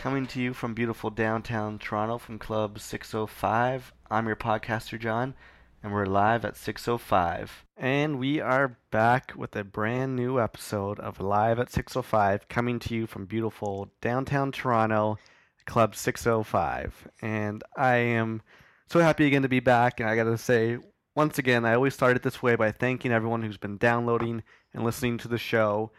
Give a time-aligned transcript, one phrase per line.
[0.00, 3.92] Coming to you from beautiful downtown Toronto from Club 605.
[4.10, 5.34] I'm your podcaster, John,
[5.82, 7.66] and we're live at 605.
[7.76, 12.94] And we are back with a brand new episode of Live at 605, coming to
[12.94, 15.18] you from beautiful downtown Toronto,
[15.66, 17.08] Club 605.
[17.20, 18.40] And I am
[18.86, 20.78] so happy again to be back, and I gotta say,
[21.14, 24.82] once again, I always start it this way by thanking everyone who's been downloading and
[24.82, 25.90] listening to the show.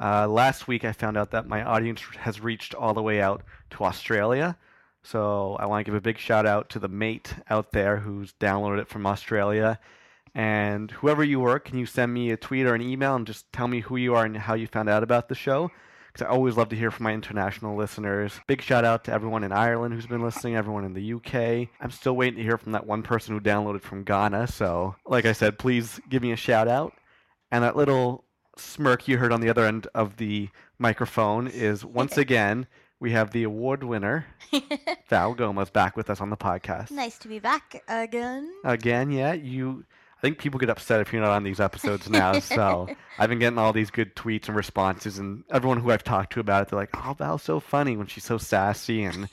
[0.00, 3.42] Uh, last week, I found out that my audience has reached all the way out
[3.70, 4.56] to Australia.
[5.02, 8.32] So I want to give a big shout out to the mate out there who's
[8.34, 9.78] downloaded it from Australia.
[10.34, 13.52] And whoever you were, can you send me a tweet or an email and just
[13.52, 15.70] tell me who you are and how you found out about the show?
[16.12, 18.32] Because I always love to hear from my international listeners.
[18.46, 21.68] Big shout out to everyone in Ireland who's been listening, everyone in the UK.
[21.80, 24.48] I'm still waiting to hear from that one person who downloaded from Ghana.
[24.48, 26.94] So, like I said, please give me a shout out.
[27.52, 28.24] And that little
[28.60, 32.66] smirk you heard on the other end of the microphone is once again
[33.00, 34.26] we have the award winner
[35.08, 36.90] Val Gomez back with us on the podcast.
[36.90, 38.52] Nice to be back again.
[38.64, 39.84] Again, yeah, you.
[40.16, 42.38] I think people get upset if you're not on these episodes now.
[42.40, 42.88] so
[43.18, 46.40] I've been getting all these good tweets and responses, and everyone who I've talked to
[46.40, 49.30] about it, they're like, "Oh, Val's so funny when she's so sassy," and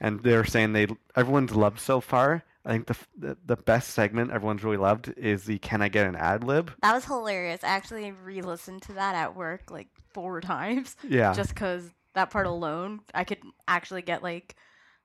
[0.00, 2.44] and they're saying they everyone's loved so far.
[2.66, 6.06] I think the, the the best segment everyone's really loved is the "Can I get
[6.06, 7.62] an ad lib?" That was hilarious.
[7.62, 10.96] I actually re-listened to that at work like four times.
[11.08, 14.56] Yeah, Just because that part alone, I could actually get like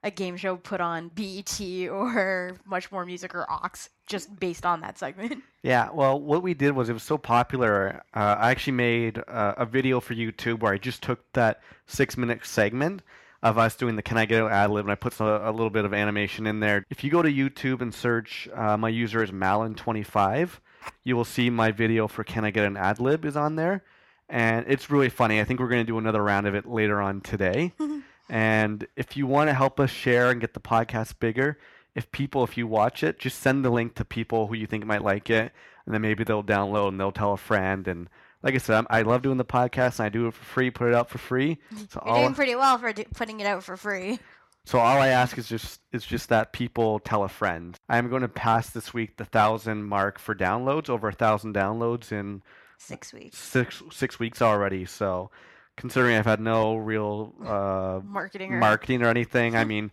[0.04, 4.82] a game show put on BET or Much More Music or Ox just based on
[4.82, 5.44] that segment.
[5.64, 8.02] Yeah, well, what we did was it was so popular.
[8.16, 12.18] Uh, I actually made uh, a video for YouTube where I just took that six
[12.18, 13.04] minute segment
[13.44, 15.52] of us doing the Can I Get an Ad Lib and I put some, a
[15.52, 16.86] little bit of animation in there.
[16.90, 20.60] If you go to YouTube and search, uh, my user is Malin25,
[21.04, 23.84] you will see my video for Can I Get an Ad Lib is on there.
[24.30, 25.42] And it's really funny.
[25.42, 27.74] I think we're going to do another round of it later on today.
[28.30, 31.58] and if you want to help us share and get the podcast bigger,
[31.96, 34.86] if people, if you watch it, just send the link to people who you think
[34.86, 35.52] might like it,
[35.86, 37.88] and then maybe they'll download and they'll tell a friend.
[37.88, 38.08] And
[38.44, 40.72] like I said, I'm, I love doing the podcast, and I do it for free,
[40.72, 41.58] put it out for free.
[41.90, 44.20] So You're all, doing pretty well for do- putting it out for free.
[44.66, 47.78] so all I ask is just is just that people tell a friend.
[47.90, 52.12] I'm going to pass this week the thousand mark for downloads, over a thousand downloads
[52.12, 52.42] in
[52.78, 53.38] Six weeks.
[53.38, 54.86] six six weeks already.
[54.86, 55.30] So
[55.78, 59.56] considering I've had no real uh, Marketing or marketing or anything.
[59.56, 59.92] I mean,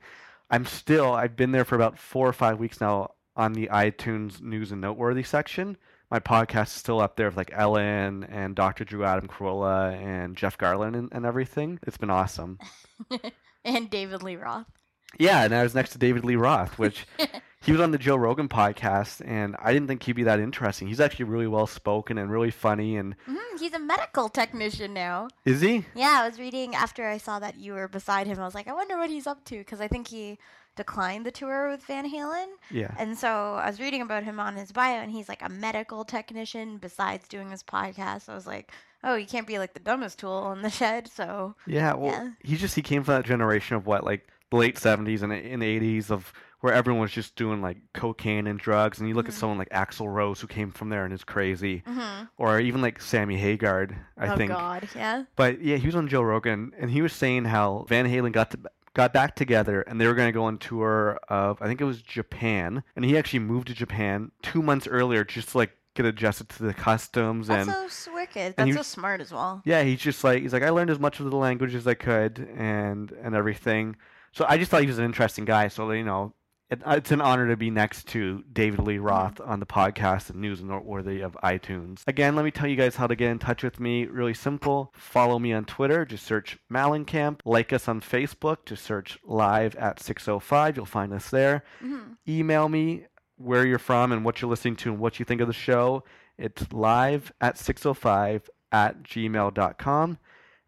[0.50, 4.40] I'm still I've been there for about four or five weeks now on the iTunes
[4.40, 5.76] news and noteworthy section.
[6.10, 8.84] My podcast is still up there with like Ellen and Dr.
[8.84, 11.78] Drew Adam Carolla and Jeff Garlin and, and everything.
[11.86, 12.58] It's been awesome.
[13.64, 14.66] and David Lee Roth.
[15.18, 17.06] Yeah, and I was next to David Lee Roth, which
[17.62, 20.86] he was on the Joe Rogan podcast, and I didn't think he'd be that interesting.
[20.88, 22.96] He's actually really well spoken and really funny.
[22.96, 25.28] And Mhm, he's a medical technician now.
[25.46, 25.84] is he?
[25.94, 28.38] Yeah, I was reading after I saw that you were beside him.
[28.38, 30.38] I was like, I wonder what he's up to because I think he
[30.78, 32.46] declined the tour with Van Halen.
[32.70, 32.94] Yeah.
[32.98, 36.04] And so I was reading about him on his bio, and he's like a medical
[36.04, 38.30] technician besides doing his podcast.
[38.30, 38.72] I was like,
[39.04, 41.08] oh, you can't be like the dumbest tool in the shed.
[41.08, 42.30] So Yeah, well, Yeah.
[42.42, 45.60] he just he came from that generation of what like the late seventies and in
[45.60, 49.28] the eighties of where everyone was just doing like cocaine and drugs, and you look
[49.28, 49.38] at Mhm.
[49.38, 53.00] someone like Axl Rose who came from there and is crazy, hmm or even like
[53.00, 54.50] Sammy Hagar, I oh think.
[54.50, 55.24] Oh God, yeah.
[55.36, 58.50] But yeah, he was on Joe Rogan, and he was saying how Van Halen got
[58.52, 58.58] to
[58.98, 61.84] got back together, and they were going to go on tour of I think it
[61.84, 66.04] was Japan, and he actually moved to Japan two months earlier just to like get
[66.04, 68.54] adjusted to the customs That's and so wicked.
[68.56, 69.62] That's he- so smart as well.
[69.64, 71.94] yeah, he's just like he's like I learned as much of the language as I
[71.94, 73.94] could and and everything.
[74.32, 75.68] So I just thought he was an interesting guy.
[75.68, 76.34] So you know,
[76.70, 80.40] it, it's an honor to be next to David Lee Roth on the podcast and
[80.40, 82.02] news and noteworthy of iTunes.
[82.06, 84.04] Again, let me tell you guys how to get in touch with me.
[84.06, 84.92] Really simple.
[84.94, 86.04] Follow me on Twitter.
[86.04, 87.40] Just search Malencamp.
[87.44, 88.66] Like us on Facebook.
[88.66, 90.76] Just search live at 605.
[90.76, 91.98] You'll find us there hmm
[92.28, 93.06] email me
[93.36, 96.04] where you're from and what you're listening to and what you think of the show.
[96.36, 100.18] It's live at 605 at gmail.com.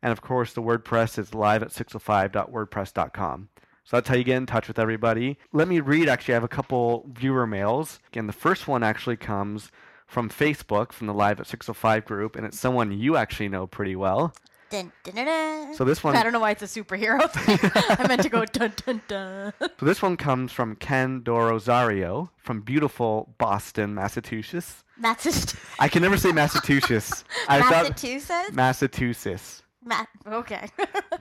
[0.03, 3.49] And of course, the WordPress is live at 605.wordpress.com.
[3.91, 5.37] So that's how you get in touch with everybody.
[5.53, 7.99] Let me read, actually, I have a couple viewer mails.
[8.13, 9.73] And the first one actually comes
[10.07, 13.97] from Facebook, from the Live at 605 group, and it's someone you actually know pretty
[13.97, 14.33] well.
[14.71, 15.75] Dun, dun, dun.
[15.75, 17.59] So this one I don't know why it's a superhero thing.
[17.99, 19.53] I meant to go dun dun dun.
[19.59, 24.85] So this one comes from Ken Dorosario from beautiful Boston, Massachusetts.
[25.21, 27.25] Just I can never say Massachusetts.
[27.49, 28.53] I thought Massachusetts.
[28.53, 29.63] Massachusetts.
[29.85, 30.69] Ma- okay.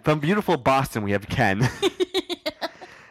[0.04, 1.68] From beautiful Boston, we have Ken.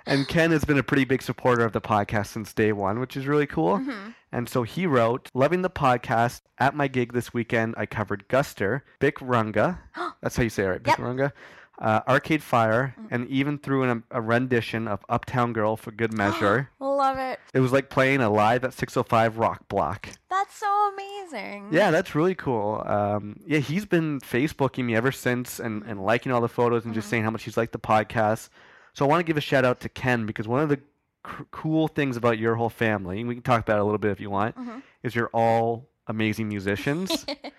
[0.08, 3.16] And Ken has been a pretty big supporter of the podcast since day one, which
[3.16, 3.78] is really cool.
[3.78, 4.14] Mhm.
[4.32, 6.42] And so he wrote, Loving the podcast.
[6.58, 9.78] At my gig this weekend, I covered Guster, Bic Runga.
[10.22, 10.80] That's how you say it, right?
[10.86, 10.96] Yep.
[10.96, 11.32] Bic Runga.
[11.80, 13.06] uh, Arcade Fire, Mm.
[13.12, 16.70] and even threw in a, a rendition of Uptown Girl for good measure.
[16.80, 17.38] Love it.
[17.54, 20.08] it was like playing a live at 605 rock block.
[20.28, 21.68] That's so amazing.
[21.70, 22.82] Yeah, that's really cool.
[22.84, 26.92] Um, yeah, he's been Facebooking me ever since and, and liking all the photos and
[26.94, 27.10] just Mhm.
[27.10, 28.48] saying how much he's liked the podcast.
[28.98, 30.80] So I want to give a shout out to Ken because one of the
[31.24, 33.98] c- cool things about your whole family, and we can talk about it a little
[33.98, 34.82] bit if you want, Mhm.
[35.04, 37.08] is you're all amazing musicians.
[37.28, 37.52] it's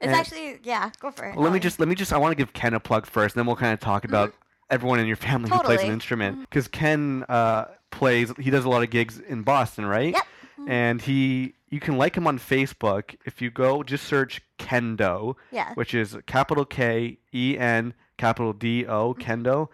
[0.00, 0.90] And- actually yeah.
[0.98, 1.36] Go for it.
[1.36, 3.40] let me just let me just I want to give Ken a plug first, and
[3.40, 4.34] then we'll kind of talk about
[4.68, 6.40] everyone in your family who plays an instrument.
[6.40, 10.12] Because Ken uh, plays, he does a lot of gigs in Boston, right?
[10.14, 10.22] Yep.
[10.62, 10.70] Mhm.
[10.70, 15.72] And he, you can like him on Facebook if you go just search Kendo, Yeah.
[15.74, 19.68] which is capital K E N capital D O Kendo.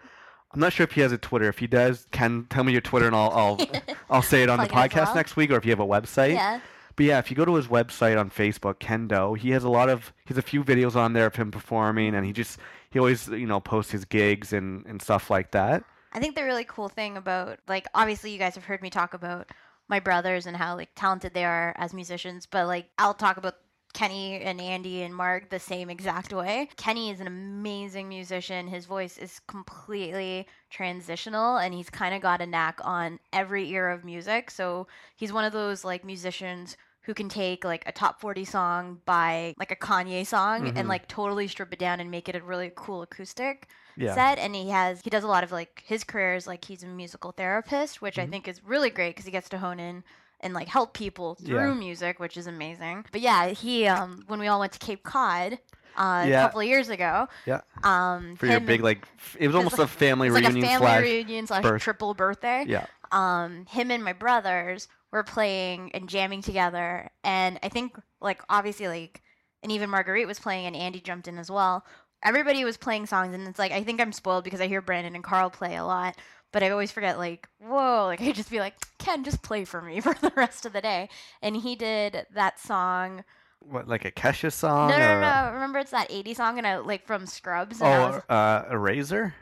[0.57, 1.47] I'm not sure if he has a Twitter.
[1.47, 3.59] If he does, Ken, tell me your Twitter and I'll I'll,
[4.09, 5.79] I'll say it on the Plug it as podcast next week, or if you have
[5.79, 6.33] a website.
[6.33, 6.61] yeah.
[6.95, 9.87] But yeah, if you go to his website on Facebook, Kendo, he has a lot
[9.87, 12.57] of he has a few videos on there of him performing, and he just
[12.89, 15.83] he always you know posts his gigs and and stuff like that.
[16.11, 19.13] I think the really cool thing about like obviously you guys have heard me talk
[19.13, 19.51] about
[19.87, 23.57] my brothers and how like talented they are as musicians, but like I'll talk about
[23.97, 26.69] Kenny and Andy and Mark the same exact way.
[26.77, 28.67] Kenny is an amazing musician.
[28.67, 33.95] His voice is completely transitional and he's kind of got a knack on every era
[33.95, 34.51] of music.
[34.51, 34.85] So
[35.15, 39.55] he's one of those like musicians who can take like a top 40 song by
[39.57, 40.73] like a Kanye song Mhm.
[40.77, 44.13] and like totally strip it down and make it a really cool acoustic Yeah.
[44.13, 46.83] set and he has he does a lot of like his career is like he's
[46.83, 48.29] a musical therapist which i Mhm.
[48.29, 50.03] think is really great because he gets to hone in
[50.41, 51.73] and like help people through Yeah.
[51.73, 55.59] music which is amazing but yeah he um when we all went to cape cod
[55.97, 56.41] uh, Yeah.
[56.41, 57.61] a couple of years ago Yeah.
[57.83, 59.07] um For your big like,
[59.39, 61.01] it was almost like- a family it's like reunion a family slash.
[61.01, 62.85] reunion slash birth- triple birthday Yeah.
[63.11, 68.87] um him and my brothers were playing and jamming together and i think like obviously
[68.87, 69.21] like
[69.63, 71.83] and even marguerite was playing and andy jumped in as well
[72.23, 75.15] everybody was playing songs and it's like i think i'm spoiled because i hear brandon
[75.15, 76.15] and carl play a lot
[76.51, 79.81] but i always forget like whoa like i just be like ken just play for
[79.81, 81.09] me for the rest of the day
[81.41, 83.23] and he did that song
[83.59, 84.89] What like a Kesha song?
[84.89, 88.07] no no no, remember it's that 80 song and I, like from scrubs and Oh,
[88.11, 89.33] was, uh, Erasure.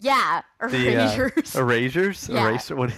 [0.00, 2.28] yeah The, uh, erasers Erasers.
[2.28, 2.48] Yeah.
[2.48, 2.76] Erasure.
[2.76, 2.90] What?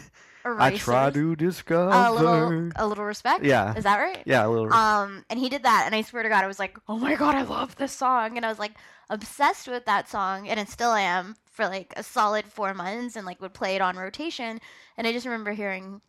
[0.45, 0.73] Erasers.
[0.75, 1.91] I try to discover.
[1.93, 3.75] a little a little respect Yeah.
[3.77, 4.73] is that right Yeah, a little.
[4.73, 7.15] Um, and he did that, and I swear to God, I was like, oh my
[7.15, 8.73] God, I love this song, and I was like
[9.09, 13.27] obsessed with that song, and I still am for like a solid four months, and
[13.27, 14.61] like would play it on rotation,
[14.97, 16.01] and I just remember hearing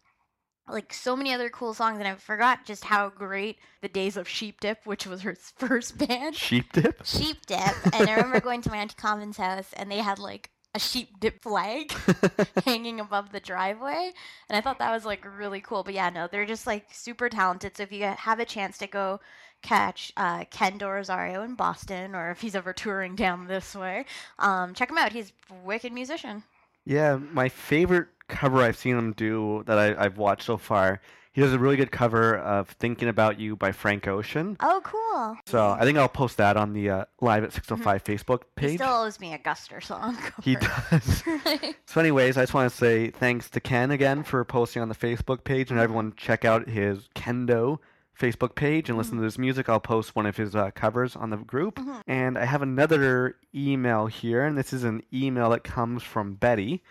[0.68, 4.28] like so many other cool songs, and I forgot just how great the Days of
[4.28, 7.06] Sheep Dip, which was her first band, Sheep dip.
[7.06, 10.50] Sheep Dip, and I remember going to my auntie Common's house, and they had like
[10.76, 11.94] a sheep dip flag
[12.66, 14.12] hanging above the driveway.
[14.50, 15.84] And i thought that was like really cool.
[15.84, 17.78] But yeah no they're just like super talented.
[17.78, 19.20] So if you have a chance to go
[19.64, 24.06] catch uh, ken dorosario in boston or if he's ever touring down this way
[24.40, 26.44] um, check him out he's a wicked musician
[26.86, 31.00] Yeah, my favorite cover I've seen him do that I, I've watched so far.
[31.32, 34.56] He does a really good cover of "Thinking About You" by Frank Ocean.
[34.60, 38.40] oh cool So I think I'll post that on the uh, live at 605 Facebook
[38.42, 38.62] Mm-hmm.
[38.62, 38.78] he page.
[38.80, 41.24] still owes me a guster song He does.
[41.88, 44.96] So, anyways, I just want to say thanks to Ken again for posting on the
[44.96, 47.80] Facebook page, and everyone check out his Kendo
[48.20, 49.68] Facebook page and listen to his music.
[49.70, 51.76] I'll post one of his uh, covers on the group.
[51.76, 52.02] Mhm.
[52.08, 56.84] And I have another email here, and this is an email that comes from Betty,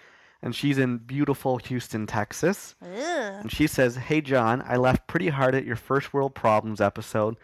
[0.43, 2.75] and she's in beautiful Houston, Texas.
[2.83, 2.89] Ugh.
[3.41, 7.37] And she says, Hey John, I laughed pretty hard at your First World Problems episode.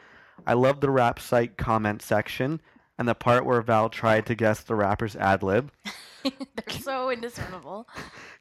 [0.47, 2.61] I love the rap site comment section
[2.99, 5.71] and the part where Val tried to guess the rapper's ad lib.
[6.25, 7.87] they're so indiscernible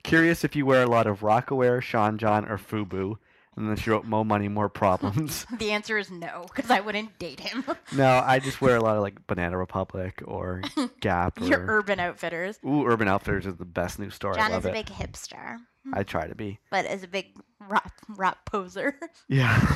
[0.04, 3.18] Curious if you wear a lot of Rocawear, Sean John, or Fubu.
[3.58, 5.46] And then she wrote, Mo money, more problems.
[5.58, 7.64] the answer is no because i wouldn't date him
[7.96, 10.62] no, I just wear a lot of like Banana Republic or
[11.02, 11.80] Gap your or.
[11.80, 14.34] urban outfitters Ooh, Urban Outfitters is the best new store.
[14.34, 14.74] I john is a it.
[14.74, 15.58] big hipster
[15.94, 16.60] I try to be.
[16.70, 17.28] but is a big
[17.68, 19.00] rap rap poser.
[19.30, 19.76] Yeah.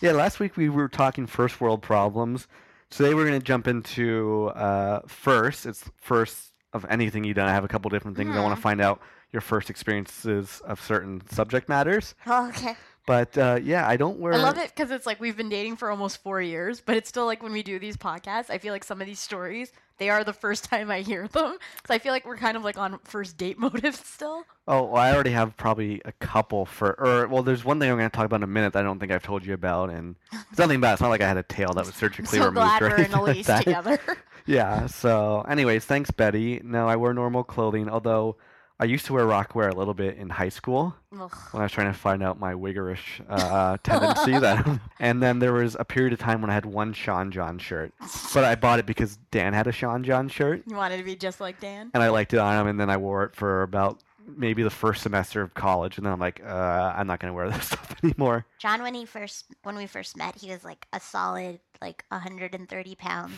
[0.00, 2.46] yeah, last week we were talking first world problems.
[2.90, 5.66] Today we're going to jump into uh, first.
[5.66, 7.48] It's first of anything you've done.
[7.48, 8.34] I have a couple different things.
[8.34, 9.00] I want to find out
[9.32, 12.14] your first experiences of certain subject matters.
[12.26, 12.76] okay.
[13.06, 14.34] But uh, yeah, I don't wear.
[14.34, 17.08] I love it because it's like we've been dating for almost four years, but it's
[17.08, 20.10] still like when we do these podcasts, I feel like some of these stories, they
[20.10, 21.56] are the first time I hear them.
[21.86, 24.44] So I feel like we're kind of like on first date motive still.
[24.68, 26.92] Oh, well, I already have probably a couple for.
[27.00, 28.82] Or well, there's one thing I'm going to talk about in a minute that I
[28.82, 30.14] don't think I've told you about, and
[30.50, 30.92] it's nothing bad.
[30.92, 33.02] It's not like I had a tail that was surgically so removed glad or we're
[33.02, 33.98] in Elise together.
[34.46, 34.86] Yeah.
[34.86, 36.60] So, anyways, thanks, Betty.
[36.62, 38.36] No, I wear normal clothing, although
[38.80, 41.30] I used to wear Rocawear a little bit in high school Ugh.
[41.52, 44.38] when I was trying to find out my wiggerish uh, tendency.
[44.38, 44.66] that,
[44.98, 47.92] and then there was a period of time when I had one Sean John shirt,
[48.32, 51.14] but I bought it because Dan had a Sean John shirt, You wanted to be
[51.14, 51.90] just like Dan?
[51.92, 52.66] and I liked it on him.
[52.68, 56.12] And then I wore it for about maybe the first semester of college, and then
[56.12, 58.46] I'm like, uh, I'm not gonna wear this stuff anymore.
[58.58, 62.94] John, when he first when we first met, he was like a solid like 130
[62.94, 63.34] pounds,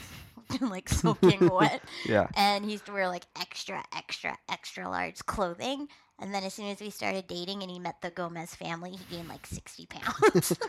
[0.61, 2.27] like soaking wet, Yeah.
[2.37, 5.89] and he used to wear like extra, extra, extra large clothing.
[6.19, 9.17] And then as soon as we started dating and he met the Gomez family, he
[9.17, 10.53] gained like 60 pounds.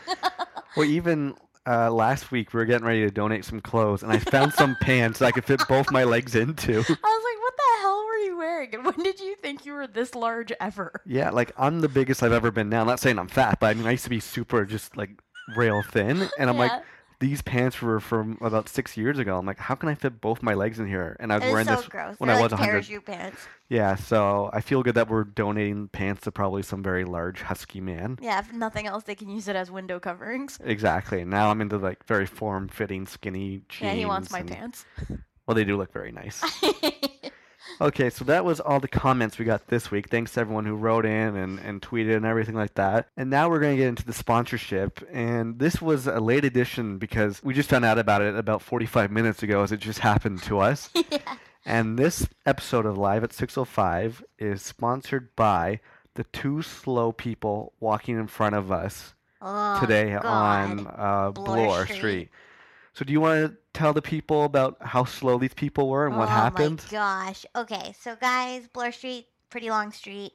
[0.76, 1.36] Well, even
[1.68, 4.76] uh, last week we were getting ready to donate some clothes, and I found some
[4.80, 6.72] pants that I could fit both my legs into.
[6.72, 8.74] I was like, what the hell were you wearing?
[8.74, 11.00] And when did you think you were this large ever?
[11.06, 12.80] Yeah, like I'm the biggest I've ever been now.
[12.80, 15.10] I'm not saying I'm fat, but I mean I used to be super just like
[15.56, 16.80] rail thin, and I'm like Yeah.
[17.24, 19.38] These pants were from about six years ago.
[19.38, 21.16] I'm like, how can I fit both my legs in here?
[21.18, 22.16] And I was It wearing so this gross.
[22.20, 22.70] when They're I like was 100.
[22.70, 23.40] parachute pants.
[23.70, 27.80] Yeah, so I feel good that we're donating pants to probably some very large husky
[27.80, 28.18] man.
[28.20, 30.58] Yeah, if nothing else, they can use it as window coverings.
[30.64, 31.24] Exactly.
[31.24, 33.80] Now I'm into like very form-fitting, skinny jeans.
[33.80, 34.84] Yeah, he wants my and- pants.
[35.46, 36.42] Well, they do look very nice.
[37.80, 40.08] Okay, so that was all the comments we got this week.
[40.08, 43.08] Thanks to everyone who wrote in and, and tweeted and everything like that.
[43.16, 45.06] And now we're going to get into the sponsorship.
[45.12, 49.10] And this was a late edition because we just found out about it about 45
[49.10, 50.90] minutes ago as it just happened to us.
[51.10, 51.18] yeah.
[51.66, 55.80] And this episode of Live at 605 is sponsored by
[56.14, 59.14] the two slow people walking in front of us
[59.46, 60.24] Oh, today God.
[60.24, 61.96] on uh, Bloor Street.
[61.96, 62.28] Street.
[62.94, 66.16] So do you want to tell the people about how slow these people were and
[66.16, 66.84] what oh happened?
[66.86, 67.44] my gosh.
[67.56, 70.32] Okay, so guys, Bloor Street, pretty long street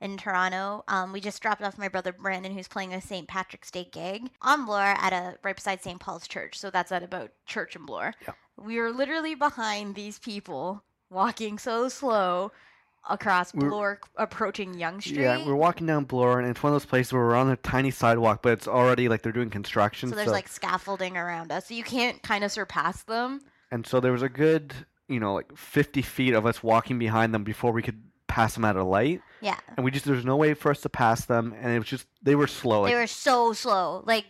[0.00, 0.84] in Toronto.
[0.88, 3.28] Um, we just dropped off my brother Brandon, who's playing a St.
[3.28, 6.00] Patrick's Day gig on Bloor at a right beside St.
[6.00, 6.58] Paul's Church.
[6.58, 8.14] So that's at about Church and Bloor.
[8.26, 8.32] Yeah.
[8.56, 12.52] We were literally behind these people walking so slow
[13.08, 15.20] across We're- Bloor, approaching Yonge Street.
[15.20, 17.56] Yeah, we're walking down Bloor, and it's one of those places where we're on a
[17.56, 20.08] tiny sidewalk, but it's already like they're doing construction.
[20.08, 23.40] so there's like scaffolding around us, so you can't kind of surpass them.
[23.70, 24.74] and so there was a good,
[25.08, 28.64] you know, like 50 feet of us walking behind them before we could pass them
[28.64, 29.56] at a light, Yeah.
[29.76, 32.06] and we just there's no way for us to pass them, and it was just
[32.22, 32.82] they were slow.
[32.82, 34.02] Like, they were so slow.
[34.06, 34.26] Like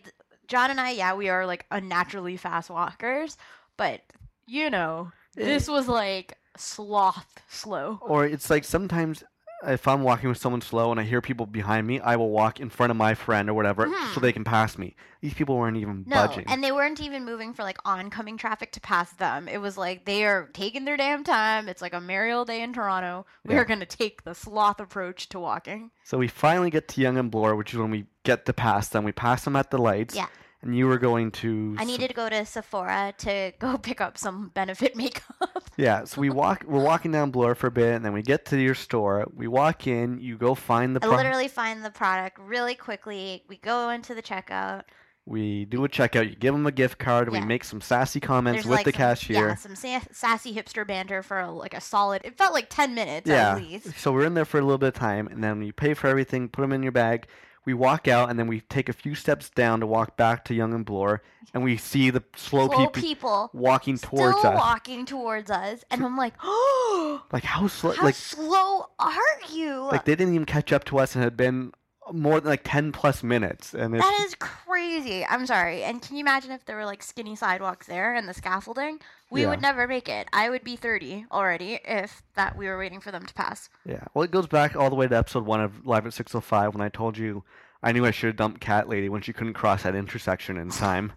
[0.47, 3.37] John and I, yeah, we are like unnaturally fast walkers,
[3.77, 4.01] but
[4.47, 7.99] you know, this was like sloth slow.
[8.01, 9.23] or it's like sometimes
[9.67, 12.61] if I'm walking with someone slow and I hear people behind me, I will walk
[12.61, 14.21] in front of my friend or whatever so Mhm.
[14.21, 14.95] they can pass me.
[15.19, 16.45] These people weren't even No, budging.
[16.47, 19.49] and they weren't even moving for like oncoming traffic to pass them.
[19.49, 21.67] It was like they are taking their damn time.
[21.67, 23.25] It's like a merry old day in Toronto.
[23.45, 23.59] We Yeah.
[23.59, 25.91] are going to take the sloth approach to walking.
[26.05, 28.87] so we finally get to Yonge and Bloor, which is when we get to pass
[28.87, 29.03] them.
[29.03, 30.15] We pass them at the lights.
[30.15, 30.27] Yeah.
[30.61, 31.75] And you were going to.
[31.79, 35.23] I needed to go to Sephora to go pick up some benefit makeup.
[35.77, 36.65] Yeah, so we walk.
[36.67, 39.25] We're walking down Bloor for a bit, and then we get to your store.
[39.33, 40.19] We walk in.
[40.19, 40.99] You go find the.
[41.01, 43.43] I Pro- literally find the product really quickly.
[43.47, 44.81] We go into the checkout.
[45.25, 46.29] we do a checkout.
[46.29, 47.29] You give them a gift card.
[47.31, 49.47] We make some sassy comments There's with like the some, cashier.
[49.47, 52.23] Yeah, some sa- sassy hipster banter for a, like a solid.
[52.25, 53.51] It felt like ten minutes Yeah.
[53.53, 53.97] at least.
[53.97, 56.07] So we're in there for a little bit of time, and then you pay for
[56.07, 57.27] everything, put them in your bag.
[57.65, 60.53] We walk out, and then we take a few steps down to walk back to
[60.53, 61.21] Yonge and Bloor,
[61.53, 64.57] and we see the slow, Slow people people walking towards us.
[64.57, 67.91] walking towards us, and I'm like, oh, Like how slow?
[67.91, 69.13] how like slow are
[69.51, 69.81] you?
[69.91, 71.73] like they didn't even catch up to us, and it had been
[72.11, 75.25] more than like ten plus minutes, and it's that is crazy.
[75.25, 75.83] I'm sorry.
[75.83, 78.99] And can you imagine if there were like skinny sidewalks there and the scaffolding?
[79.31, 79.49] We Yeah.
[79.49, 80.27] would never make it.
[80.33, 83.69] I would be 30 already if that we were waiting for them to pass.
[83.85, 84.03] Yeah.
[84.13, 86.81] Well, it goes back all the way to episode one of Live at 605 when
[86.81, 87.43] I told you
[87.83, 90.69] I knew I should have dumped Cat Lady when she couldn't cross that intersection in
[90.69, 91.13] time.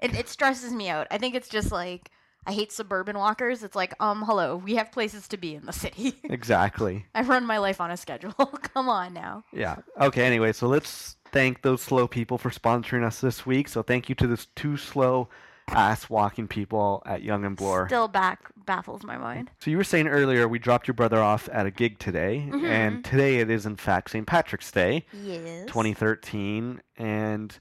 [0.00, 1.06] It, it stresses me out.
[1.10, 2.10] I think it's just like
[2.46, 3.64] I hate suburban walkers.
[3.64, 6.14] It's like, um, hello, we have places to be in the city.
[6.24, 7.04] exactly.
[7.14, 8.32] I run my life on a schedule.
[8.74, 9.42] Come on now.
[9.52, 9.76] Yeah.
[10.00, 13.66] Okay, anyway, so let's thank those slow people for sponsoring us this week.
[13.68, 15.28] So thank you to those two slow
[15.68, 17.86] ass walking people at Yonge and Bloor.
[17.88, 19.50] Still back baffles my mind.
[19.60, 22.64] So you were saying earlier we dropped your brother off at a gig today, Mhm.
[22.64, 24.26] and today it is in fact St.
[24.26, 25.06] Patrick's Day.
[25.12, 25.66] Yes.
[25.66, 27.58] 2013 and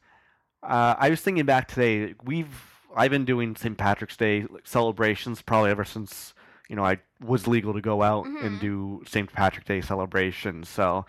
[0.63, 5.69] uh, i was thinking back today we've i've been doing st patrick's day celebrations probably
[5.69, 6.33] ever since
[6.69, 8.59] you know i was legal to go out and Mhm.
[8.61, 11.05] do st patrick's day celebrations so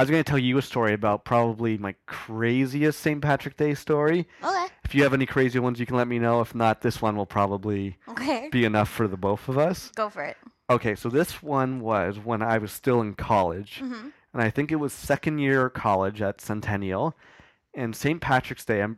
[0.00, 3.74] i was going to tell you a story about probably my craziest st patrick's day
[3.74, 4.66] story Okay.
[4.84, 7.16] if you have any crazy ones you can let me know if not this one
[7.16, 8.48] will probably Okay.
[8.50, 10.38] be enough for the both of us Go for it.
[10.70, 14.70] okay so this one was when i was still in college hmm and I think
[14.70, 17.16] it was second year college at Centennial,
[17.74, 18.20] and St.
[18.20, 18.80] Patrick's Day.
[18.80, 18.96] I'm,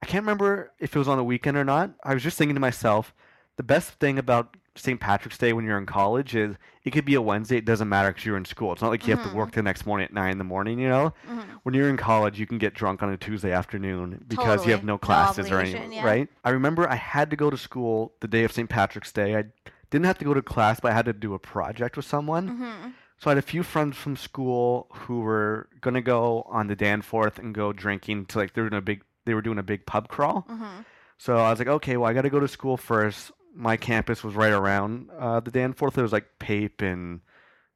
[0.00, 1.90] I can't remember if it was on a weekend or not.
[2.04, 3.12] I was just thinking to myself,
[3.56, 4.98] the best thing about St.
[5.00, 7.56] Patrick's Day when you're in college is it could be a Wednesday.
[7.58, 8.72] It doesn't matter because you're in school.
[8.72, 9.30] It's not like you have Mhm.
[9.30, 10.78] to work the next morning at nine in the morning.
[10.78, 11.42] You know, Mhm.
[11.62, 14.80] when you're in college, you can get drunk on a Tuesday afternoon because you have
[14.80, 14.86] Totally.
[14.86, 16.04] no No classes or anything, yeah.
[16.04, 16.28] right?
[16.44, 18.68] I remember I had to go to school the day of St.
[18.68, 19.36] Patrick's Day.
[19.36, 19.44] I
[19.90, 22.48] didn't have to go to class, but I had to do a project with someone.
[22.60, 22.92] Mhm.
[23.18, 27.38] So I had a few friends from school who were gonna go on the Danforth
[27.38, 29.84] and go drinking to like they were doing a big they were doing a big
[29.84, 30.46] pub crawl.
[30.50, 30.84] Mhm.
[31.18, 33.30] So I was like, okay, well I got to go to school first.
[33.54, 35.98] My campus was right around uh, the Danforth.
[35.98, 37.20] It was like Pape and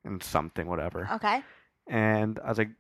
[0.05, 1.09] and something whatever.
[1.15, 1.43] Okay.
[1.87, 2.71] And I was like,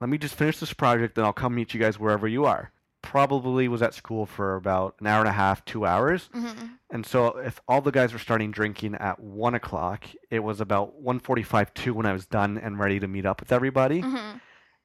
[0.00, 2.72] let me just finish this project, then I'll come meet you guys wherever you are.
[3.02, 6.28] Probably was at school for about an hour and a half, two hours.
[6.34, 6.78] Mhm.
[6.90, 11.00] And so if all the guys were starting drinking at one o'clock, it was about
[11.00, 14.02] one forty-five, two when I was done and ready to meet up with everybody.
[14.02, 14.40] Mhm.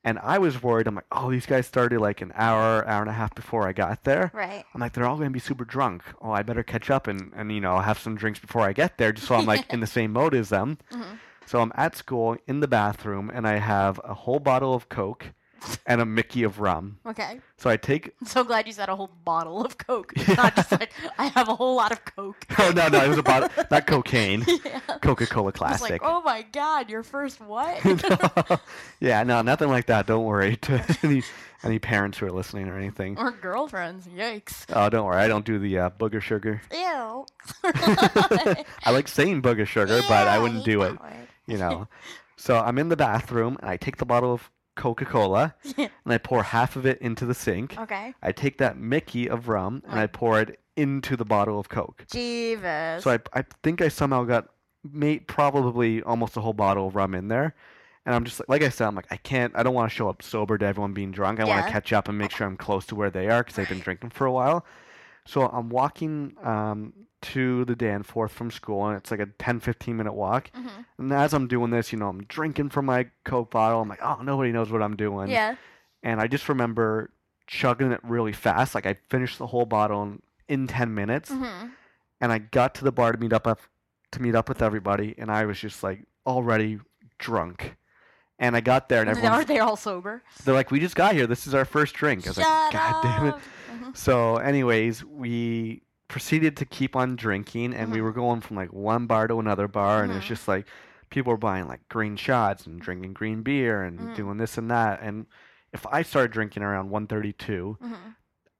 [0.05, 0.87] And I was worried.
[0.87, 3.71] I'm like, oh, these guys started like an hour, hour and a half before I
[3.71, 4.31] got there.
[4.33, 4.65] Right.
[4.73, 6.03] I'm like, they're all gonna be super drunk.
[6.21, 8.97] Oh, I better catch up and, and you know have some drinks before I get
[8.97, 10.77] there, just so I'm like in the same mode as them.
[10.91, 11.19] Mhm.
[11.45, 15.27] So I'm at school in the bathroom, and I have a whole bottle of Coke
[15.85, 16.97] and a Mickey of rum.
[17.05, 17.39] Okay.
[17.57, 18.13] So I take.
[18.21, 20.13] I'm so glad you said a whole bottle of Coke.
[20.37, 22.45] Not just like I have a whole lot of Coke.
[22.59, 24.45] Oh no, no, it was a bottle, not cocaine.
[24.65, 24.79] yeah.
[25.01, 26.01] Coca-Cola Just like, Classic.
[26.03, 27.83] oh my god, your first what?
[27.83, 28.57] No.
[28.99, 30.05] yeah, no, nothing like that.
[30.07, 31.23] Don't worry to any
[31.63, 33.17] any parents who are listening or anything.
[33.17, 34.07] or girlfriends.
[34.07, 34.65] Yikes.
[34.73, 35.17] Oh, don't worry.
[35.17, 36.61] I don't do the uh, booger sugar.
[36.71, 37.25] Ew.
[37.63, 40.99] I like saying booger sugar, but I wouldn't hate do it.
[41.01, 41.27] word.
[41.47, 41.87] You know.
[42.37, 46.43] So I'm in the bathroom and I take the bottle of Coca-Cola and I pour
[46.43, 47.77] half of it into the sink.
[47.79, 48.13] okay.
[48.21, 52.05] I take that Mickey of rum and I pour it into the bottle of Coke.
[52.11, 52.61] Jeeves.
[53.03, 54.47] So I, I think I somehow got
[54.91, 57.55] made probably almost a whole bottle of rum in there.
[58.05, 59.95] And I'm just like, like I said, I'm like, I can't, I don't want to
[59.95, 61.39] show up sober to everyone being drunk.
[61.39, 61.65] I want Yeah.
[61.67, 63.79] to catch up and make sure I'm close to where they are because they've been
[63.87, 64.65] drinking for a while.
[65.25, 66.91] So I'm walking um,
[67.23, 70.51] to the Danforth from school, and it's like a 10, 15 minute walk.
[70.55, 70.85] Mhm.
[70.97, 73.81] And as I'm doing this, you know, I'm drinking from my Coke bottle.
[73.81, 75.29] I'm like, oh, nobody knows what I'm doing.
[75.29, 75.55] Yeah.
[76.03, 77.11] And I just remember
[77.47, 78.75] chugging it really fast.
[78.75, 81.67] Like I finished the whole bottle in, in 10 minutes hmm
[82.21, 83.59] and I got to the bar to meet up
[84.11, 86.79] to meet up with everybody, and I was just like already
[87.17, 87.75] drunk.
[88.39, 90.23] And I got there, and Are everyone's they all sober?
[90.45, 91.27] they're like, "We just got here.
[91.27, 93.41] This is our first drink." I was Shut like, "God damn it!" up.
[93.73, 93.97] Mhm.
[93.97, 98.03] So, anyways, we proceeded to keep on drinking, and we Mhm.
[98.03, 100.27] were going from like one bar to another bar, and it's Mhm.
[100.29, 100.67] just like
[101.09, 104.15] people were buying like green shots and drinking green beer and Mhm.
[104.15, 104.99] doing this and that.
[105.01, 105.25] And
[105.71, 108.15] if I started drinking around 1:32, Mhm.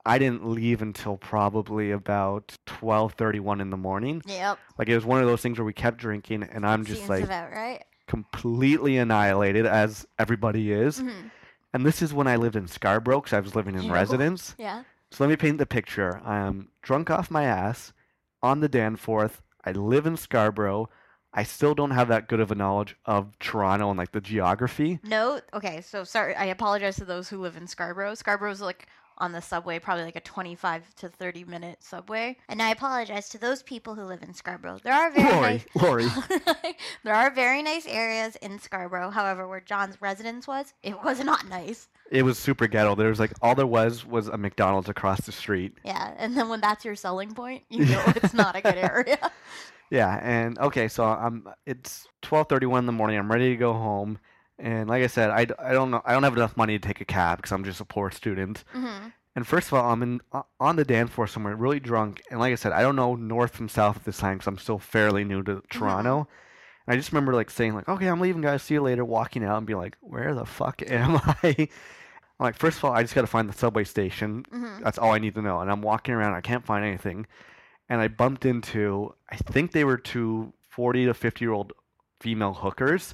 [0.05, 4.21] I didn't leave until probably about 12:31 in the morning.
[4.25, 4.59] Yep.
[4.77, 7.09] Like it was one of those things where we kept drinking, and I'm just Seems
[7.09, 7.83] like right.
[8.07, 11.01] completely annihilated, as everybody is.
[11.01, 11.31] Mhm.
[11.73, 14.55] And this is when I lived in Scarborough, because I was living in residence.
[14.59, 14.83] Yeah.
[15.13, 16.19] So let me paint the picture.
[16.25, 17.93] I'm drunk off my ass
[18.41, 19.43] on the Danforth.
[19.63, 20.89] I live in Scarborough.
[21.31, 24.99] I still don't have that good of a knowledge of Toronto and like the geography.
[25.03, 25.39] No.
[25.53, 25.81] Okay.
[25.81, 26.33] So sorry.
[26.33, 28.15] I apologize to those who live in Scarborough.
[28.15, 32.37] Scarborough's like on the subway, probably like a 25 to 30 minute subway.
[32.47, 34.79] And I apologize to those people who live in Scarborough.
[34.83, 35.65] There are very Lori, nice.
[35.75, 36.07] Lori.
[37.03, 39.09] there are very nice areas in Scarborough.
[39.09, 41.87] However, where John's residence was, it was not nice.
[42.11, 42.95] It was super ghetto.
[42.95, 45.77] There was like all there was was a McDonald's across the street.
[45.83, 46.13] Yeah.
[46.17, 49.31] And then when that's your selling point, you know it's not a good area.
[49.93, 53.17] Yeah, and okay, so I'm it's 12:31 in the morning.
[53.17, 54.17] I'm ready to go home,
[54.59, 57.01] and like I said, I, I don't know I don't have enough money to take
[57.01, 58.63] a cab because I'm just a poor student.
[58.71, 62.39] hmm And first of all, I'm in o- on the Danforth somewhere, really drunk, and
[62.39, 64.79] like I said, I don't know north from south at this time because I'm still
[64.79, 66.27] fairly new to Toronto.
[66.85, 68.61] And I just remember like saying like, "Okay, I'm leaving, guys.
[68.61, 71.67] See you later." Walking out and being like, "Where the fuck am I?"
[72.39, 74.45] I'm like, first of all, I just got to find the subway station.
[74.51, 75.59] hmm That's all I need to know.
[75.61, 77.25] And I'm walking around, I can't find anything.
[77.89, 81.73] And I bumped into, I think they were two 40 to 50 year old
[82.19, 83.13] female hookers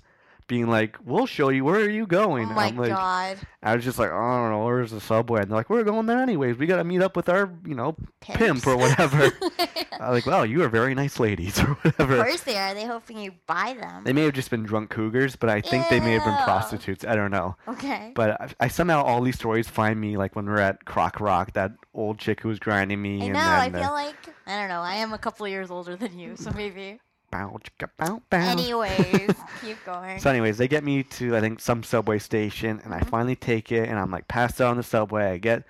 [0.50, 2.48] being like, We'll show you, where are you going?
[2.50, 3.38] Oh my I'm like, god.
[3.64, 5.42] I was just like, I don't know, where's the subway?
[5.42, 6.58] And they're like, We're going there anyways.
[6.58, 9.32] We got to meet up with our, you know, pimp or whatever.
[10.00, 12.74] I'm like, Wow, you are very nice ladies or whatever." of course they are.
[12.74, 14.04] They hoping you buy them.
[14.04, 17.06] They may have just been drunk cougars, but I think they may have been prostitutes.
[17.06, 17.56] I don't know.
[17.68, 18.12] Okay.
[18.16, 21.54] But I, I somehow all these stories find me like when we're at Croc Rock,
[21.54, 23.40] that old chick who was grinding me, I and know.
[23.40, 24.16] I then feel like
[24.48, 24.82] I don't know.
[24.82, 27.00] I am a couple of years older than you, so maybe.
[27.32, 28.38] Bow, chicka, bow, bow.
[28.38, 30.20] Anyways, keep going.
[30.20, 33.10] So, anyways, they get me to I think some subway station, and I Mhm.
[33.10, 35.32] finally take it, and I'm like passed out on the subway.
[35.32, 35.64] I get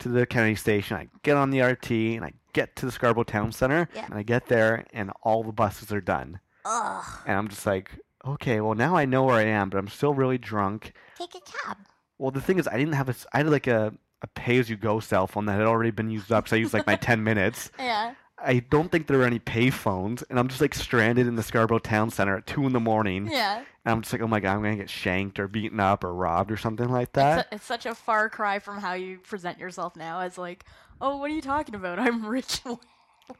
[0.00, 3.24] to the Kennedy station, I get on the RT, and I get to the Scarborough
[3.24, 4.06] Town Center, Yeah.
[4.06, 7.04] and I get there, and all the buses are done, Ugh.
[7.26, 7.90] and I'm just like,
[8.26, 10.92] okay, well now I know where I am, but I'm still really drunk.
[11.18, 11.76] Take a cab.
[12.18, 13.92] Well, the thing is, I didn't have a, I had like a,
[14.22, 16.58] a pay as you go cell phone that had already been used up, so I
[16.58, 17.70] used like my 10 minutes.
[17.78, 18.14] Yeah.
[18.42, 21.78] I don't think there were any payphones, and I'm just like stranded in the Scarborough
[21.78, 23.28] Town Center at two in the morning.
[23.30, 23.58] Yeah.
[23.84, 26.12] And I'm just like, oh my god, I'm gonna get shanked or beaten up or
[26.14, 27.48] robbed or something like It's, that.
[27.50, 30.64] a- it's such a far cry from how you present yourself now as like,
[31.00, 31.98] oh, what are you talking about?
[32.00, 32.60] I'm rich.
[32.64, 32.80] well,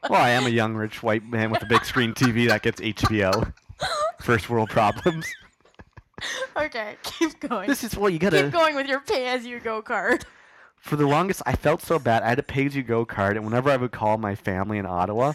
[0.09, 3.53] I am a young rich white man with a big screen TV that gets HBO.
[4.21, 5.25] First world problems.
[6.55, 7.67] okay, keep going.
[7.67, 8.43] This is what you gotta.
[8.43, 10.25] Keep going with your pay as you go card.
[10.81, 12.23] For the longest, I felt so bad.
[12.23, 14.77] I had a pay as you go card, and whenever I would call my family
[14.77, 15.33] in Ottawa,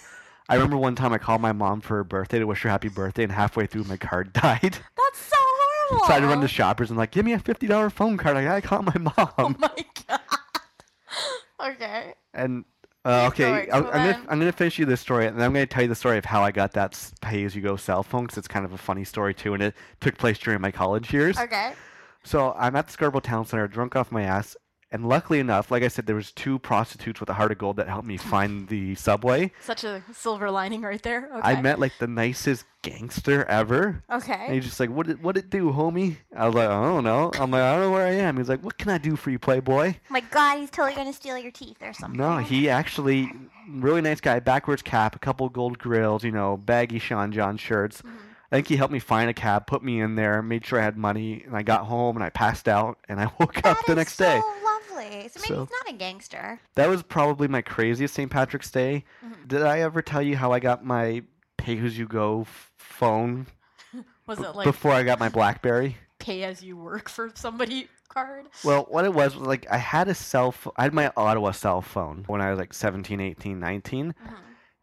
[0.49, 2.89] I remember one time I called my mom for her birthday to wish her happy
[2.89, 4.61] birthday, and halfway through my card died.
[4.63, 6.07] That's so horrible.
[6.07, 8.17] So I had to run to Shoppers and like, give me a fifty dollar phone
[8.17, 8.37] card.
[8.37, 9.15] I gotta call my mom.
[9.39, 10.21] Oh my god.
[11.75, 12.15] okay.
[12.35, 12.65] And
[13.05, 15.67] uh, okay, so I'm gonna I'm gonna finish you this story, and then I'm gonna
[15.67, 18.25] tell you the story of how I got that pay as you go cell phone,
[18.25, 21.13] because it's kind of a funny story too, and it took place during my college
[21.13, 21.39] years.
[21.39, 21.73] Okay.
[22.25, 24.57] So I'm at the Scarborough Town Center, drunk off my ass,
[24.97, 27.77] and luckily enough, like I said, there was two prostitutes with a heart of gold
[27.77, 29.53] that helped me find the subway.
[29.61, 31.29] Such a silver lining right there.
[31.33, 31.41] Okay.
[31.43, 34.03] I met like the nicest gangster ever.
[34.11, 34.45] Okay.
[34.47, 37.05] And he's just like, "What it, what it do, homie?" I was like, "I don't
[37.05, 39.17] know." I'm like, "I don't know where I am." He's like, "What can I do
[39.17, 42.19] for you, Playboy?" My god, he's totally gonna steal your teeth or something.
[42.19, 43.33] No, he actually
[43.69, 48.01] really nice guy, backwards cap, a couple gold grills, you know, baggy Sean John shirts.
[48.03, 48.11] Mhm.
[48.53, 50.85] I think he helped me find a cab, put me in there, made sure I
[50.85, 53.85] had money, and I got home and I passed out and I woke That up
[53.87, 54.41] the is next so day.
[55.07, 56.61] So maybe So- he's not a gangster.
[56.75, 58.31] That was probably my craziest St.
[58.31, 59.05] Patrick's Day.
[59.25, 59.49] Mhm.
[59.49, 61.23] Did I ever tell you how I got my
[61.57, 63.47] pay as you go f- phone
[64.27, 65.97] Was it like before I got my BlackBerry?
[66.19, 68.47] pay as you work for somebody card?
[68.65, 70.73] Well, what it was was like I had a cell phone.
[70.77, 74.35] I had my Ottawa cell phone when I was like 17, 18, 19 Mhm.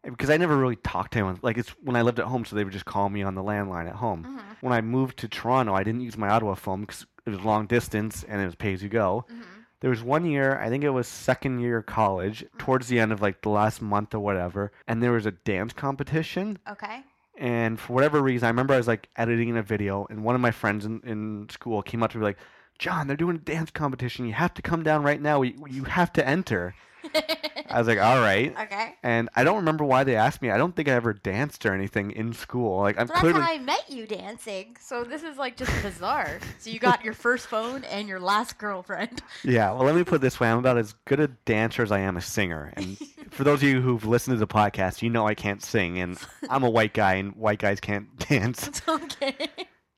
[0.04, 1.38] because I never really talked to anyone.
[1.42, 3.42] Like it's when I lived at home, so they would just call me on the
[3.42, 4.24] landline at home.
[4.24, 4.56] Mhm.
[4.60, 7.66] When I moved to Toronto, I didn't use my Ottawa phone because it was long
[7.66, 9.24] distance and it was pay as you go.
[9.30, 9.44] Mhm.
[9.84, 12.56] There was one year, I think it was second year college, mm-hmm.
[12.56, 15.74] towards the end of like the last month or whatever, and there was a dance
[15.74, 16.58] competition.
[16.66, 17.02] Okay.
[17.36, 20.40] And for whatever reason, I remember I was like editing a video, and one of
[20.40, 22.38] my friends in, in school came up to me like,
[22.78, 24.24] John, they're doing a dance competition.
[24.24, 25.42] You have to come down right now.
[25.42, 26.74] You, you have to enter.
[27.70, 28.54] I was like, all right.
[28.64, 28.94] Okay.
[29.02, 30.50] And I don't remember why they asked me.
[30.50, 32.80] I don't think I ever danced or anything in school.
[32.80, 33.40] Like I'm So that's clearly.
[33.40, 34.76] how I met you dancing.
[34.80, 36.38] So this is like just bizarre.
[36.58, 39.22] So you got your first phone and your last girlfriend.
[39.44, 41.92] Yeah, well, let me put it this way: I'm about as good a dancer as
[41.92, 42.72] I am a singer.
[42.76, 42.96] And
[43.30, 46.16] for those of you who've listened to the podcast, you know I can't sing, and
[46.48, 48.68] I'm a white guy, and white guys can't dance.
[48.68, 49.36] It's okay.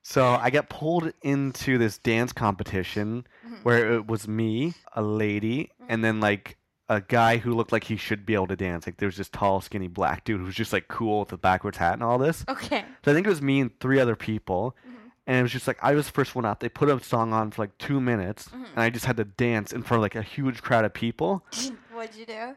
[0.02, 3.64] So I got pulled into this dance competition Mhm.
[3.64, 6.56] where it was me, a lady, and then like
[6.88, 8.86] a guy who looked like he should be able to dance.
[8.86, 11.36] Like there was this tall, skinny black dude who was just like cool with the
[11.36, 12.44] backwards hat and all this.
[12.48, 12.84] Okay.
[13.04, 14.76] So I think it was me and three other people.
[14.86, 14.92] Mhm.
[15.26, 16.60] And it was just like I was the first one out.
[16.60, 18.66] They put a song on for like two minutes, Mhm.
[18.72, 21.44] and I just had to dance in front of like a huge crowd of people.
[21.92, 22.54] What'd you do?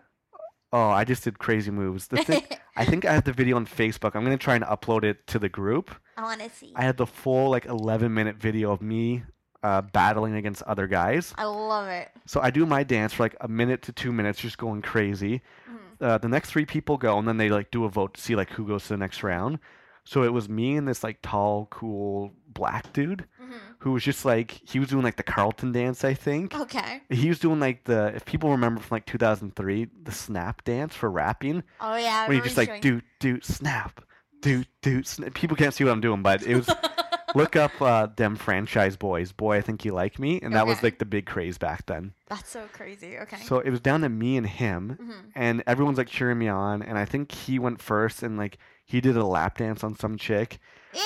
[0.72, 2.10] Oh, I just did crazy moves.
[2.10, 2.44] The thing,
[2.78, 4.16] I think I have the video on Facebook.
[4.16, 5.90] I'm gonna try and upload it to the group.
[6.16, 6.72] I want to see.
[6.76, 9.24] I had the full like 11 minute video of me
[9.64, 11.34] uh, battling against other guys.
[11.38, 12.10] I love it.
[12.26, 15.42] So I do my dance for like a minute to two minutes, just going crazy.
[15.70, 15.78] Mhm.
[16.06, 18.36] Uh, the next three people go, and then they like do a vote to see
[18.36, 19.60] like who goes to the next round.
[20.06, 23.54] So it was me and this like tall, cool black dude Mhm.
[23.80, 26.56] who was just like he was doing like the Carlton dance, I think.
[26.56, 27.02] Okay.
[27.10, 31.12] He was doing like the if people remember from like 2003, the snap dance for
[31.12, 31.64] rapping.
[31.82, 32.24] Oh yeah.
[32.26, 34.02] I when you just like showing- do do snap,
[34.42, 35.34] do do snap.
[35.36, 36.68] People can't see what I'm doing, but it was
[37.36, 39.32] look up uh, them franchise boys.
[39.32, 42.14] Boy, I think you like me, and that was like the big craze back then.
[42.28, 43.18] That's so crazy.
[43.18, 43.38] Okay.
[43.38, 45.32] So it was down to me and him, Mhm.
[45.36, 49.02] and everyone's like cheering me on, and I think he went first, and like he
[49.02, 50.60] did a lap dance on some chick,
[50.94, 51.02] Ew.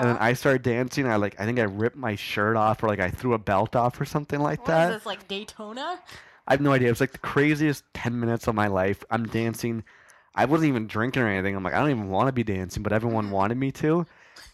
[0.00, 1.06] and then I started dancing.
[1.06, 3.74] I like I think I ripped my shirt off, or like I threw a belt
[3.76, 4.88] off, or something like What is that.
[4.92, 5.98] this like Daytona?
[6.48, 6.88] I have no idea.
[6.88, 9.02] It was like the craziest 10 minutes of my life.
[9.10, 9.82] I'm dancing.
[10.34, 11.56] I wasn't even drinking or anything.
[11.56, 14.06] I'm like, I don't even want to be dancing, but everyone wanted me to.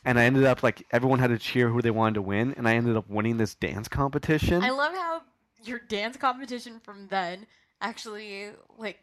[0.05, 2.55] And I ended up like, everyone had to cheer who they wanted to win.
[2.57, 4.63] And I ended up winning this dance competition.
[4.63, 5.23] I love how
[5.65, 7.47] your dance competition from then
[7.81, 8.99] actually like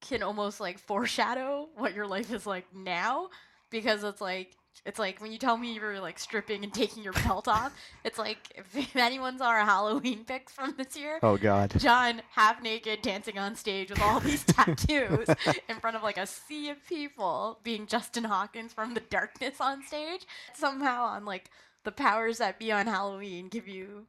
[0.00, 3.28] can almost like foreshadow what your life is like now
[3.70, 7.02] because it's like it's like when you tell me you were like stripping and taking
[7.02, 7.72] your belt off
[8.04, 11.72] it's like if anyone saw our halloween pics from this year oh, God.
[11.78, 15.28] john half naked dancing on stage with all these tattoos
[15.68, 19.82] in front of like a sea of people being justin hawkins from the darkness on
[19.84, 21.50] stage somehow on like
[21.84, 24.06] the powers that be on halloween give you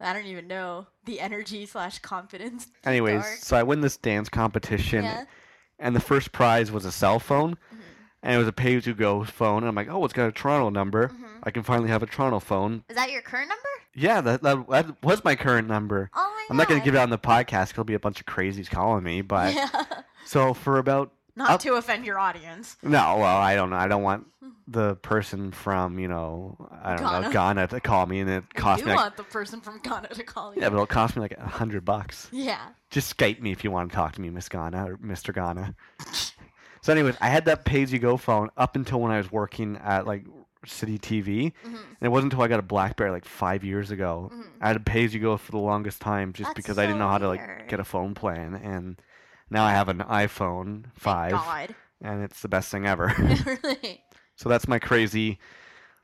[0.00, 2.68] I don't even know the energy slash confidence.
[2.84, 3.36] Anyways, dark.
[3.36, 5.04] so I win this dance competition.
[5.04, 5.24] Yeah.
[5.78, 7.56] And the first prize was a cell phone.
[7.74, 7.78] Mhm.
[8.22, 9.58] And it was a pay as you go phone.
[9.62, 11.08] And I'm like, oh, it's got a Toronto number.
[11.08, 11.38] Mhm.
[11.42, 12.84] I can finally have a Toronto phone.
[12.88, 13.62] Is that your current number?
[13.94, 16.10] Yeah, that, that, that was my current number.
[16.14, 16.46] Oh my.
[16.50, 17.48] I'm not going to give it out on the podcast.
[17.50, 19.22] 'cause There'll be a bunch of crazies calling me.
[19.22, 19.68] But Yeah.
[20.26, 22.76] So for about Not I'll- to offend your audience.
[22.82, 23.76] No, well, I don't know.
[23.76, 24.26] I don't want
[24.68, 27.32] the person from you know I don't know Ghana.
[27.32, 29.80] Ghana to call me, and it I costs do me like, want the person from
[29.82, 30.60] Ghana to call you.
[30.60, 32.28] yeah, but it'll cost me like a hundred bucks.
[32.30, 32.60] Yeah.
[32.90, 35.34] Just Skype me if you want to talk to me, Miss Ghana or Mr.
[35.34, 35.74] Ghana.
[36.82, 39.30] so, anyways, I had that pay as you go phone up until when I was
[39.30, 40.24] working at like
[40.66, 41.74] City TV, Mhm.
[41.74, 44.30] and it wasn't until I got a BlackBerry like five years ago.
[44.32, 44.44] Mhm.
[44.60, 46.84] I had to pay as you go for the longest time just That's because I
[46.86, 49.00] didn't know so how to like get a phone plan, and
[49.48, 51.74] now I have an iPhone five, God.
[52.02, 53.06] and it's the best thing ever.
[53.62, 54.02] really?
[54.36, 55.38] So that's my crazy,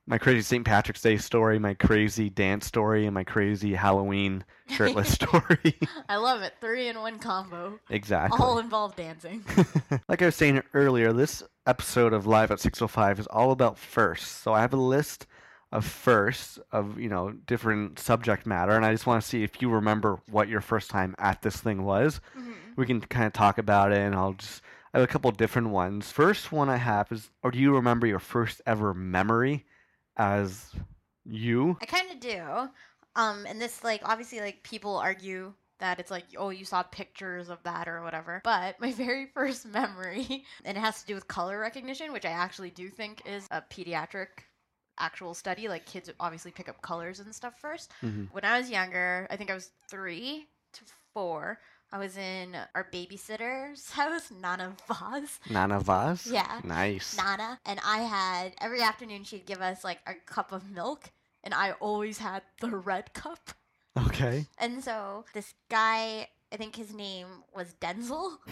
[0.07, 0.65] my crazy St.
[0.65, 5.79] Patrick's Day story, my crazy dance story, and my crazy Halloween shirtless story.
[6.09, 6.55] I love it.
[6.61, 7.79] Three in one combo.
[7.91, 8.39] exactly.
[8.41, 9.45] All involve dancing.
[10.09, 14.29] like I was saying earlier, this episode of Live at 605 is all about firsts.
[14.29, 15.27] So I have a list
[15.73, 19.61] of firsts of, you know, different subject matter, and I just want to see if
[19.61, 22.21] you remember what your first time at this thing was.
[22.39, 22.55] Mhm.
[22.77, 24.63] We can kind of talk about it, and I'll just.
[24.95, 26.13] I have a couple different ones.
[26.13, 29.67] First one I have is, or do you remember your first ever memory
[30.17, 30.71] as
[31.25, 31.77] you?
[31.81, 32.69] I kind of do.
[33.17, 37.49] Um, and this like obviously like People argue that it's like, oh, you saw pictures
[37.49, 38.41] of that or whatever.
[38.45, 42.31] But my very first memory, and it has to do with color recognition, which I
[42.31, 44.29] actually do think is a pediatric
[44.99, 45.69] actual study.
[45.69, 47.93] Like kids obviously pick up colors and stuff first.
[48.03, 48.29] Mhm.
[48.33, 50.81] When I was younger, I think I was three to
[51.13, 51.59] four.
[51.93, 55.39] I was in our babysitter's house, Nana Vaz.
[55.49, 56.27] Nana Vaz?
[56.27, 56.61] Yeah.
[56.65, 57.17] Nice.
[57.17, 61.11] Nana, and I had every afternoon she'd give us like a cup of milk,
[61.45, 63.51] and I always had the red cup.
[63.99, 64.45] Okay.
[64.59, 68.37] and so this guy I think his name was Denzel.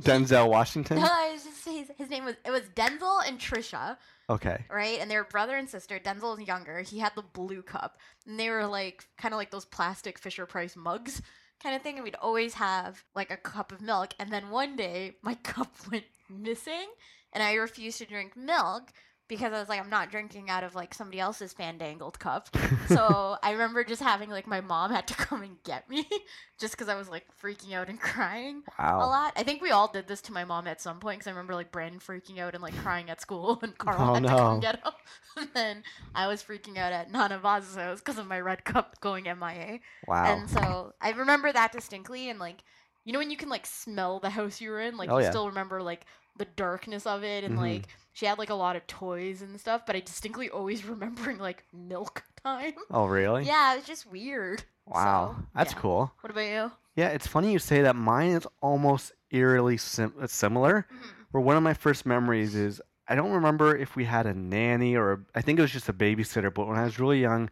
[0.00, 0.98] Denzel Washington?
[0.98, 3.96] No, I was just his, his name was it was Denzel and Trisha,
[4.28, 4.64] Okay.
[4.70, 4.98] right?
[5.00, 5.98] And they were brother and sister.
[5.98, 6.80] Denzel was younger.
[6.82, 10.46] He had the blue cup, and they were like kind of like those plastic Fisher
[10.46, 11.22] Price mugs
[11.62, 11.96] kind of thing.
[11.96, 14.14] And we'd always have like a cup of milk.
[14.18, 16.88] And then one day my cup went missing,
[17.32, 18.92] and I refused to drink milk
[19.36, 22.48] because I was like, I'm not drinking out of like somebody else's fandangled cup.
[22.88, 26.06] So I remember just having like my mom had to come and get me
[26.58, 29.32] just because I was like freaking out and crying a lot.
[29.36, 31.54] I think we all did this to my mom at some point because I remember
[31.54, 34.60] like Brandon freaking out and like crying at school and Carl Oh, had to come
[34.60, 34.92] get him.
[35.38, 35.82] and then
[36.14, 39.78] I was freaking out at Nana Vaz's house because of my red cup going MIA.
[40.06, 40.24] Wow.
[40.24, 42.58] And so I remember that distinctly and like
[43.04, 45.24] you know when you can like smell the house you were in, like Oh, you
[45.24, 45.30] yeah.
[45.30, 46.04] still remember like
[46.36, 47.60] the darkness of it and Mhm.
[47.60, 51.38] like she had like a lot of toys and stuff, but I distinctly always remembering
[51.38, 52.74] like milk time.
[52.90, 53.44] oh, really?
[53.44, 54.64] Yeah, it was just weird.
[54.86, 55.36] Wow.
[55.38, 55.78] So, That's yeah.
[55.78, 56.12] cool.
[56.20, 56.72] What about you?
[56.96, 57.96] Yeah, it's funny you say that.
[57.96, 60.86] Mine is almost eerily sim- uh, similar.
[61.30, 64.94] Where one of my first memories is I don't remember if we had a nanny
[64.96, 66.52] or a, I think it was just a babysitter.
[66.52, 67.48] But when I was really young,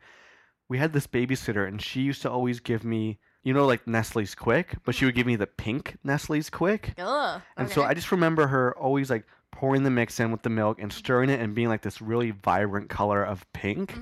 [0.69, 4.35] we had this babysitter, and she used to always give me, you know, like Nestle's
[4.35, 6.94] Quick, but she would give me the pink Nestle's Quick.
[6.98, 7.40] Ugh.
[7.57, 10.81] And so I just remember her always like pouring the mix in with the milk
[10.81, 13.94] and stirring it and being like this really vibrant color of pink.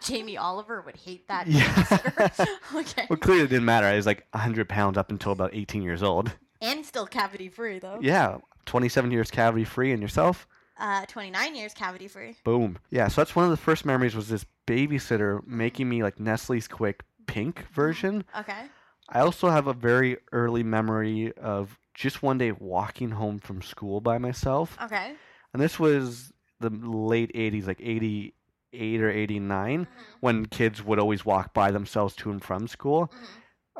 [0.00, 1.46] Jamie Oliver would hate that.
[1.46, 2.46] Yeah.
[2.74, 3.06] okay.
[3.10, 3.86] Well, clearly it didn't matter.
[3.86, 6.32] I was like 100 pounds up until about 18 years old.
[6.60, 7.98] And still cavity free though.
[8.00, 10.46] Yeah, 27 years cavity free and yourself?
[10.78, 12.36] Uh, 29 years cavity free.
[12.44, 12.78] Boom.
[12.90, 16.68] Yeah, so that's one of the first memories was this babysitter making me like Nestle's
[16.68, 18.24] Quick pink version.
[18.38, 18.64] Okay.
[19.08, 24.00] I also have a very early memory of just one day walking home from school
[24.00, 24.76] by myself.
[24.82, 25.14] Okay.
[25.52, 29.86] And this was the late 80s, like 88 or 89,
[30.20, 33.10] when kids would always walk by themselves to and from school.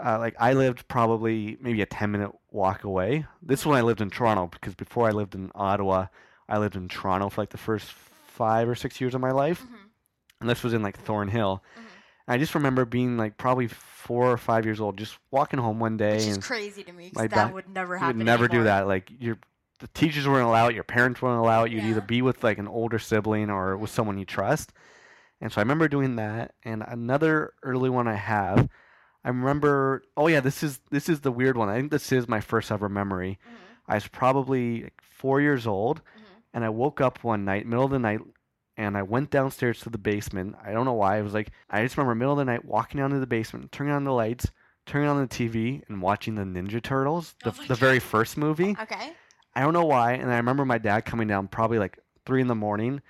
[0.02, 3.26] Uh, like I lived probably maybe a 10 minute walk away.
[3.42, 6.06] This is when I lived in Toronto because before I lived in Ottawa,
[6.48, 7.90] I lived in Toronto for like the first
[8.26, 9.60] five or six years of my life.
[9.62, 9.88] Mhm.
[10.40, 11.62] And this was in like Thornhill.
[11.76, 11.82] Mhm.
[12.28, 15.80] And I just remember being like probably four or five years old, just walking home
[15.80, 18.18] one day Which is crazy to me because that back- would never you happen.
[18.18, 18.86] would never do that.
[18.86, 19.38] Like your
[19.80, 21.72] the teachers wouldn't allow it, your parents wouldn't allow it.
[21.72, 24.72] You'd either be with like an older sibling or with someone you trust.
[25.40, 26.52] And so I remember doing that.
[26.64, 28.68] And another early one I have,
[29.24, 30.02] I remember.
[30.16, 31.68] Oh yeah, this is this is the weird one.
[31.68, 33.38] I think this is my first ever memory.
[33.48, 33.54] Mhm.
[33.86, 36.22] I was probably like, four years old, Mhm.
[36.54, 38.20] and I woke up one night, middle of the night,
[38.78, 40.56] and I went downstairs to the basement.
[40.64, 41.18] I don't know why.
[41.18, 43.72] I was like, I just remember middle of the night walking down to the basement,
[43.72, 44.46] turning on the lights,
[44.86, 48.74] turning on the TV, and watching the Ninja Turtles, the, Oh the very first movie.
[48.80, 49.12] Okay.
[49.54, 50.12] I don't know why.
[50.12, 53.02] And I remember my dad coming down probably like three in the morning,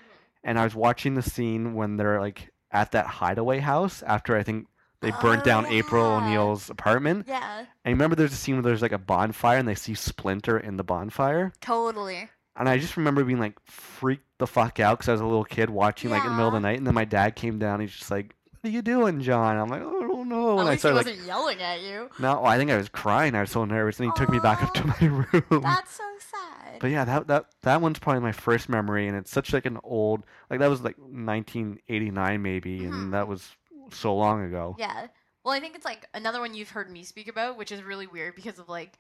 [0.43, 4.43] and I was watching the scene when they're like at that hideaway house after I
[4.43, 4.67] think
[5.01, 6.05] they burnt Oh, down April.
[6.05, 7.27] O'Neil's apartment.
[7.29, 7.59] Yeah.
[7.61, 10.59] And I remember there's a scene where there's like a bonfire and they see Splinter
[10.59, 11.53] in the bonfire.
[11.61, 12.29] Totally.
[12.57, 15.45] And I just remember being like freaked the fuck out because I was a little
[15.45, 16.79] kid watching like in the middle of the night.
[16.79, 17.81] And then my dad came down.
[17.81, 20.61] He's just like, "What are you doing, John?" I'm like, "Oh, I don't know." At
[20.61, 22.09] And I least he started like, wasn't yelling at you.
[22.19, 23.35] "No, I think I was crying.
[23.35, 25.63] I was so nervous." And he took me back up to my room.
[25.63, 26.79] That's so sad.
[26.81, 29.79] But yeah, that that that one's probably my first memory, and it's such like an
[29.83, 32.89] old like that was like 1989 maybe, Mhm.
[32.93, 33.57] and that was
[33.91, 34.77] so long ago.
[34.79, 35.09] Yeah.
[35.45, 38.07] Well, I think it's like another one you've heard me speak about, which is really
[38.07, 38.99] weird because of like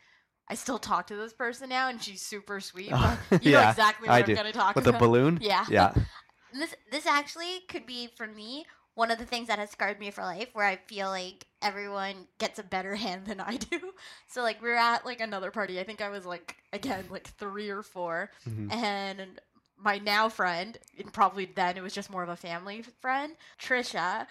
[0.50, 2.90] I still talk to this person now, and she's super sweet.
[2.92, 4.78] Oh, you know exactly what I am gonna talk to.
[4.78, 5.38] With the balloon.
[5.42, 5.64] Yeah.
[5.68, 5.92] Yeah.
[6.52, 10.10] this this actually could be for me one of the things that has scarred me
[10.10, 13.92] for life where I feel like everyone gets a better hand than I do.
[14.28, 15.78] So like we were at like another party.
[15.78, 18.72] I think I was like again like three or 4 Mhm.
[18.72, 19.40] and
[19.80, 24.26] my now friend, and probably then it was just more of a family friend, Trisha.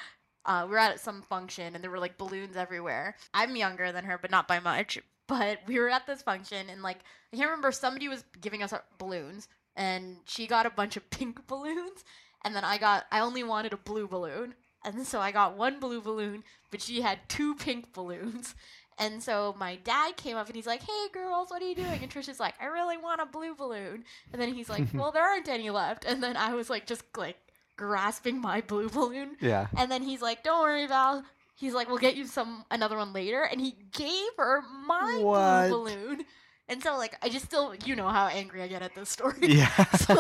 [0.46, 3.16] Uh, we were at some function and there were like balloons everywhere.
[3.34, 5.00] I'm younger than her, but not by much.
[5.28, 7.00] But we were at this function and like
[7.34, 11.10] I can't remember somebody was giving us our balloons and she got a bunch of
[11.10, 12.04] pink balloons
[12.44, 14.56] and then I got I only wanted a blue balloon.
[14.86, 18.56] And so I got one blue balloon, but she had two pink balloons.
[19.00, 22.00] And so my dad came up and he's like, "Hey girls, what are you doing?"
[22.02, 25.28] And Trisha's like, "I really want a blue balloon." And then he's like, "Well, there
[25.28, 27.38] aren't any left." And then I was like, just like
[27.76, 29.38] grasping my blue balloon.
[29.40, 29.68] Yeah.
[29.78, 31.24] And then he's like, "Don't worry, Val."
[31.58, 35.70] He's like, "We'll get you some another one later." And he gave her my What?
[35.70, 36.26] blue balloon.
[36.70, 39.38] And so like I just still you know how angry I get at this story.
[39.42, 39.86] Yeah.
[39.96, 40.16] so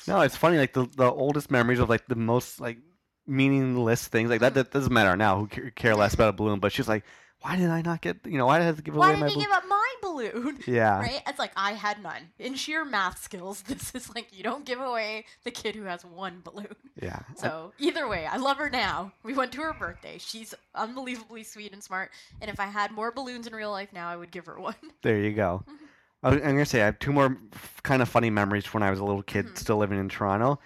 [0.06, 0.58] no, it's funny.
[0.58, 2.78] Like the the oldest memories of like the most like
[3.26, 4.54] meaningless things like that.
[4.54, 5.38] That doesn't matter now.
[5.38, 6.60] Who care, less about a balloon?
[6.60, 7.04] But she's like,
[7.40, 8.24] why did I not get?
[8.26, 9.44] You know, why did I have to give why away did my he balloon?
[9.44, 10.58] give up my balloon?
[10.66, 11.00] yeah.
[11.00, 11.22] Right?
[11.26, 12.28] It's like I had none.
[12.38, 16.04] In sheer math skills, this is like you don't give away the kid who has
[16.04, 16.74] one balloon.
[17.02, 17.20] Yeah.
[17.36, 19.12] So either way, I love her now.
[19.22, 20.18] We went to her birthday.
[20.18, 22.10] She's unbelievably sweet and smart.
[22.40, 24.74] And if I had more balloons in real life now, I would give her one.
[25.02, 25.64] There you go.
[25.68, 25.74] Mhm.
[26.22, 28.82] I was, I'm gonna say I have two more f- kind of funny memories when
[28.82, 29.58] I was a little kid, Mhm.
[29.58, 30.58] still living in Toronto.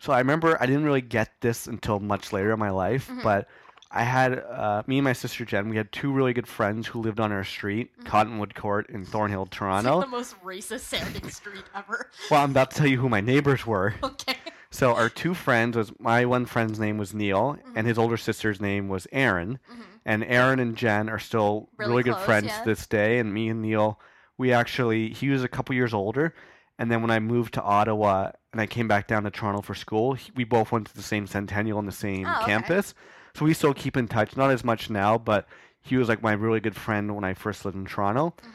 [0.00, 3.22] So I remember I didn't really get this until much later in my life, Mhm.
[3.22, 3.48] but
[3.96, 5.68] I had uh, me and my sister Jen.
[5.68, 8.04] We had two really good friends who lived on our street, Mhm.
[8.06, 9.98] Cottonwood Court in Thornhill, Toronto.
[9.98, 12.10] like the most racist sounding street ever.
[12.30, 13.94] well, I'm about to tell you who my neighbors were.
[14.02, 14.36] Okay.
[14.70, 17.72] So our two friends was my one friend's name was Neil, Mhm.
[17.76, 19.60] and his older sister's name was Aaron.
[19.68, 22.58] hmm And Aaron and Jen are still Really really, good friends yeah.
[22.58, 23.20] to this day.
[23.20, 24.00] And me and Neil,
[24.36, 26.34] we actually he was a couple years older,
[26.80, 29.76] and then when I moved to Ottawa and I came back down to Toronto for
[29.76, 32.46] school, he, we both went to the same Centennial on the same Oh, okay.
[32.46, 32.92] campus.
[33.34, 35.46] So we still keep in touch, not as much now, but
[35.80, 38.34] he was like my really good friend when I first lived in Toronto.
[38.42, 38.50] hmm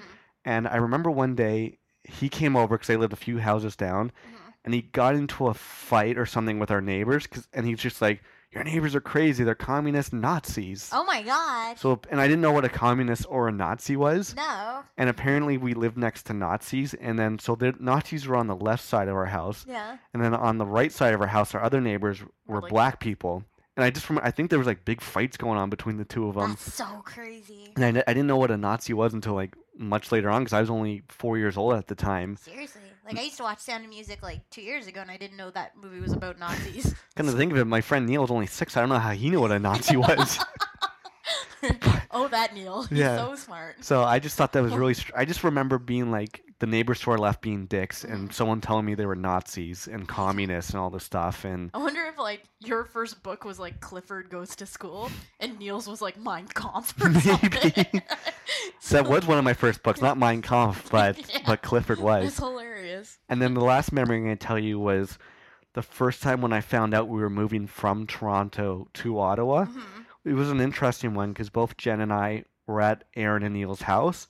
[0.46, 4.12] And I remember one day he came over because I lived a few houses down,
[4.26, 7.80] hmm and he got into a fight or something with our neighbors, 'cause- and he's
[7.80, 9.44] just like, "Your neighbors are crazy.
[9.44, 11.78] They're communist Nazis." Oh my god.
[11.80, 14.36] So, and I didn't know what a communist or a Nazi was.
[14.36, 14.84] no.
[14.98, 18.56] And apparently, we lived next to Nazis, and then so the Nazis were on the
[18.56, 19.98] left side of our house, Yeah.
[20.14, 23.46] and then on the right side of our house, our other neighbors were black people.
[23.80, 26.04] And I just remember, I think there was like big fights going on between the
[26.04, 26.50] two of them.
[26.50, 27.72] That's so crazy.
[27.78, 30.52] And I, I didn't know what a Nazi was until like much later on because
[30.52, 32.36] I was only four years old at the time.
[32.36, 32.82] Seriously.
[33.06, 35.38] Like I used to watch Sound of Music like two years ago and I didn't
[35.38, 36.94] know that movie was about Nazis.
[37.16, 38.76] Kind of think of it, my friend Neil was only six.
[38.76, 40.40] I don't know how he knew what a Nazi was.
[42.12, 42.84] oh, that Neil.
[42.90, 43.18] He's Yeah.
[43.18, 43.84] so smart.
[43.84, 44.94] so I just thought that was really.
[44.96, 48.60] Str- I just remember being like the neighbors to our left being dicks, and someone
[48.60, 51.46] telling me they were Nazis and communists and all this stuff.
[51.46, 55.58] And I wonder if like your first book was like Clifford Goes to School and
[55.58, 57.22] Neil's was like Mein Kampf or Maybe.
[57.22, 58.02] something.
[58.82, 61.40] so that was one of my first books, not Mein Kampf, but Yeah.
[61.46, 62.26] but Clifford was.
[62.26, 63.18] That's hilarious.
[63.30, 65.18] And then the last memory I'm going to tell you was
[65.76, 69.66] the first time when I found out we were moving from Toronto to Ottawa.
[69.66, 70.06] Mhm.
[70.26, 73.82] It was an interesting one because both Jen and I were at Aaron and Neil's
[73.82, 74.28] house.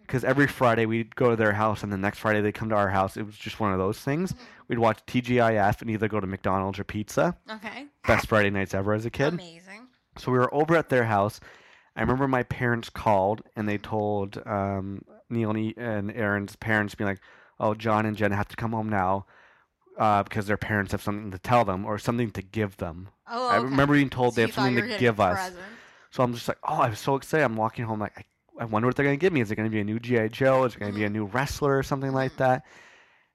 [0.00, 2.74] Because every Friday we'd go to their house, and the next Friday they'd come to
[2.74, 3.16] our house.
[3.16, 4.34] It was just one of those things.
[4.68, 7.34] We'd watch TGIF and either go to McDonald's or pizza.
[7.50, 7.86] Okay.
[8.06, 9.32] Best Friday nights ever as a kid.
[9.32, 9.86] Amazing.
[10.18, 11.40] So we were over at their house.
[11.96, 17.20] I remember my parents called and they told um, Neil and Aaron's parents, being like,
[17.58, 19.24] "Oh, John and Jen have to come home now
[19.98, 23.46] uh, because their parents have something to tell them or something to give them." Oh,
[23.46, 23.54] okay.
[23.54, 25.36] I remember being told So they have something to give us.
[25.50, 25.64] present.
[26.10, 28.24] So I'm just like, "Oh, I'm so excited!" I'm walking home like, I,
[28.60, 29.40] I wonder what they're gonna give me.
[29.40, 30.64] Is it gonna be a new GI Joe?
[30.64, 32.38] Is it gonna be a new wrestler or something like Mhm.
[32.38, 32.64] that?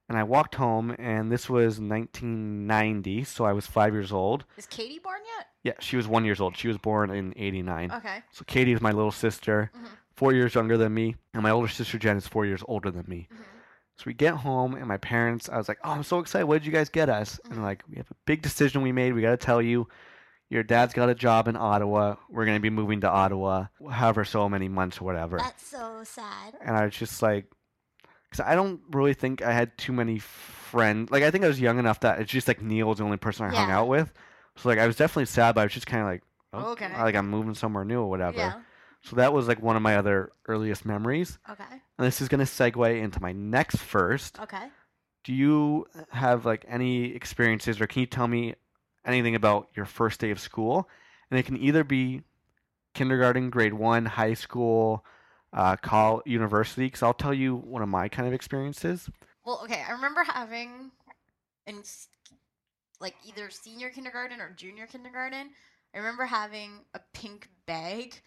[0.07, 4.45] And I walked home, and this was 1990, so I was five years old.
[4.57, 5.47] Is Katie born yet?
[5.63, 6.57] Yeah, she was one years old.
[6.57, 7.91] She was born in '89.
[7.91, 8.23] Okay.
[8.31, 9.87] So Katie is my little sister, Mhm.
[10.15, 13.05] four years younger than me, and my older sister Jen is four years older than
[13.07, 13.27] me.
[13.31, 13.43] Mhm.
[13.99, 16.45] So we get home, and my parents, I was like, "Oh, I'm so excited!
[16.45, 19.13] What did you guys get us?" And like, "We have a big decision we made.
[19.13, 19.87] We got to tell you.
[20.49, 22.15] Your dad's got a job in Ottawa.
[22.29, 26.55] We're gonna be moving to Ottawa, however so many months or whatever." That's so sad.
[26.61, 27.45] and I was just like,
[28.31, 31.11] because I don't really think I had too many friends.
[31.11, 33.17] Like I think I was young enough that it's just like Neil was the only
[33.17, 33.77] person I hung Yeah.
[33.79, 34.11] out with.
[34.55, 36.23] So like I was definitely sad, but I was just kind of like,
[36.53, 36.89] oh, Okay.
[36.97, 38.37] like I'm moving somewhere new or whatever.
[38.39, 38.53] Yeah.
[39.01, 41.39] So that was like one of my other earliest memories.
[41.49, 41.63] Okay.
[41.97, 44.39] And this is going to segue into my next first.
[44.39, 44.67] Okay.
[45.23, 48.55] Do you have like any experiences or can you tell me
[49.05, 50.89] anything about your first day of school?
[51.29, 52.21] And it can either be
[52.93, 55.05] kindergarten, grade 1, high school,
[55.53, 59.09] uh, college, university cuz I'll tell you one of my kind of experiences.
[59.45, 60.91] Well, okay, I remember having
[61.65, 61.83] in
[62.99, 65.51] like either senior kindergarten or junior kindergarten.
[65.93, 68.21] I remember having a pink bag,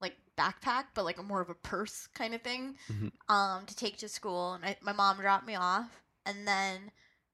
[0.00, 3.12] like backpack, but like a more of a purse kind of thing, Mhm.
[3.28, 4.54] um, to take to school.
[4.54, 6.90] And I, my mom dropped me off, and then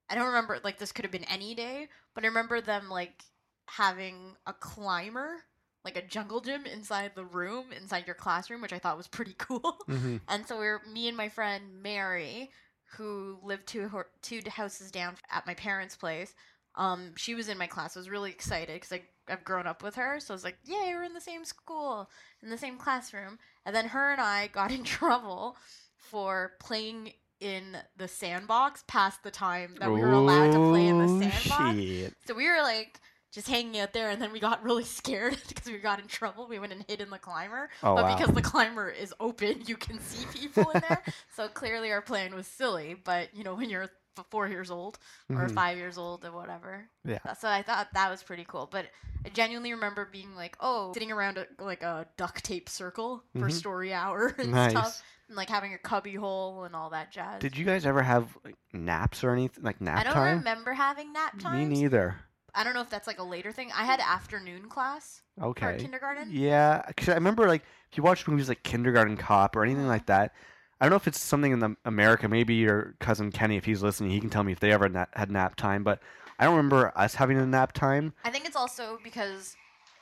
[0.09, 3.25] I don't remember like this could have been any day, but I remember them like
[3.69, 5.45] having a climber,
[5.85, 9.35] like a jungle gym inside the room, inside your classroom, which I thought was pretty
[9.39, 9.79] cool.
[9.89, 10.21] Mhm.
[10.29, 12.51] And so we were me and my friend Mary,
[12.97, 13.91] who lived two
[14.23, 16.35] two houses down at my parents' place.
[16.77, 17.97] Um, she was in my class.
[17.97, 20.57] I was really excited because I I've grown up with her, so I was like,
[20.65, 22.09] "Yay, we're in the same school,
[22.43, 25.57] in the same classroom." And then her and I got in trouble
[25.97, 31.01] for playing in the sandbox past the time that we were allowed to play in
[31.01, 31.77] Oh, the sandbox.
[31.77, 32.15] shit.
[32.27, 33.01] So we were like
[33.33, 36.47] just hanging out there, and then we got really scared because we got in trouble.
[36.47, 38.17] We went and hid in the climber, Oh, but wow.
[38.17, 41.03] because the climber is open, you can see people in there.
[41.37, 42.95] so clearly, our plan was silly.
[43.03, 43.89] But you know, when you're
[44.25, 44.99] four years old
[45.31, 45.55] or Mhm.
[45.55, 47.19] five years old or whatever, Yeah.
[47.35, 48.67] So I thought that was pretty cool.
[48.71, 48.87] But
[49.25, 53.49] I genuinely remember being like, oh, sitting around a, like a duct tape circle for
[53.49, 53.53] Mhm.
[53.53, 54.71] story hour and Nice.
[54.73, 57.41] stuff, and like having a cubby hole and all that jazz.
[57.41, 60.01] Did you guys ever have like, naps or anything like nap time?
[60.01, 60.39] I don't time?
[60.39, 61.53] remember having nap time.
[61.53, 62.17] Me neither.
[62.55, 63.71] I don't know if that's like a later thing.
[63.73, 65.77] I had afternoon class for Okay.
[65.79, 66.31] kindergarten.
[66.31, 69.89] Yeah, because I remember like if you watch movies like Kindergarten Cop or anything Mhm.
[69.89, 70.33] like that.
[70.81, 72.29] I don't know if it's something in the America.
[72.29, 75.07] Maybe your cousin Kenny, if he's listening, he can tell me if they ever na-
[75.15, 75.83] had nap time.
[75.83, 76.01] But
[76.39, 78.13] I don't remember us having a nap time.
[78.25, 79.57] I think it's also because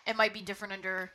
[0.07, 1.13] it might be different under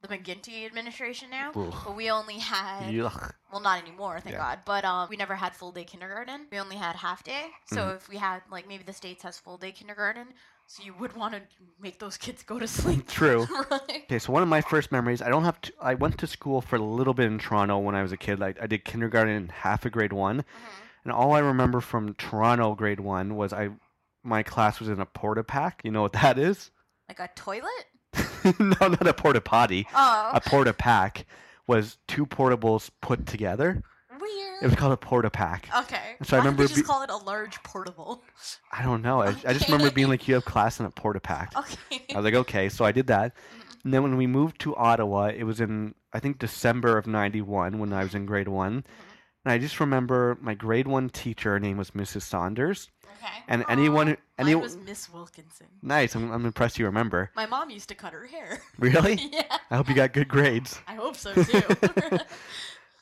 [0.00, 1.52] the McGuinty administration now.
[1.54, 1.74] Ugh.
[1.86, 3.32] But we only had Yuck.
[3.50, 4.38] well not anymore thank Yeah.
[4.40, 7.76] god but um, we never had full day kindergarten we only had half day so
[7.76, 7.96] Mhm.
[7.96, 10.26] if we had like maybe the states has full day kindergarten
[10.66, 11.40] so you would want to
[11.80, 13.46] make those kids go to sleep True.
[13.70, 15.72] right Okay, so one of my first memories, I don't have to.
[15.80, 18.38] I went to school for a little bit in Toronto when I was a kid.
[18.38, 20.44] Like I did kindergarten in half of grade one, Mhm.
[21.04, 23.70] and all I remember from Toronto grade one was I,
[24.22, 25.80] my class was in a porta pack.
[25.84, 26.70] You know what that is?
[27.08, 27.86] like a toilet
[28.58, 29.86] no, not a porta potty.
[29.94, 31.26] oh A porta pack
[31.66, 33.82] was two portables put together.
[34.24, 35.68] Weird It was called a porta pack.
[35.80, 38.22] okay So I Why don't remember they just be- call it a large portable
[38.72, 39.22] I don't know.
[39.22, 41.52] I, I just remember being like, you have class in a porta pack.
[41.58, 42.68] okay I was like, okay.
[42.68, 43.34] So I did that.
[43.84, 47.78] And then when we moved to Ottawa, it was in, I think, December of 91
[47.78, 48.84] when I was in grade one.
[49.44, 52.22] And I just remember my grade one teacher, her name was Mrs.
[52.22, 52.88] Saunders.
[53.18, 56.14] okay And anyone, who- Mine anyone, was miss wilkinson nice.
[56.16, 57.30] I'm, I'm impressed you remember.
[57.36, 59.14] my mom used to cut her hair Really?
[59.32, 60.80] yeah I hope you got good grades.
[60.88, 61.62] i hope so too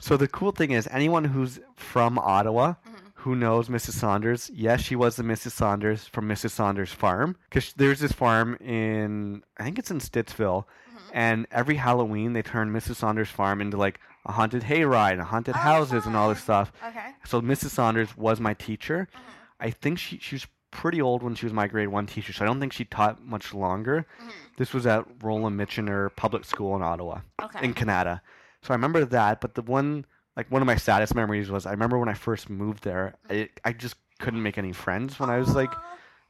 [0.02, 3.12] So the cool thing is, anyone who's from Ottawa Mhm.
[3.22, 3.92] who knows Mrs.
[3.92, 5.52] Saunders, yes, she was the Mrs.
[5.52, 6.50] Saunders from Mrs.
[6.50, 7.36] Saunders Farm.
[7.48, 11.10] Because there's this farm in, I think it's in Stittsville, Mhm.
[11.12, 12.96] and every Halloween they turn Mrs.
[12.96, 16.72] Saunders Farm into like a haunted hayride, and haunted Oh, houses, and all this stuff.
[16.84, 17.70] okay So Mrs.
[17.70, 19.08] Saunders was my teacher.
[19.14, 19.18] Mhm.
[19.60, 22.44] I think she she was pretty old when she was my grade one teacher, so
[22.44, 24.04] I don't think she taught much longer.
[24.20, 24.32] Mhm.
[24.56, 28.20] This was at Roland Michener Public School in Ottawa okay in Canada.
[28.62, 30.06] So I remember that, but the one
[30.36, 33.48] like one of my saddest memories was I remember when I first moved there, I
[33.64, 35.72] I just couldn't make any friends when I was like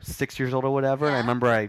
[0.01, 1.07] six years old or whatever.
[1.07, 1.69] And I remember I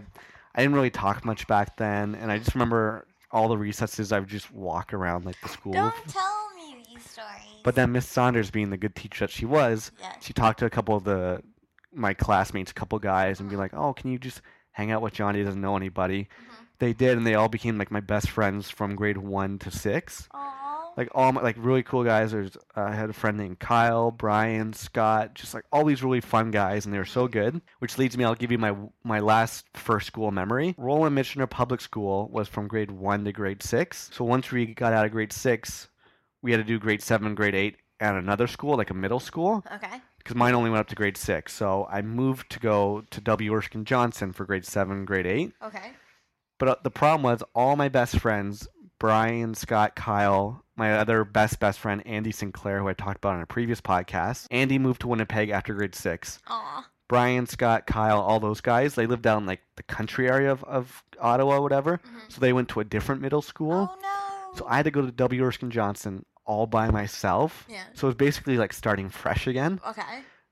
[0.54, 4.20] I didn't really talk much back then, and I just remember all the recesses I
[4.20, 5.72] would just walk around like the school.
[5.72, 7.30] Don't tell me these stories.
[7.64, 10.12] But then Miss Saunders, being the good teacher that she was, yeah.
[10.20, 11.42] she talked to a couple of the
[11.92, 14.40] my classmates, a couple guys, and be like, "Oh, can you just
[14.72, 15.38] hang out with Johnny?
[15.40, 16.53] He doesn't know anybody." Mhm.
[16.78, 20.28] They did, and they all became like my best friends from grade one to six.
[20.32, 20.60] Aw.
[20.96, 22.30] Like all my like really cool guys.
[22.32, 26.20] There's uh, I had a friend named Kyle, Brian, Scott, just like all these really
[26.20, 27.60] fun guys, and they were so good.
[27.80, 30.74] Which leads me, I'll give you my my last first school memory.
[30.78, 34.08] Roland Michener Public School was from grade one to grade six.
[34.12, 35.88] So once we got out of grade six,
[36.42, 39.64] we had to do grade seven, grade eight at another school, like a middle school
[39.74, 40.00] Okay.
[40.18, 41.54] because mine only went up to grade six.
[41.54, 43.52] So I moved to go to W.
[43.54, 45.52] Erskine Johnson for grade seven, grade eight.
[45.62, 45.90] Okay.
[46.58, 51.60] But uh, the problem was all my best friends, Brian, Scott, Kyle, my other best
[51.60, 54.46] best friend Andy Sinclair, who I talked about on a previous podcast.
[54.50, 56.38] Andy moved to Winnipeg after grade six.
[56.48, 56.86] Aw.
[57.06, 61.04] Brian, Scott, Kyle, all those guys, they lived down like the country area of, of
[61.20, 61.98] Ottawa, whatever.
[61.98, 62.32] Mhm.
[62.32, 63.90] So they went to a different middle school.
[63.92, 64.58] Oh no.
[64.58, 65.44] So I had to go to W.
[65.44, 67.66] Erskine Johnson all by myself.
[67.68, 67.82] Yeah.
[67.94, 69.80] So it was basically like starting fresh again.
[69.86, 70.02] Okay.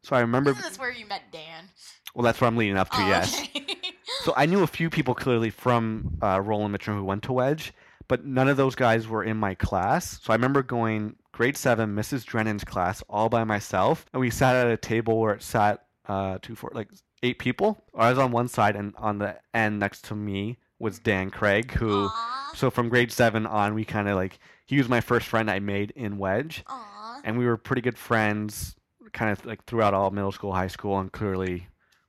[0.03, 1.69] So I remember, this where you met Dan?
[2.15, 3.41] well, that's what I'm leading up to, oh, yes.
[3.41, 3.67] Okay.
[4.21, 7.73] So I knew a few people clearly from uh, Roland Michener who went to Wedge,
[8.09, 10.21] but none of those guys were in my class.
[10.23, 12.25] So I remember going grade seven, Mrs.
[12.25, 16.39] Drennan's class, all by myself, and we sat at a table where it sat uh,
[16.43, 16.89] two, four, like
[17.23, 17.83] eight people.
[17.97, 21.73] I was on one side, and on the end next to me was Dan Craig,
[21.73, 22.07] who.
[22.11, 22.53] Aw.
[22.55, 25.59] So from grade seven on, we kind of like he was my first friend I
[25.59, 27.21] made in Wedge, Aw.
[27.25, 28.77] and we were pretty good friends,
[29.13, 31.67] kind of like throughout all middle school, high school, and clearly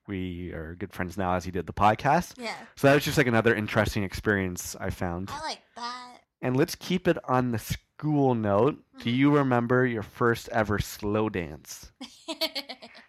[0.07, 2.33] we are good friends now as he did the podcast.
[2.37, 2.55] Yeah.
[2.75, 5.29] So that was just like another interesting experience I found.
[5.31, 6.17] I like that.
[6.41, 8.83] And let's keep it on the school note.
[8.99, 9.15] Do Mhm.
[9.15, 11.91] you remember your first ever slow dance?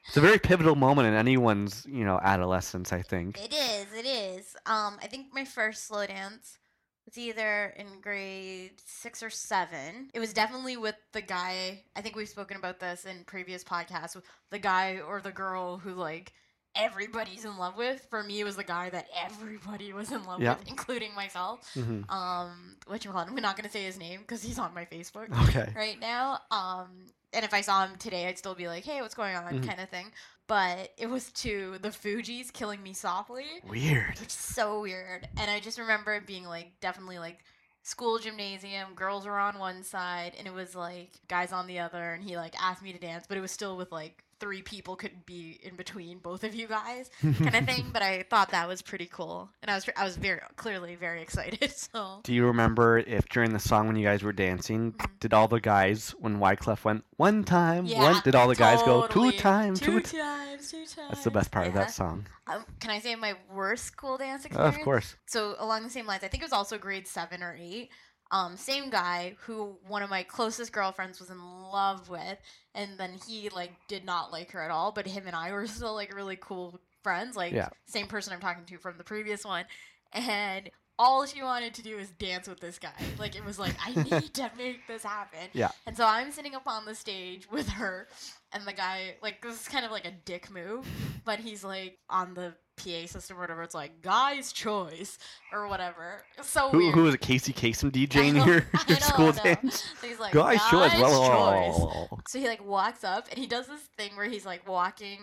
[0.07, 3.41] It's a very pivotal moment in anyone's, you know, adolescence, I think.
[3.43, 3.87] It is.
[3.99, 4.55] It is.
[4.67, 6.59] Um, I think my first slow dance
[7.07, 10.11] was either in grade six or seven.
[10.13, 11.85] It was definitely with the guy.
[11.97, 14.21] I think we've spoken about this in previous podcasts.
[14.51, 16.33] The guy or the girl who like
[16.77, 18.07] everybody's in love with.
[18.11, 20.57] For me, it was the guy that everybody was in love Yeah.
[20.59, 21.73] with, including myself.
[21.75, 23.29] hmm Um, what you call it?
[23.29, 25.73] I'm not gonna say his name because he's on my Facebook Okay.
[25.77, 26.41] right now.
[26.51, 29.45] Um, and if I saw him today, I'd still be like, "Hey, what's going on?"
[29.61, 29.67] Mhm.
[29.67, 30.13] kind of thing.
[30.47, 34.19] But it was to the Fugees killing me softly, Weird.
[34.21, 35.29] which is so weird.
[35.39, 37.39] And I just remember it being like definitely like
[37.83, 42.13] school gymnasium, girls were on one side, and it was like guys on the other.
[42.15, 44.97] And he like asked me to dance, but it was still with like three people
[44.97, 47.87] could be in between both of you guys kind of thing.
[47.93, 51.23] But I thought that was pretty cool, and I was I was very clearly very
[51.23, 51.73] excited.
[51.95, 55.11] So Do you remember if during the song when you guys were dancing, Mhm.
[55.21, 58.83] did all the guys when Wyclef went one time, Yeah, one, did all the guys
[58.83, 60.01] go two times, two two?
[60.01, 60.19] T-?
[60.19, 60.95] times, two times.
[61.11, 62.27] That's the best part of that song.
[62.47, 64.77] Um, can I say my worst school dance experience?
[64.77, 65.17] of course.
[65.27, 67.91] So along the same lines, I think it was also grade seven or eight.
[68.31, 72.39] Um, same guy who one of my closest girlfriends was in love with,
[72.75, 74.93] and then he like did not like her at all.
[74.93, 77.69] But him and I were still like really cool friends, like Yeah.
[77.87, 79.67] same person I'm talking to from the previous one,
[80.13, 82.93] and all she wanted to do is dance with this guy.
[83.19, 85.49] Like it was like I need to make this happen.
[85.53, 85.71] Yeah.
[85.87, 88.09] And so I'm sitting up on the stage with her,
[88.53, 90.87] and the guy like this is kind of like a dick move,
[91.25, 93.63] but he's like on the PA system or whatever.
[93.63, 95.19] It's like guy's choice
[95.53, 96.23] or whatever.
[96.39, 96.95] It's so Who, weird.
[96.95, 97.21] who was it?
[97.21, 99.85] Casey Kasem DJing don't- your, I your don't school dance?
[100.01, 102.09] So he's like Guys, guy's Well, choice.
[102.13, 102.19] Oh.
[102.29, 105.19] So he like walks up and he does this thing where he's like walking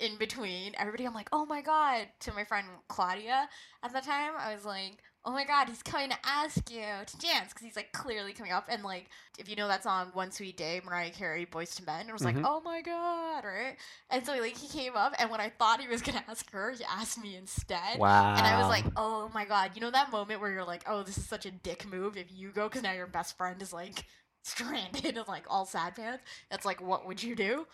[0.00, 1.04] in between everybody.
[1.06, 2.06] I'm like, oh my god.
[2.20, 3.48] To my friend Claudia
[3.82, 4.98] at the time, I was like,
[5.28, 8.50] oh my god, he's coming to ask you to dance because he's like clearly coming
[8.50, 8.66] up.
[8.70, 12.08] And like, if you know that song "One Sweet Day," Mariah Carey, "Boyz II Men,"
[12.08, 12.36] it was Mhm.
[12.36, 13.76] like, oh my god, right?
[14.08, 16.70] And so like he came up, and when I thought he was gonna ask her,
[16.72, 17.98] he asked me instead.
[17.98, 18.36] Wow.
[18.36, 21.02] And I was like, oh my god, you know that moment where you're like, oh,
[21.02, 23.72] this is such a dick move if you go because now your best friend is
[23.72, 24.06] like
[24.44, 26.24] stranded and like all sad pants.
[26.50, 27.66] It's like, what would you do?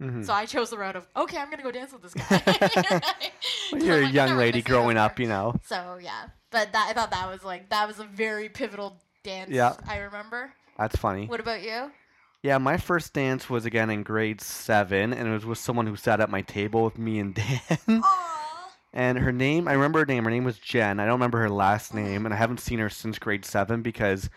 [0.00, 0.24] Mhm.
[0.24, 3.00] So I chose the route of, okay, I'm gonna go dance with this guy.
[3.72, 5.54] Well, you're a I'm young lady growing up, you know.
[5.64, 9.50] So yeah, but that I thought that was like that was a very pivotal dance.
[9.50, 9.74] Yeah.
[9.86, 10.52] I remember.
[10.78, 11.26] That's funny.
[11.26, 11.90] What about you?
[12.42, 15.96] Yeah, my first dance was again in grade seven, and it was with someone who
[15.96, 17.58] sat at my table with me and Dan.
[17.88, 18.02] Aww.
[18.94, 20.24] And her name, I remember her name.
[20.24, 20.98] Her name was Jen.
[21.00, 24.30] I don't remember her last name, and I haven't seen her since grade seven because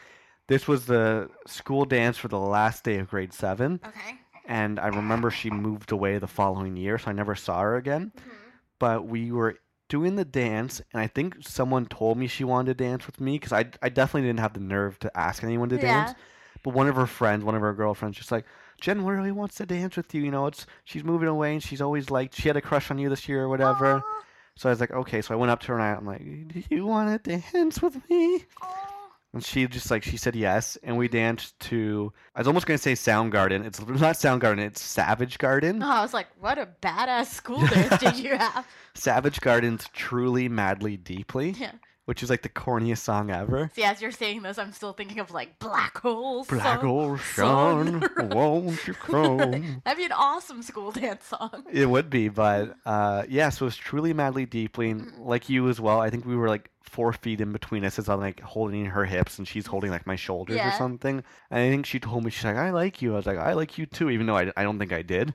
[0.47, 3.79] this was the school dance for the last day of grade seven.
[3.85, 4.19] Okay.
[4.51, 8.11] And I remember she moved away the following year, so I never saw her again.
[8.17, 8.31] Mhm.
[8.79, 9.55] But we were
[9.87, 13.35] doing the dance, and I think someone told me she wanted to dance with me
[13.39, 16.05] because I, I definitely didn't have the nerve to ask anyone to Yeah.
[16.05, 16.19] dance.
[16.63, 18.45] But one of her friends, one of her girlfriends, just like,
[18.81, 20.21] Jen really wants to dance with you.
[20.21, 22.97] You know, it's she's moving away, and she's always like, she had a crush on
[22.99, 23.95] you this year or whatever.
[23.99, 24.21] Aw.
[24.57, 25.21] So I was like, okay.
[25.21, 27.81] So I went up to her and I, I'm like, do you want to dance
[27.81, 28.45] with me?
[28.61, 28.87] Aw.
[29.33, 32.11] And she just like she said yes, and we danced to.
[32.35, 33.65] I was almost gonna say Soundgarden.
[33.65, 34.59] It's not Soundgarden.
[34.59, 35.81] It's Savage Garden.
[35.81, 38.67] Oh, I was like, what a badass school dance did you have?
[38.93, 41.71] Savage Garden's "Truly, Madly, Deeply," Yeah.
[42.03, 43.71] which is like the corniest song ever.
[43.73, 46.47] See, as you're saying this, I'm still thinking of like black holes.
[46.47, 49.81] Black hole sun, won't you come?
[49.85, 51.63] That'd be an awesome school dance song.
[51.71, 53.47] It would be, but uh, yeah.
[53.47, 56.01] So it's truly, madly, deeply, and like you as well.
[56.01, 59.05] I think we were like four feet in between us as I'm like holding her
[59.05, 61.23] hips and she's holding like my shoulders or something.
[61.49, 63.53] And I think she told me she's like, "I like you." I was like, "I
[63.53, 65.33] like you too," even though I, I don't think I did.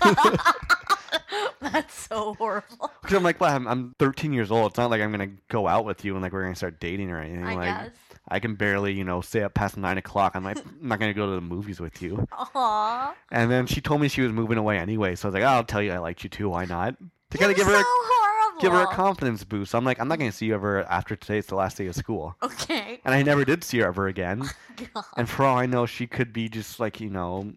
[1.60, 2.90] That's so horrible.
[3.02, 4.70] Because I'm like, well, I'm, I'm 13 years old.
[4.72, 7.10] It's not like I'm gonna go out with you and like we're gonna start dating
[7.10, 7.44] or anything.
[7.44, 7.96] I like guess.
[8.28, 10.32] I can barely, you know, stay up past nine o'clock.
[10.34, 12.26] I'm like, I'm not gonna go to the movies with you.
[12.32, 13.12] Aww.
[13.30, 15.46] And then she told me she was moving away anyway, so I was like, oh,
[15.56, 16.48] I'll tell you I liked you too.
[16.50, 16.96] Why not?
[17.30, 18.37] To kind of give her so a, horrible.
[18.60, 19.74] Give her a confidence boost.
[19.74, 20.22] I'm like, I'm not mm.
[20.22, 22.36] gonna see you ever after today's the last day of school.
[22.48, 23.00] Okay.
[23.04, 24.42] And I never did see her ever again.
[24.80, 25.04] Oh God.
[25.16, 27.52] And for all I know, she could be just like, you know,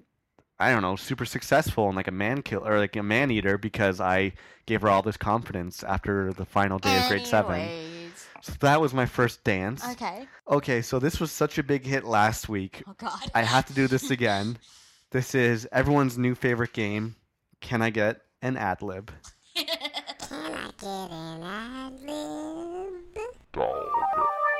[0.59, 3.59] I don't know, super successful and like a man killer or like a man eater
[3.59, 4.33] because I
[4.65, 7.59] gave her all this confidence after the final day of grade seven.
[7.59, 8.27] Anyways.
[8.41, 9.87] So that was my first dance.
[9.87, 10.27] Okay.
[10.49, 12.83] Okay, so this was such a big hit last week.
[12.87, 13.31] Oh God.
[13.35, 14.57] I have to do this again.
[15.11, 17.17] This is everyone's new favorite game.
[17.59, 19.11] Can I get an ad lib?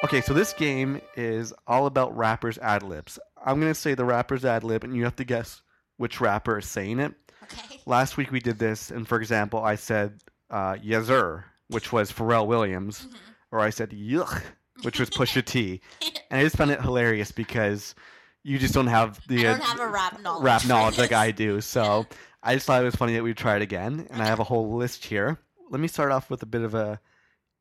[0.03, 3.17] Okay, so this game is all about rappers' ad libs.
[3.45, 5.61] I'm gonna say the rapper's ad lib, and you have to guess
[5.97, 7.13] which rapper is saying it.
[7.43, 7.79] okay.
[7.85, 10.19] Last week we did this, and for example, I said
[10.49, 13.15] uh, "Yezer," which was Pharrell Williams, Mhm.
[13.51, 14.41] or I said "Yuck,"
[14.83, 15.81] which was Pusha T,
[16.31, 17.95] and I just found it hilarious because
[18.43, 20.43] you just don't have the I uh, don't have a rap knowledge.
[20.43, 21.11] rap knowledge like.
[21.13, 21.61] I do.
[21.61, 22.05] So
[22.43, 24.43] I just thought it was funny that we'd try it again, and I have a
[24.43, 25.39] whole list here.
[25.71, 26.99] Let me start off with a bit of a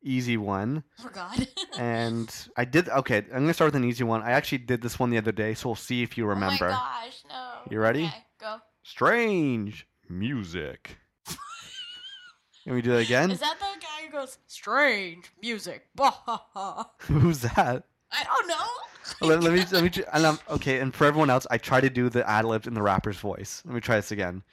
[0.03, 0.83] easy one.
[1.03, 1.47] Oh God.
[1.77, 3.19] And I did okay.
[3.33, 4.21] I'm gonna start with an easy one.
[4.21, 6.67] I actually did this one the other day, so we'll see if you remember.
[6.67, 7.71] Oh my gosh, no.
[7.71, 8.03] You ready?
[8.03, 8.57] Okay, go.
[8.83, 10.97] Strange music.
[12.63, 13.31] Can we do it again?
[13.31, 15.87] Is that the guy who goes strange music?
[15.95, 16.91] Bah, ha, ha.
[17.03, 17.85] Who's that?
[18.11, 19.27] I don't know.
[19.27, 20.03] let, let me let me.
[20.13, 22.73] And um, okay, and for everyone else, I try to do the ad libs in
[22.73, 23.63] the rapper's voice.
[23.65, 24.43] Let me try this again.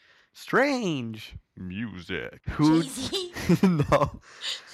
[0.40, 2.40] Strange music.
[2.50, 2.84] Who?
[3.62, 4.20] No.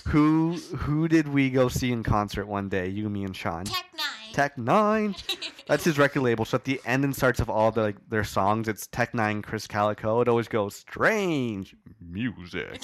[0.08, 0.52] Who?
[0.76, 2.88] Who did we go see in concert one day?
[2.88, 3.64] You, me, and Sean.
[3.64, 4.32] Tech N9ne.
[4.34, 5.64] Tech N9ne.
[5.66, 6.44] That's his record label.
[6.44, 9.42] So at the end and starts of all the like their songs, it's Tech N9ne,
[9.42, 10.20] Krizz Kaliko.
[10.20, 12.82] It always goes strange music.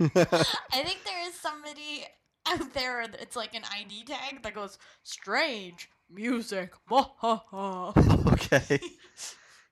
[0.00, 2.04] I think there is somebody
[2.46, 3.02] out there.
[3.02, 6.72] It's like an ID tag that goes strange music.
[6.88, 7.92] Bah, ha, ha.
[8.32, 8.80] okay.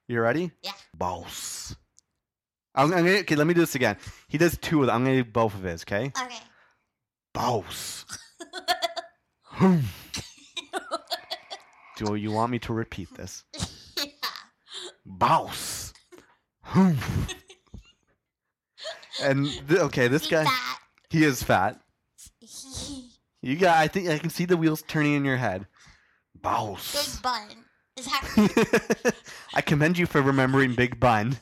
[0.09, 0.51] You ready?
[0.63, 0.71] Yeah.
[0.97, 1.75] Boss.
[2.75, 3.97] I'm, I'm gonna, okay, let me do this again.
[4.27, 4.95] He does two of them.
[4.95, 6.11] I'm gonna do both of his, okay?
[6.17, 6.37] Okay.
[7.33, 8.05] Boss.
[11.97, 13.43] Do you want me to repeat this?
[13.97, 14.03] yeah.
[15.05, 15.93] Boss.
[19.21, 20.79] And th- okay, this See guy, that?
[21.09, 21.79] he is fat.
[23.41, 23.77] You got.
[23.77, 25.65] I think I can see the wheels turning in your head.
[26.35, 27.13] Boss.
[27.15, 27.47] Big bun.
[27.95, 29.15] Is that
[29.53, 31.37] I commend you for remembering Big Bun.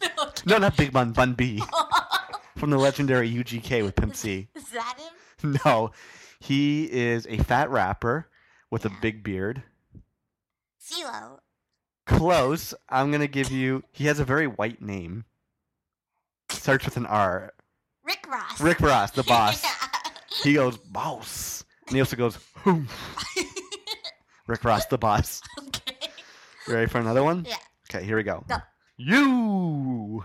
[0.48, 1.12] No, not Big Bun.
[1.12, 1.62] Bun B
[2.58, 4.48] from the legendary UGK with Pimp C.
[4.56, 5.60] Is that him?
[5.66, 5.92] No,
[6.40, 8.28] he is a fat rapper
[8.72, 9.62] with a big beard.
[10.82, 11.40] CeeLo.
[12.06, 12.74] Close.
[12.88, 13.84] I'm gonna give you.
[13.92, 15.26] He has a very white name.
[16.50, 17.54] Starts with an R.
[18.04, 18.62] Rick Ross.
[18.62, 19.64] Rick Ross, the boss.
[20.44, 22.38] He goes boss, and he also goes.
[22.58, 22.88] "Hoof."
[24.48, 25.42] Rick Ross, the boss.
[25.68, 25.96] okay.
[26.68, 27.44] You ready for another one?
[27.50, 27.56] Yeah.
[27.90, 28.46] Okay, here we go.
[28.48, 28.58] Go.
[28.98, 30.24] You.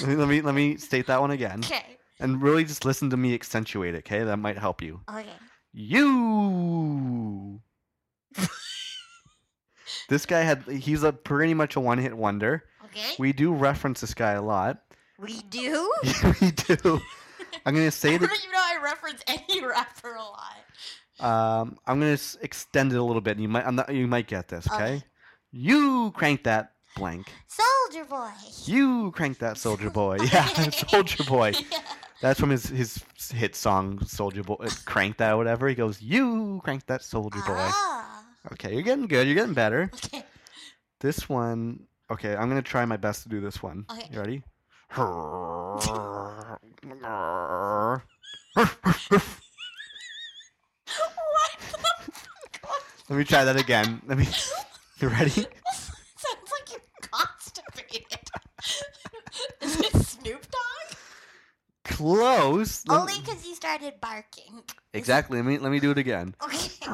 [0.00, 1.98] Let, me, let me let me state that one again, Okay.
[2.20, 3.98] and really just listen to me accentuate it.
[3.98, 5.00] Okay, that might help you.
[5.10, 5.26] Okay.
[5.72, 7.60] You.
[10.08, 12.64] this guy had he's a pretty much a one-hit wonder.
[12.86, 13.14] Okay.
[13.18, 14.82] We do reference this guy a lot.
[15.18, 15.92] We do?
[16.40, 17.00] We do.
[17.64, 18.24] I'm gonna say that.
[18.24, 20.56] even know I reference any rapper a lot.
[21.20, 23.32] Um, I'm gonna s- extend it a little bit.
[23.32, 24.66] And you might, I'm not, you might get this.
[24.66, 24.74] Okay.
[24.96, 25.04] Okay.
[25.52, 27.26] You crank that blank.
[27.48, 28.30] Soldier Boy.
[28.64, 30.18] You crank that Soldier Boy.
[30.32, 31.52] Yeah, Soldier Boy.
[32.22, 34.56] That's from his his hit song Soldier Boy.
[34.60, 35.68] uh, Crank that, whatever.
[35.68, 37.56] He goes, you crank that Soldier Boy.
[37.58, 38.24] Ah.
[38.52, 39.26] Okay, you're getting good.
[39.26, 39.90] You're getting better.
[39.94, 40.22] Okay.
[41.00, 41.86] This one.
[42.10, 43.86] Okay, I'm gonna try my best to do this one.
[43.90, 44.08] Okay.
[44.12, 44.42] You ready?
[50.94, 51.78] What the
[52.60, 52.82] fuck?
[53.08, 54.00] Let me try that again.
[54.06, 54.28] Let me.
[55.00, 55.30] You ready?
[55.30, 55.48] Sounds
[56.52, 58.20] like you're constipated.
[59.60, 61.91] Is it Snoop Dogg?
[62.02, 62.82] Close.
[62.88, 64.62] Let- Only because you started barking.
[64.94, 65.38] Exactly.
[65.38, 66.34] Let me let me do it again.
[66.44, 66.68] Okay.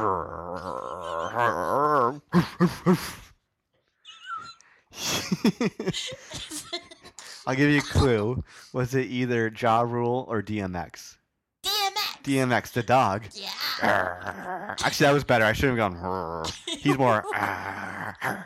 [7.46, 8.44] I'll give you a clue.
[8.72, 11.16] Was it either Ja Rule or DMX?
[11.64, 12.22] DMX.
[12.22, 13.24] DMX, the dog.
[13.32, 13.48] Yeah.
[14.84, 15.44] Actually, that was better.
[15.44, 16.44] I should have gone.
[16.66, 17.24] He's more.
[17.34, 18.44] I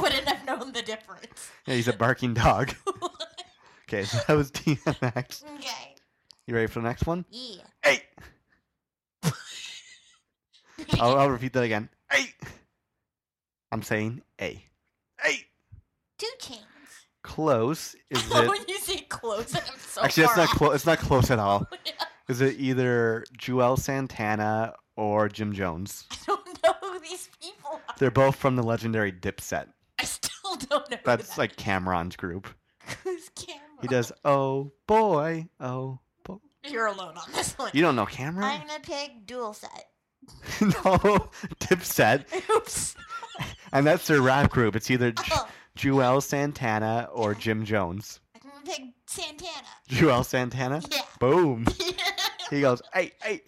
[0.00, 1.50] wouldn't have known the difference.
[1.66, 2.74] Yeah, he's a barking dog.
[3.88, 5.44] Okay, so that was DMX.
[5.54, 5.94] okay.
[6.46, 7.24] You ready for the next one?
[7.30, 7.62] Yeah.
[7.82, 8.02] Hey.
[11.00, 11.88] I'll, I'll repeat that again.
[12.10, 12.26] Hey.
[13.72, 14.62] I'm saying A.
[15.20, 15.44] Hey.
[16.18, 16.58] 2 Chainz.
[17.22, 17.94] Close.
[18.10, 18.48] Is it?
[18.48, 20.74] when you say close, I'm so Actually, it's not close.
[20.76, 21.66] It's not close at all.
[21.72, 22.06] out.
[22.28, 26.04] Is it either Juelz Santana or Jim Jones?
[26.10, 27.94] I don't know who these people are.
[27.98, 29.66] They're both from the legendary Dipset.
[29.98, 30.96] I still don't know.
[30.96, 32.48] who That's that like Cam'ron's group.
[33.04, 33.60] Who's Cam'ron?
[33.82, 34.12] He does.
[34.24, 35.48] Oh boy.
[35.60, 36.36] Oh boy.
[36.68, 37.70] You're alone on this one.
[37.74, 38.42] You don't know Cam'ron?
[38.44, 39.86] I'm gonna pick dual set.
[40.60, 41.28] no.
[41.60, 42.24] Dipset.
[42.50, 42.96] Oops.
[43.72, 44.74] And that's their rap group.
[44.76, 48.20] It's either J- Oh, Juelz Santana or Jim Jones.
[48.34, 49.66] I'm gonna pick Santana.
[49.88, 50.80] Juelz Santana?
[50.90, 51.02] Yeah.
[51.20, 51.66] Boom.
[52.50, 53.42] he goes, "Hey, hey."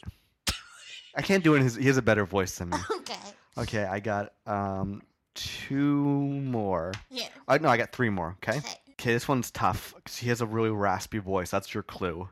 [1.16, 1.62] I can't do it.
[1.62, 2.76] His, he has a better voice than me.
[2.98, 3.14] okay.
[3.56, 5.02] Okay, I got um
[5.34, 6.92] two more.
[7.10, 7.28] Yeah.
[7.48, 8.36] Uh, no, I got three more.
[8.42, 8.58] Okay.
[8.58, 8.74] Okay.
[9.00, 11.50] Okay, this one's tough because he has a really raspy voice.
[11.50, 12.28] That's your clue.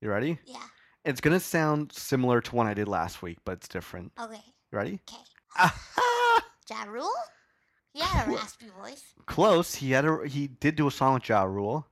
[0.00, 0.38] You ready?
[0.46, 0.56] Yeah.
[1.04, 4.12] It's gonna sound similar to one I did last week, but it's different.
[4.20, 4.40] Okay.
[4.72, 5.00] You ready?
[5.10, 5.22] Okay.
[5.58, 7.10] Ah, Ja Rule?
[7.92, 9.02] He had a raspy voice.
[9.26, 9.74] close.
[9.74, 11.86] He had a he did do a song with Ja Rule.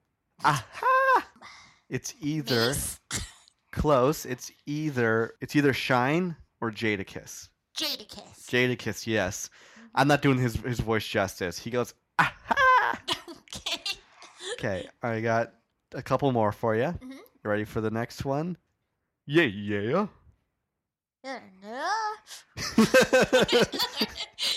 [0.44, 1.26] Aha!
[1.90, 3.00] It's either Mase?
[3.72, 4.26] close.
[4.26, 7.48] It's either it's either Shyne or Jadakiss.
[7.76, 8.46] Jadakiss.
[8.46, 9.48] Jadakiss, yes.
[9.94, 11.58] I'm not doing his his voice justice.
[11.58, 12.98] He goes, aha!
[13.30, 13.80] okay.
[14.58, 15.52] Okay, I got
[15.94, 16.86] a couple more for you.
[17.00, 17.12] Mhm.
[17.12, 18.56] You ready for the next one?
[19.24, 20.08] Yeah, yeah.
[21.22, 21.88] Yeah, no.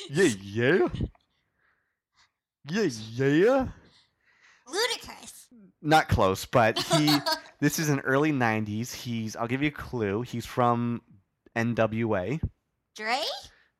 [0.09, 0.87] yeah, yeah.
[2.65, 2.87] Yeah,
[3.27, 3.67] yeah.
[4.67, 5.45] Ludacris.
[5.83, 7.15] Not close, but he.
[7.59, 8.93] this is in early '90s.
[8.93, 9.35] He's.
[9.35, 10.23] I'll give you a clue.
[10.23, 11.01] He's from
[11.55, 12.41] NWA.
[12.95, 13.21] Dre?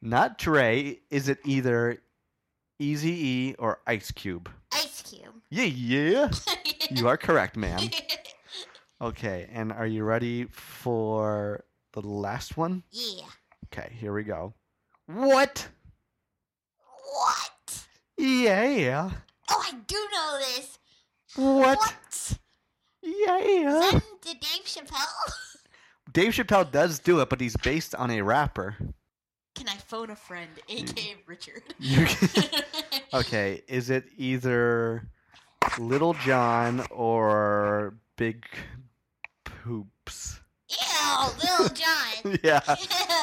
[0.01, 0.99] Not Dre.
[1.09, 2.01] Is it either
[2.79, 4.49] Easy E or Ice Cube?
[4.73, 5.40] Ice Cube.
[5.51, 6.31] Yeah, yeah.
[6.89, 7.89] You are correct, ma'am.
[9.01, 12.83] Okay, and are you ready for the last one?
[12.91, 13.25] yeah.
[13.65, 14.53] Okay, here we go.
[15.07, 15.67] What?
[17.11, 17.87] What?
[18.17, 18.63] Yeah.
[18.69, 19.11] yeah.
[19.49, 20.77] Oh, I do know this.
[21.35, 21.79] What?
[21.79, 22.37] What?
[23.01, 23.89] Yeah.
[23.89, 25.33] Send to Dave Chappelle.
[26.13, 28.75] Dave Chappelle does do it, but he's based on a rapper.
[29.55, 31.63] Can I phone a friend, aka Richard?
[33.15, 35.07] Okay, is it either
[35.79, 38.45] Little John or Big
[39.45, 40.39] Poops?
[40.69, 42.37] Ew, Little John.
[42.43, 42.61] yeah.
[42.67, 42.75] Ew.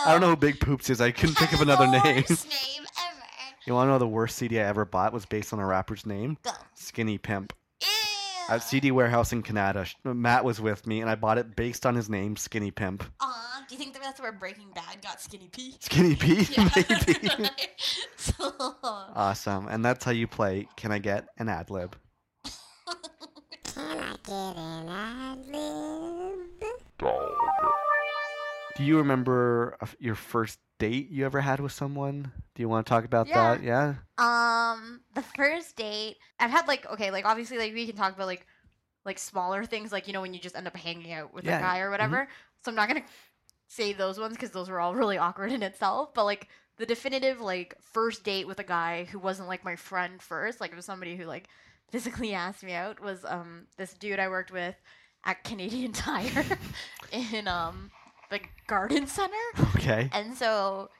[0.07, 1.01] I don't know who Big Poops is.
[1.01, 2.24] I couldn't think of another The name.
[2.28, 3.22] worst name ever.
[3.66, 6.07] You want to know the worst CD I ever bought was based on a rapper's
[6.07, 6.39] name?
[6.43, 6.51] Go.
[6.74, 7.53] Skinny Pimp.
[7.82, 7.89] Ew.
[8.49, 9.86] At CD Warehouse in Canada.
[10.05, 13.05] Matt was with me, and I bought it based on his name, Skinny Pimp.
[13.20, 15.74] Aw, do you think that that's where Breaking Bad got Skinny P?
[15.80, 17.51] Skinny P, maybe.
[18.16, 19.68] so, awesome.
[19.68, 21.95] And that's how you play Can I Get an Ad Lib?
[24.28, 26.38] Can I get an ad lib?
[28.76, 32.30] Do you remember your first date you ever had with someone?
[32.54, 33.56] Do you want to talk about Yeah.
[33.56, 33.62] that?
[33.62, 33.94] Yeah.
[34.18, 38.26] Um, the first date I've had like okay, like obviously like we can talk about
[38.26, 38.46] like
[39.04, 41.56] like smaller things like you know when you just end up hanging out with Yeah,
[41.56, 42.28] a guy or whatever.
[42.64, 43.04] So I'm not gonna
[43.66, 46.12] say those ones because those were all really awkward in itself.
[46.14, 50.20] But like the definitive like first date with a guy who wasn't like my friend
[50.20, 51.48] first, like it was somebody who like
[51.91, 54.74] physically asked me out was um this dude I worked with
[55.24, 56.45] at Canadian Tire
[57.12, 57.91] in um
[58.30, 59.34] the garden center.
[59.76, 60.11] Okay.
[60.12, 60.91] And so,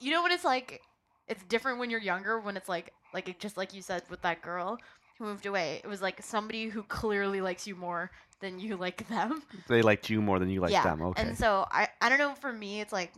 [0.00, 0.82] you know what it's like,
[1.28, 2.40] it's different when you're younger.
[2.40, 4.78] When it's like, like it, just like you said with that girl
[5.18, 5.80] who moved away.
[5.84, 9.42] It was like somebody who clearly likes you more than you like them.
[9.68, 10.82] They liked you more than you liked yeah.
[10.82, 11.02] them.
[11.02, 11.22] Okay.
[11.22, 12.34] And so I, I don't know.
[12.34, 13.12] For me, it's like,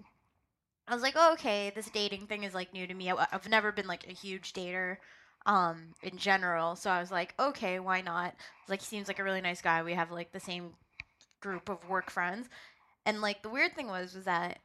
[0.86, 3.10] I was like, oh, okay, this dating thing is like new to me.
[3.10, 4.98] I, I've never been like a huge dater,
[5.46, 6.76] um, in general.
[6.76, 8.34] So I was like, okay, why not?
[8.68, 9.82] Like, he seems like a really nice guy.
[9.82, 10.70] We have like the same
[11.40, 12.48] group of work friends.
[13.06, 14.58] And like the weird thing was was that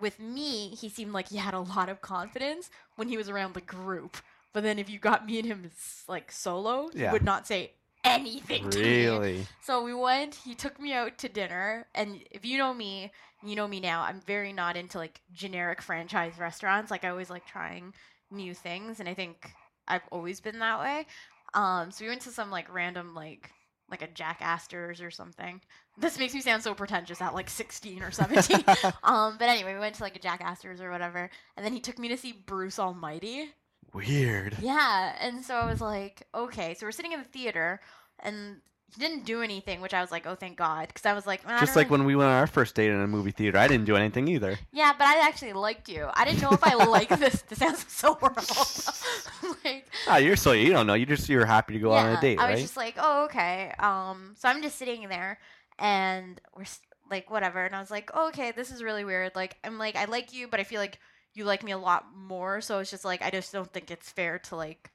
[0.00, 3.54] with me, he seemed like he had a lot of confidence when he was around
[3.54, 4.16] the group.
[4.52, 5.70] But then if you got me and him
[6.08, 7.08] like solo, Yeah.
[7.08, 7.72] he would not say
[8.04, 9.06] anything to me.
[9.06, 9.46] really?
[9.62, 13.10] So we went, he took me out to dinner, and if you know me,
[13.42, 16.90] you know me now, I'm very not into like generic franchise restaurants.
[16.90, 17.94] Like I always like trying
[18.30, 19.50] new things, and I think
[19.88, 21.06] I've always been that way.
[21.54, 23.50] Um, so we went to some like random like
[23.90, 25.60] like a Jack Astor's or something.
[25.98, 28.64] This makes me sound so pretentious at like 16 or 17.
[29.04, 31.80] um, but anyway, we went to like a Jack Astor's or whatever, and then he
[31.80, 33.50] took me to see Bruce Almighty.
[33.92, 34.56] Weird.
[34.60, 36.74] Yeah, and so I was like, okay.
[36.74, 37.80] So we're sitting in the theater,
[38.20, 38.56] and
[38.98, 41.56] didn't do anything, which I was like, oh, thank God, because I was like, "Man,
[41.56, 43.58] I Just like really-" when we went on our first date in a movie theater,
[43.58, 44.58] I didn't do anything either.
[44.72, 46.08] Yeah, but I actually liked you.
[46.14, 47.42] I didn't know if I liked this.
[47.42, 49.54] This sounds so horrible.
[49.64, 50.94] like, Ah, you're so you don't know.
[50.94, 52.52] You just you're happy to go on a date, I right?
[52.52, 53.72] was just like, oh, okay.
[53.78, 55.38] Um, so I'm just sitting there,
[55.78, 56.64] and we're
[57.10, 57.64] like, whatever.
[57.64, 59.32] And I was like, oh, okay, this is really weird.
[59.34, 60.98] Like, I'm like, I like you, but I feel like
[61.34, 62.60] you like me a lot more.
[62.60, 64.90] So it's just like, I just don't think it's fair to like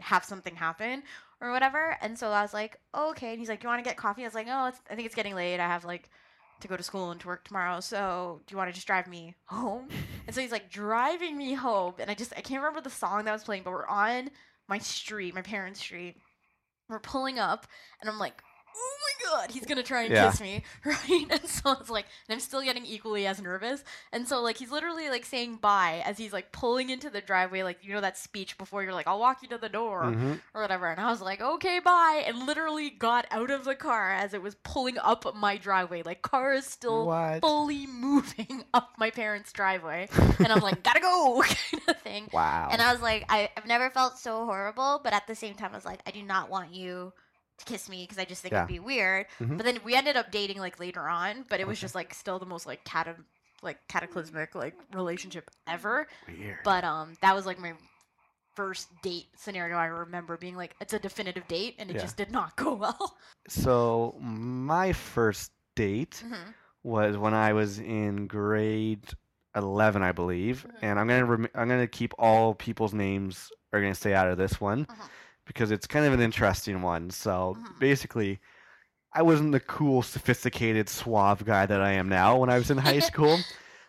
[0.00, 1.02] have something happen
[1.42, 1.98] or whatever.
[2.00, 3.30] And so I was like, oh, okay.
[3.30, 4.22] And he's like, you want to get coffee?
[4.22, 5.58] I was like, oh, it's, I think it's getting late.
[5.58, 6.08] I have like
[6.60, 7.80] to go to school and to work tomorrow.
[7.80, 9.88] So do you want to just drive me home?
[10.24, 11.94] And so he's like driving me home.
[11.98, 14.30] And I just, I can't remember the song that was playing, but we're on
[14.68, 16.14] my street, my parents' street.
[16.88, 17.66] We're pulling up,
[18.00, 18.40] and I'm like,
[19.32, 20.30] God, he's gonna try and Yeah.
[20.30, 21.26] kiss me, right?
[21.30, 23.82] And so it's like, and I'm still getting equally as nervous.
[24.12, 27.62] And so like he's literally like saying bye as he's like pulling into the driveway,
[27.62, 30.40] like you know that speech before you're like, I'll walk you to the door Mhm.
[30.54, 30.88] or whatever.
[30.88, 34.42] And I was like, okay, bye, and literally got out of the car as it
[34.42, 36.02] was pulling up my driveway.
[36.02, 37.40] Like car is still What?
[37.40, 40.08] fully moving up my parents' driveway,
[40.38, 42.28] and I'm like, gotta go, kind of thing.
[42.32, 42.68] Wow.
[42.70, 45.70] And I was like, I, I've never felt so horrible, but at the same time,
[45.72, 47.12] I was like, I do not want you
[47.64, 48.60] kiss me because I just think Yeah.
[48.64, 49.26] it'd be weird.
[49.40, 49.56] Mhm.
[49.56, 51.82] But then we ended up dating like later on, but it was Okay.
[51.82, 53.16] just like still the most like cata-
[53.62, 56.06] like cataclysmic like relationship ever.
[56.28, 56.58] Weird.
[56.64, 57.74] But um, that was like my
[58.54, 59.76] first date scenario.
[59.76, 62.02] I remember being like, it's a definitive date, and it Yeah.
[62.02, 63.16] just did not go well.
[63.48, 66.50] So my first date Mm-hmm.
[66.82, 69.08] was when I was in grade
[69.54, 70.78] eleven, I believe, Mhm.
[70.82, 74.38] and I'm gonna rem- I'm gonna keep all people's names are gonna stay out of
[74.38, 75.08] this one Mhm.
[75.46, 77.10] Because it's kind of an interesting one.
[77.10, 77.78] So Mhm.
[77.78, 78.40] basically,
[79.12, 82.78] I wasn't the cool, sophisticated, suave guy that I am now when I was in
[82.78, 83.38] high school.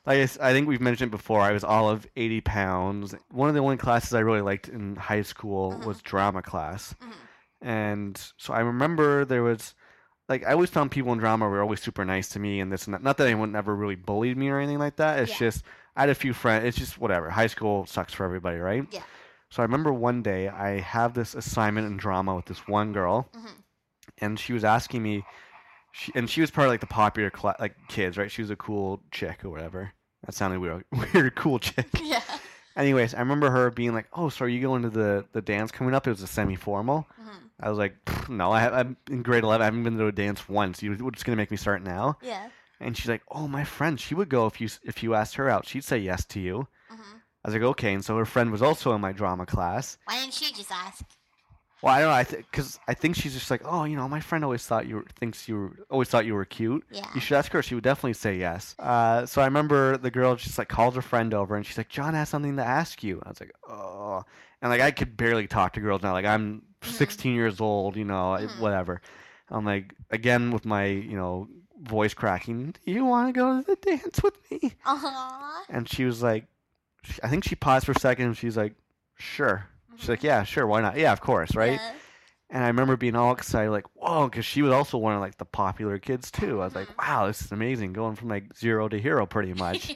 [0.05, 3.15] Like I, I think we've mentioned before, I was all of 80 pounds.
[3.31, 5.85] One of the only classes I really liked in high school Mhm.
[5.85, 6.93] was drama class.
[7.01, 7.13] Mhm.
[7.61, 9.73] And so I remember there was,
[10.27, 12.85] like, I always found people in drama were always super nice to me and this
[12.85, 13.01] and that.
[13.03, 15.19] Not that anyone ever really bullied me or anything like that.
[15.19, 15.37] It's Yeah.
[15.47, 15.63] just,
[15.95, 16.65] I had a few friends.
[16.65, 17.29] It's just whatever.
[17.29, 18.85] High school sucks for everybody, right?
[18.91, 19.03] Yeah.
[19.53, 23.29] So I remember one day I have this assignment in drama with this one girl
[23.35, 23.51] Mhm.
[24.17, 25.23] and she was asking me,
[25.91, 28.31] she, and she was part of like the popular cla- like kids, right?
[28.31, 29.91] She was a cool chick or whatever.
[30.25, 30.85] That sounded weird.
[31.13, 31.85] Weird, cool chick.
[32.03, 32.23] Yeah.
[32.75, 35.71] Anyways, I remember her being like, "Oh, so are you going to the the dance
[35.71, 36.07] coming up?
[36.07, 37.49] It was a semi-formal." Mhm.
[37.59, 37.95] I was like,
[38.29, 39.61] "No, I have, I'm in grade 11.
[39.61, 40.81] I haven't been to a dance once.
[40.81, 42.49] You were just gonna make me start now?" Yeah.
[42.79, 45.47] And she's like, "Oh, my friend, she would go if you if you asked her
[45.47, 45.67] out.
[45.67, 47.21] She'd say yes to you." Mhm.
[47.43, 49.97] I was like, "Okay." And so her friend was also in my drama class.
[50.05, 51.03] Why didn't she just ask?
[51.81, 52.15] Well, I don't know.
[52.15, 54.95] I because I think she's just like, "Oh, you know, my friend always thought you
[54.97, 57.05] were, thinks you were, always thought you were cute." Yeah.
[57.13, 57.61] You should ask her.
[57.61, 58.73] She would definitely say yes.
[58.79, 61.89] Uh, so I remember the girl just like called her friend over and she's like,
[61.89, 63.21] John has something to ask you.
[63.25, 64.23] I was like, oh.
[64.61, 66.13] And like I could barely talk to girls now.
[66.13, 66.87] Like I'm Mhm.
[66.93, 68.59] 16 years old, you know, Mhm.
[68.59, 69.01] whatever.
[69.49, 71.49] I'm like, again, with my, you know,
[71.81, 74.73] voice cracking, do you want to go to the dance with me?
[74.83, 75.63] Huh.
[75.69, 76.45] And she was like,
[77.23, 78.73] I think she paused for a second and she's like,
[79.15, 79.67] sure.
[79.97, 80.65] She's like, yeah, sure.
[80.67, 80.97] Why not?
[80.97, 81.55] Yeah, of course.
[81.55, 81.79] Right.
[81.81, 81.91] Yeah.
[82.49, 85.37] And I remember being all excited, like, whoa, because she was also one of like
[85.37, 86.61] the popular kids too.
[86.61, 87.07] I was like, Mhm.
[87.07, 89.95] wow, this is amazing, going from like zero to hero pretty much.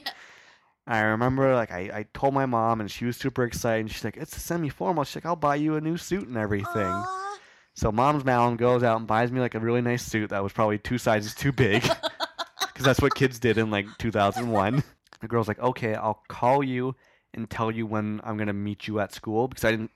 [0.86, 4.02] I remember like I, I told my mom and she was super excited and she's
[4.04, 5.04] like, it's a semi formal.
[5.04, 6.66] She's like, I'll buy you a new suit and everything.
[6.86, 7.38] Aw.
[7.74, 10.52] So mom's Malin goes out and buys me like a really nice suit that was
[10.52, 11.82] probably two sizes too big
[12.60, 14.82] because that's what kids did in like 2001.
[15.20, 16.94] The girl's like, okay, I'll call you
[17.34, 19.90] and tell you when I'm gonna meet you at school because I didn't.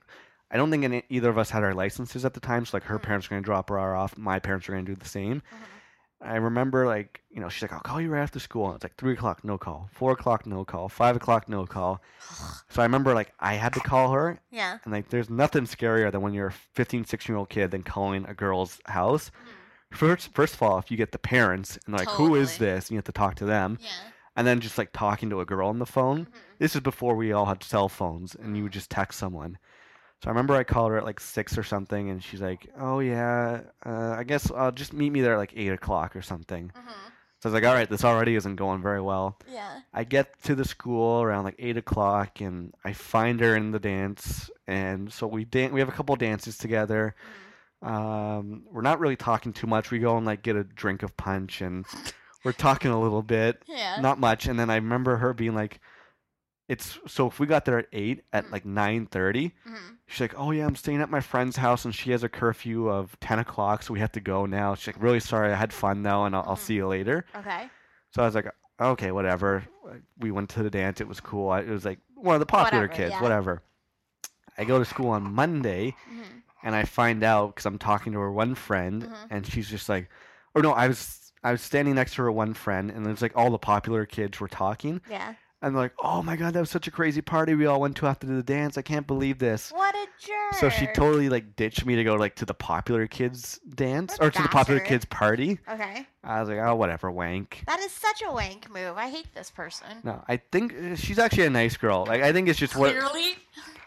[0.51, 2.83] I don't think any, either of us had our licenses at the time, so like
[2.83, 3.03] her Mhm.
[3.03, 5.41] parents were gonna drop her off, my parents were gonna do the same.
[5.41, 6.25] Mhm.
[6.25, 8.67] I remember like you know she's like I'll call you right after school.
[8.67, 9.89] And it's like three o'clock, no call.
[9.93, 10.87] Four o'clock, no call.
[10.89, 12.01] Five o'clock, no call.
[12.69, 14.77] So I remember like I had to call her, Yeah.
[14.83, 17.83] and like there's nothing scarier than when you're a 15, 16 year old kid than
[17.83, 19.31] calling a girl's house.
[19.31, 19.97] Mhm.
[19.97, 22.85] First, first of all, if you get the parents and they're like, who is this?
[22.85, 23.89] And you have to talk to them, Yeah.
[24.35, 26.25] And then just like talking to a girl on the phone.
[26.25, 26.29] Mhm.
[26.59, 29.57] This is before we all had cell phones, and you would just text someone.
[30.23, 32.99] So I remember I called her at like six or something, and she's like, "Oh
[32.99, 36.69] yeah, uh, I guess I'll just meet me there at like eight o'clock or something."
[36.69, 36.91] Mhm.
[37.41, 39.81] So I was like, "All right, this already isn't going very well." Yeah.
[39.93, 43.79] I get to the school around like eight o'clock, and I find her in the
[43.79, 47.15] dance, and so we dan- we have a couple dances together.
[47.83, 47.85] Mhm.
[47.85, 49.91] Um, we're not really talking too much.
[49.91, 51.85] We go and like get a drink of punch, and
[52.43, 53.97] we're talking a little bit, Yeah.
[54.01, 54.47] not much.
[54.47, 55.79] And then I remember her being like,
[56.67, 58.51] "It's so if we got there at eight, at Mhm.
[58.51, 59.97] like nine thirty, Mhm.
[60.07, 62.89] she's like, "Oh yeah, I'm staying at my friend's house, and she has a curfew
[62.89, 65.73] of ten o'clock, so we have to go now." She's like, "Really sorry, I had
[65.73, 66.59] fun though, and I'll, I'll Mhm.
[66.59, 67.69] see you later." Okay.
[68.11, 68.47] So I was like,
[68.79, 69.63] "Okay, whatever."
[70.17, 71.01] We went to the dance.
[71.01, 71.49] It was cool.
[71.51, 73.21] I, it was like one of the popular Whatever, kids, yeah.
[73.21, 73.61] whatever.
[74.57, 76.41] I go to school on Monday, Mhm.
[76.63, 79.27] and I find out because I'm talking to her one friend, Mhm.
[79.29, 80.09] and she's just like,
[80.55, 83.33] or no, I was I was standing next to her one friend, and it's like
[83.35, 85.33] all the popular kids were talking, Yeah.
[85.61, 87.97] and they're like, "Oh my god, that was such a crazy party we all went
[87.97, 88.77] to after the dance.
[88.77, 90.53] I can't believe this." What a jerk.
[90.59, 94.29] So she totally like ditched me to go like to the popular kids dance or
[94.31, 94.87] to the popular bastard.
[94.89, 95.59] kids party.
[95.69, 96.05] Okay.
[96.23, 98.95] I was like, "Oh, whatever, wank." That is such a wank move.
[98.97, 99.87] I hate this person.
[100.03, 102.05] No, I think uh, she's actually a nice girl.
[102.07, 102.91] Like I think it's just what.
[102.95, 103.35] Clearly,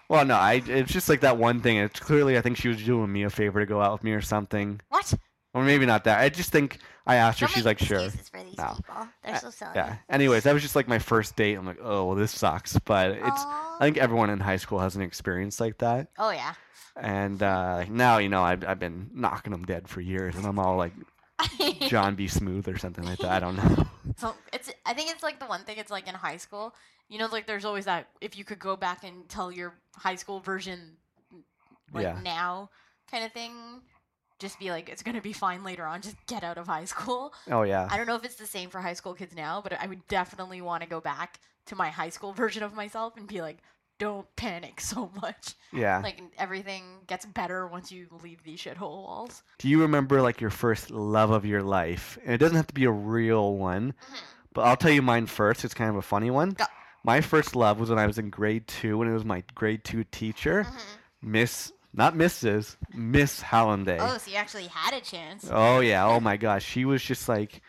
[0.09, 1.79] Well, no, I it's just like that one thing.
[1.79, 4.13] It's clearly I think she was doing me a favor to go out with me
[4.13, 4.81] or something.
[4.91, 5.15] What?
[5.57, 6.21] Or maybe not that.
[6.21, 7.49] I just think I asked her.
[7.49, 8.11] She's like, sure.
[8.11, 8.75] for these No.
[8.77, 9.09] people.
[9.25, 9.71] They're Uh, so silly.
[9.75, 9.97] Yeah.
[10.11, 11.55] Anyways, that was just like my first date.
[11.55, 12.79] I'm like, oh, well, this sucks.
[12.81, 13.23] But it's.
[13.25, 13.77] Aw.
[13.81, 16.09] I think everyone in high school has an experience like that.
[16.19, 16.55] Oh yeah.
[16.97, 20.59] And uh, now, you know, I've I've been knocking them dead for years, and I'm
[20.59, 20.93] all like
[21.89, 22.27] John B.
[22.29, 23.31] Smooth or something like that.
[23.31, 23.87] I don't know.
[24.19, 26.75] So it's I think it's like the one thing it's like in high school.
[27.09, 30.15] You know, like there's always that if you could go back and tell your high
[30.15, 30.97] school version
[31.93, 32.19] like Yeah.
[32.23, 32.71] now
[33.11, 33.53] kind of thing,
[34.39, 36.03] just be like it's gonna be fine later on.
[36.03, 37.33] Just get out of high school.
[37.51, 37.89] Oh yeah.
[37.91, 40.07] I don't know if it's the same for high school kids now, but I would
[40.09, 43.59] definitely want to go back to my high school version of myself and be like,
[43.99, 45.55] don't panic so much.
[45.73, 46.01] Yeah.
[46.03, 49.43] Like everything gets better once you leave these shithole walls.
[49.59, 52.19] Do you remember like your first love of your life?
[52.25, 54.19] And it doesn't have to be a real one, Mhm.
[54.53, 55.65] but I'll tell you mine first.
[55.65, 56.51] It's kind of a funny one.
[56.51, 56.65] Go.
[57.05, 59.83] My first love was when I was in grade two, and it was my grade
[59.85, 60.81] two teacher, Mhm.
[61.23, 63.99] Miss, not Mrs., Miss Halliday.
[64.01, 65.49] Oh, so you actually had a chance.
[65.51, 66.07] Oh yeah.
[66.07, 66.65] Oh my gosh.
[66.65, 67.63] She was just like,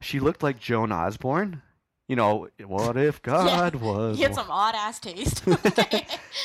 [0.00, 1.62] she looked like Joan Osborne.
[2.08, 4.18] You know, what if God was?
[4.18, 5.42] You had some odd ass taste.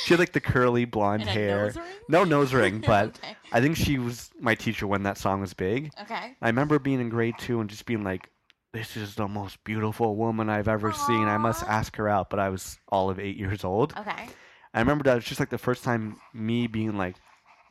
[0.04, 1.66] She had like the curly blonde hair.
[1.66, 1.84] nose ring?
[2.08, 3.36] No nose ring, but okay.
[3.52, 5.90] I think she was my teacher when that song was big.
[6.00, 6.34] Okay.
[6.40, 8.30] I remember being in grade two and just being like,
[8.72, 11.26] "This is the most beautiful woman I've ever seen.
[11.26, 13.92] I must ask her out." But I was all of eight years old.
[13.98, 14.28] Okay.
[14.72, 17.16] I remember that was just like the first time me being like,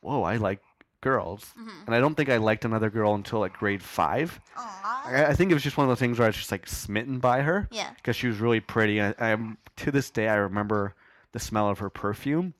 [0.07, 0.61] "Whoa, I like
[1.01, 1.85] girls." Mm-hmm.
[1.87, 4.39] And I don't think I liked another girl until like grade five.
[4.55, 6.67] I, I think it was just one of those things where I was just like
[6.67, 7.91] smitten by her Yeah.
[7.95, 8.99] because she was really pretty.
[8.99, 9.37] And I, I,
[9.77, 10.95] to this day, I remember
[11.33, 12.53] the smell of her perfume.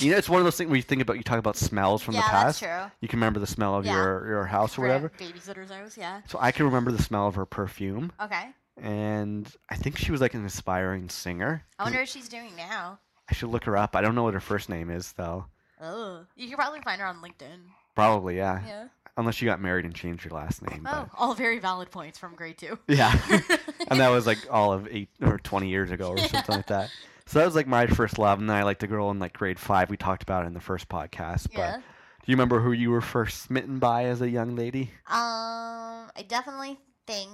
[0.00, 2.02] You know, it's one of those things where you think about, you talk about smells
[2.02, 2.60] from yeah, the past.
[2.60, 2.90] that's true.
[3.00, 3.94] You can remember the smell of Yeah.
[3.94, 5.12] your, your house or For whatever.
[5.18, 6.20] Babysitter's house, yeah.
[6.26, 8.12] So I can remember the smell of her perfume.
[8.22, 8.48] Okay.
[8.80, 11.64] And I think she was like an aspiring singer.
[11.78, 12.98] I wonder what she's doing now.
[13.28, 13.96] I should look her up.
[13.96, 15.46] I don't know what her first name is, though.
[15.80, 16.24] Oh.
[16.36, 17.60] You can probably find her on LinkedIn.
[17.94, 18.62] Probably, yeah.
[18.66, 18.88] Yeah.
[19.16, 20.86] Unless you got married and changed your last name.
[20.88, 22.78] Oh, all very valid points from grade two.
[22.88, 23.12] Yeah.
[23.88, 26.90] and that was like all of eight or 20 years ago or something like that.
[27.26, 28.38] So that was like my first love.
[28.38, 29.90] And then I liked a girl in like grade five.
[29.90, 31.48] We talked about it in the first podcast.
[31.52, 31.76] But Yeah.
[31.76, 31.82] do
[32.26, 34.90] you remember who you were first smitten by as a young lady?
[35.08, 37.30] Um, I definitely think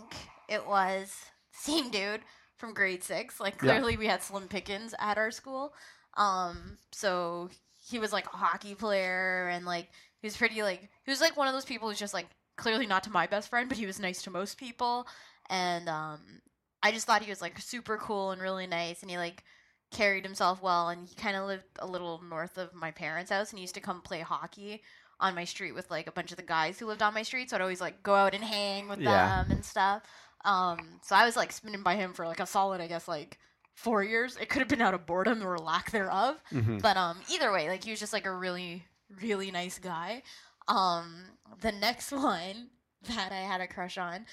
[0.49, 1.15] it was
[1.53, 2.23] same dude
[2.57, 3.39] from grade six.
[3.41, 3.73] Like Yeah.
[3.79, 5.75] Clearly, we had Slim Pickens at our school.
[6.17, 7.51] Um, so
[7.89, 9.89] he was like a hockey player, and like
[10.21, 12.27] he was pretty like he was like one of those people who's just like
[12.57, 15.07] clearly not to my best friend, but he was nice to most people,
[15.51, 16.21] and um,
[16.83, 19.45] I just thought he was like super cool and really nice, and he like
[19.91, 23.51] carried himself well, and he kind of lived a little north of my parents' house,
[23.51, 24.83] and he used to come play hockey
[25.21, 27.51] on my street with like a bunch of the guys who lived on my street,
[27.51, 29.05] so I'd always like go out and hang with Yeah.
[29.05, 30.03] them and stuff.
[30.45, 33.39] Um, so I was like spinning by him for like a solid, I guess, like
[33.75, 34.37] four years.
[34.41, 36.37] It could have been out of boredom or lack thereof.
[36.51, 38.85] hmm But um, either way, like he was just like a really,
[39.23, 40.23] really nice guy.
[40.69, 41.25] Um,
[41.61, 42.69] the next one
[43.09, 44.27] that I had a crush on,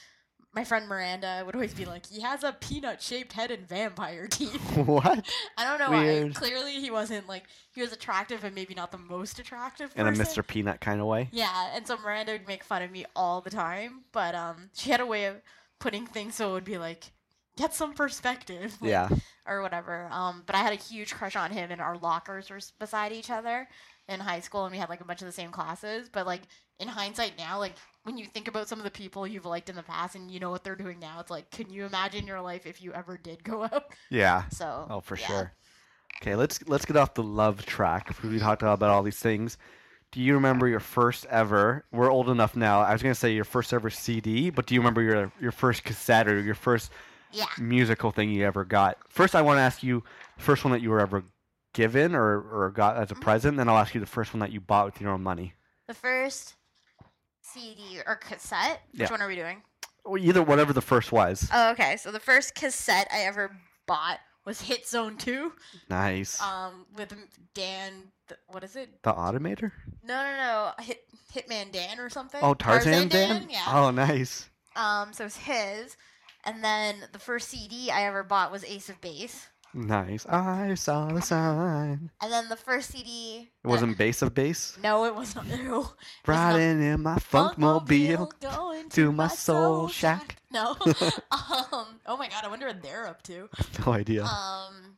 [0.54, 4.62] my friend Miranda would always be like, he has a peanut-shaped head and vampire teeth.
[4.86, 5.26] what?
[5.58, 6.34] I don't know Weird.
[6.34, 6.34] why.
[6.34, 9.92] Clearly, he wasn't like he was attractive and maybe not the most attractive.
[9.96, 10.12] In a.
[10.12, 10.46] Mr.
[10.46, 11.30] Peanut kind of way?
[11.32, 14.92] Yeah, and so Miranda would make fun of me all the time, but um, she
[14.92, 15.38] had a way of
[15.80, 17.12] putting things so it would be like,
[17.58, 19.10] get some perspective, like, Yeah.
[19.46, 20.08] or whatever.
[20.12, 23.30] Um, but I had a huge crush on him, and our lockers were beside each
[23.30, 23.68] other
[24.08, 26.10] in high school, and we had like a bunch of the same classes.
[26.10, 26.42] But like
[26.80, 27.74] in hindsight now, like
[28.04, 30.40] when you think about some of the people you've liked in the past, and you
[30.40, 33.18] know what they're doing now, it's like, can you imagine your life if you ever
[33.18, 33.86] did go out?
[34.10, 34.44] Yeah.
[34.50, 35.28] So Oh, for yeah.
[35.28, 35.54] sure.
[36.22, 38.14] Okay, let's let's get off the love track.
[38.24, 39.58] We talked about all these things.
[40.12, 41.86] Do you remember your first ever?
[41.92, 42.82] We're old enough now.
[42.82, 45.84] I was gonna say your first ever CD, but do you remember your your first
[45.84, 46.92] cassette or your first
[47.34, 47.46] Yeah.
[47.60, 48.98] musical thing you ever got?
[49.10, 50.04] First, I want to ask you
[50.38, 51.24] the first one that you were ever
[51.74, 53.22] given or or got as a Mhm.
[53.22, 53.58] present.
[53.58, 55.54] Then I'll ask you the first one that you bought with your own money.
[55.88, 56.56] The first
[57.42, 58.82] CD or cassette.
[58.94, 59.04] Yeah.
[59.06, 59.62] Which one are we doing?
[60.04, 61.48] Or either whatever the first was.
[61.54, 61.98] Oh, okay.
[61.98, 63.56] So the first cassette I ever
[63.88, 65.54] Bought was Hit Zone Two.
[65.90, 66.42] nice.
[66.42, 67.14] um with
[67.54, 68.12] Dan
[68.48, 69.02] what is it?
[69.04, 69.72] the Automator.
[70.04, 70.38] No, no,
[70.78, 70.84] no.
[70.84, 71.04] Hit
[71.34, 72.40] Hitman Dan or something.
[72.42, 73.48] Oh, Tarzan, Dan.
[73.50, 73.66] Yeah.
[73.68, 74.50] Oh, nice.
[74.76, 75.98] um so it's his,
[76.44, 80.26] and then the first CD I ever bought was Ace of Base, Nice.
[80.26, 82.12] I saw the sign.
[82.22, 83.50] and then the first CD.
[83.64, 84.78] It wasn't Base of Base.
[84.84, 85.48] No, it was not.
[85.48, 85.92] No.
[86.28, 90.36] Riding in my funkmobile going to my soul shack.
[90.52, 90.72] No.
[91.32, 92.02] um.
[92.06, 92.44] Oh my god.
[92.44, 93.48] I wonder what they're up to.
[93.86, 94.26] No idea.
[94.26, 94.98] Um,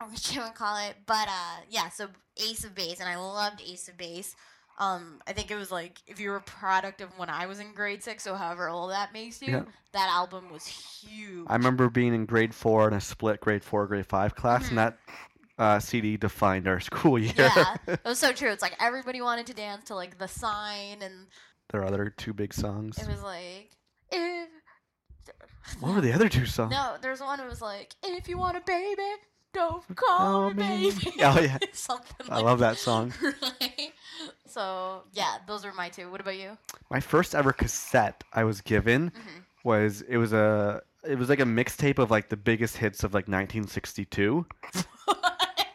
[0.00, 0.96] what you would call it?
[1.06, 1.88] But uh, yeah.
[1.90, 4.34] So Ace of Base, and I loved Ace of Base.
[4.78, 7.60] Um, I think it was like if you were a product of when I was
[7.60, 9.62] in grade six, so however old that makes you, Yeah.
[9.92, 11.46] that album was huge.
[11.48, 14.78] I remember being in grade four in a split grade four, grade five class, and
[14.78, 14.98] that
[15.58, 17.32] uh, CD defined our school year.
[17.36, 17.76] Yeah.
[17.88, 18.50] It was so true.
[18.50, 21.28] It's like everybody wanted to dance to like the sign, and
[21.70, 22.98] Their other two big songs.
[22.98, 23.70] it was like
[24.10, 24.48] if.
[25.80, 26.72] What were the other two songs?
[26.72, 29.00] No, there's one that was like, if you want a baby,
[29.54, 31.12] don't call Call me baby.
[31.22, 31.58] Oh, yeah.
[31.72, 33.12] Something I like love that song.
[33.22, 33.92] Right?
[34.46, 36.10] So yeah, those were my two.
[36.10, 36.58] What about you?
[36.90, 39.42] My first ever cassette I was given Mhm.
[39.64, 43.14] was it was a it was like a mixtape of like the biggest hits of
[43.14, 44.46] like 1962.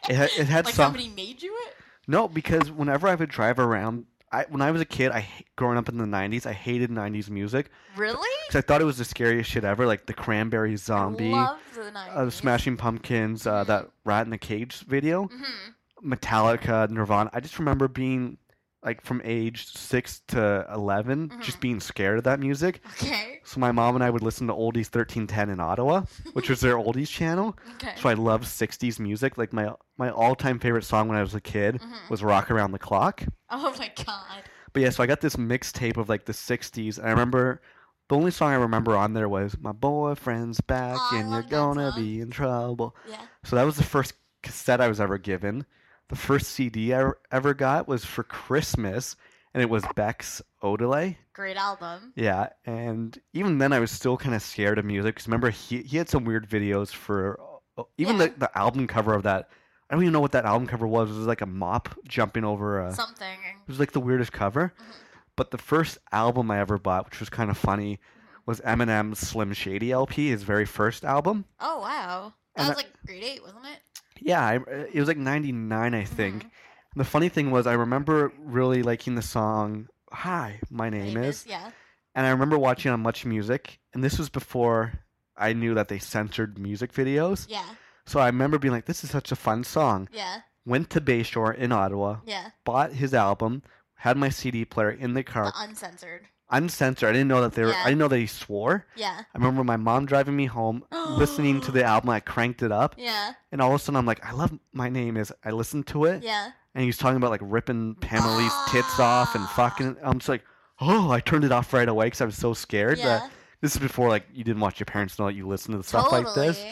[0.08, 1.76] It had, it had like some somebody made you it?
[2.08, 5.26] no because whenever I would drive around, I when I was a kid, I
[5.56, 8.28] growing up in the 90s, I hated 90s music Really?
[8.46, 11.58] because I thought it was the scariest shit ever, like the Cranberry Zombie, I love
[11.74, 12.16] the 90s.
[12.16, 15.26] uh, the Smashing Pumpkins, uh, that Rat in the Cage video.
[15.26, 15.70] hmm
[16.02, 17.28] Metallica, Nirvana.
[17.32, 18.38] I just remember being
[18.82, 21.60] like from age six to 11 just Mhm.
[21.60, 22.80] being scared of that music.
[22.92, 23.40] Okay.
[23.44, 26.02] So my mom and I would listen to Oldies 1310 in Ottawa,
[26.32, 27.58] which was their oldies channel.
[27.74, 27.92] Okay.
[27.96, 29.36] So I loved 60s music.
[29.36, 32.10] Like my my all-time favorite song when I was a kid Mhm.
[32.10, 33.22] was Rock Around the Clock.
[33.50, 34.44] Oh my god.
[34.72, 37.60] But yeah, so I got this mixtape of like the 60s and I remember
[38.08, 41.92] the only song I remember on there was My Boyfriend's Back Oh, and You're Gonna
[41.92, 42.00] song.
[42.02, 42.96] Be in Trouble.
[43.08, 43.20] Yeah.
[43.44, 45.66] So that was the first cassette I was ever given.
[46.10, 49.16] The first CD I ever got was for Christmas,
[49.54, 51.16] and it was Beck's Odelay.
[51.32, 52.12] Great album.
[52.16, 55.16] Yeah, and even then I was still kind of scared of music.
[55.16, 57.40] Cause remember, he he had some weird videos for
[57.78, 58.26] uh, even Yeah.
[58.26, 59.48] the the album cover of that.
[59.88, 61.10] I don't even know what that album cover was.
[61.10, 62.92] It was like a mop jumping over a.
[62.92, 63.38] Something.
[63.62, 64.72] It was like the weirdest cover.
[64.78, 64.94] Mhm.
[65.36, 68.40] But the first album I ever bought, which was kind of funny, Mm-hmm.
[68.46, 71.44] was Eminem's Slim Shady LP, his very first album.
[71.60, 72.34] Oh wow.
[72.56, 73.78] That And was like grade eight, wasn't it?
[74.20, 74.54] Yeah, I,
[74.92, 76.44] it was like '99, I think.
[76.44, 76.50] Mhm.
[76.96, 81.70] The funny thing was, I remember really liking the song "Hi, my name, is," Yeah.
[82.14, 84.92] and I remember watching on Much Music, and this was before
[85.36, 87.46] I knew that they censored music videos.
[87.48, 87.64] Yeah.
[88.06, 90.40] So I remember being like, "This is such a fun song." Yeah.
[90.66, 92.50] Went to Bayshore in Ottawa, Yeah.
[92.64, 93.62] bought his album,
[93.94, 96.26] had my CD player in the car, The uncensored.
[96.50, 97.08] Uncensored.
[97.08, 97.70] I didn't know that they were.
[97.70, 97.82] Yeah.
[97.82, 98.86] I didn't know that he swore.
[98.96, 99.20] Yeah.
[99.34, 102.10] I remember my mom driving me home, listening to the album.
[102.10, 103.32] I cranked it up, Yeah.
[103.52, 106.04] and all of a sudden I'm like, "I love my name is." I listened to
[106.06, 106.22] it.
[106.22, 106.50] Yeah.
[106.74, 109.96] and he was talking about like ripping Pamela's tits off and fucking.
[110.02, 110.44] I'm just like,
[110.80, 112.98] oh, I turned it off right away because I was so scared.
[112.98, 113.04] Yeah.
[113.20, 113.30] That
[113.60, 115.82] this is before like you didn't want your parents to know that you listen to
[115.82, 116.24] stuff totally.
[116.24, 116.64] like this.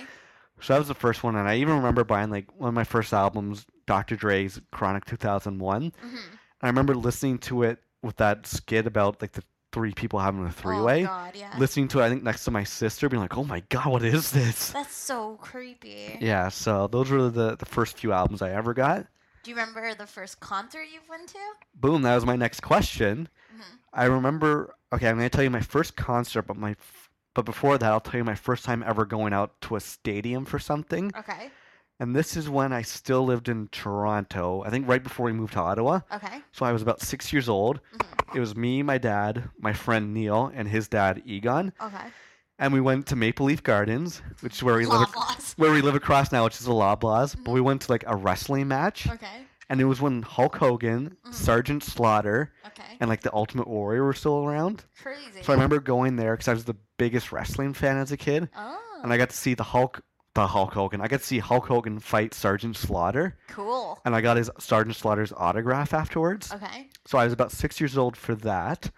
[0.61, 2.83] So that was the first one, and I even remember buying like one of my
[2.85, 4.16] first albums, Dr.
[4.16, 5.83] Dre's Chronic 2001.
[5.93, 6.16] Mm-hmm.
[6.62, 10.51] I remember listening to it with that skit about like the three people having a
[10.51, 11.07] three-way.
[11.07, 11.57] Oh yeah.
[11.59, 14.03] listening to it, I think next to my sister, being like, "Oh my god, what
[14.03, 16.19] is this?" That's so creepy.
[16.21, 19.07] Yeah, so those were the the first few albums I ever got.
[19.43, 21.39] Do you remember the first concert you've went to?
[21.75, 23.29] Boom, that was my next question.
[23.55, 23.62] Mhm.
[23.93, 24.75] I remember.
[24.93, 28.01] Okay, I'm gonna tell you my first concert, but my f- but before that, I'll
[28.01, 31.12] tell you my first time ever going out to a stadium for something.
[31.16, 31.51] Okay.
[32.01, 34.62] And this is when I still lived in Toronto.
[34.64, 36.01] I think right before we moved to Ottawa.
[36.12, 36.42] Okay.
[36.53, 37.80] So I was about six years old.
[37.96, 38.36] Mhm.
[38.36, 42.07] It was me, my dad, my friend Neil, and his dad Egon, Okay.
[42.59, 45.09] and we went to Maple Leaf Gardens, which is where we live.
[45.09, 45.55] Loblaws.
[45.59, 47.34] Where we live across now, which is a Loblaws.
[47.36, 47.55] But Mhm.
[47.55, 49.46] we went to like a wrestling match, Okay.
[49.68, 51.34] and it was when Hulk Hogan, Mhm.
[51.34, 52.96] Sergeant Slaughter, Okay.
[53.01, 54.84] and like the Ultimate Warrior were still around.
[55.03, 55.42] Crazy.
[55.42, 58.51] So I remember going there because I was the biggest wrestling fan as a kid,
[58.57, 59.01] Oh.
[59.03, 60.03] and I got to see the Hulk,
[60.47, 61.01] Hulk Hogan.
[61.01, 63.99] I got to see Hulk Hogan fight Sergeant Slaughter, cool.
[64.05, 66.53] and I got his Sergeant Slaughter's autograph afterwards.
[66.53, 66.89] Okay.
[67.07, 68.91] So I was about six years old for that.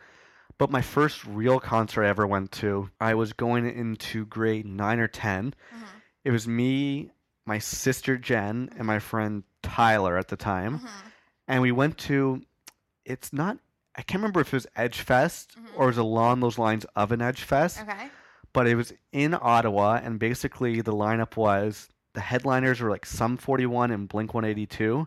[0.58, 4.98] But my first real concert I ever went to, I was going into grade nine
[5.00, 5.54] or ten.
[5.74, 5.82] Mhm.
[6.24, 7.12] It was me,
[7.46, 10.88] my sister Jen, and my friend Tyler at the time, Mhm.
[11.48, 12.42] and we went to.
[13.06, 13.56] It's not.
[13.96, 15.76] I can't remember if it was Edge Fest Mhm.
[15.76, 17.80] or it was along those lines of an Edge Fest.
[17.80, 18.10] Okay.
[18.52, 23.36] But it was in Ottawa, and basically the lineup was the headliners were like Sum
[23.36, 25.06] 41 and Blink 182,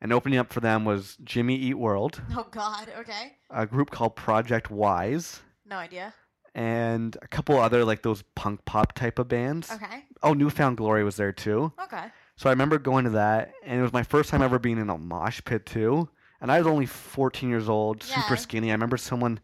[0.00, 2.88] and opening up for them was Jimmy Eat World, Oh God.
[3.00, 3.36] Okay.
[3.50, 6.14] a group called Project Wise, No idea.
[6.54, 9.70] and a couple other like those punk pop type of bands.
[9.70, 10.04] Okay.
[10.22, 11.72] Oh, New Found Glory was there too.
[11.84, 12.04] Okay.
[12.36, 14.88] So I remember going to that, and it was my first time ever being in
[14.88, 16.08] a mosh pit too.
[16.40, 18.34] And I was only 14 years old, super Yeah.
[18.36, 18.70] skinny.
[18.70, 19.40] I remember someone,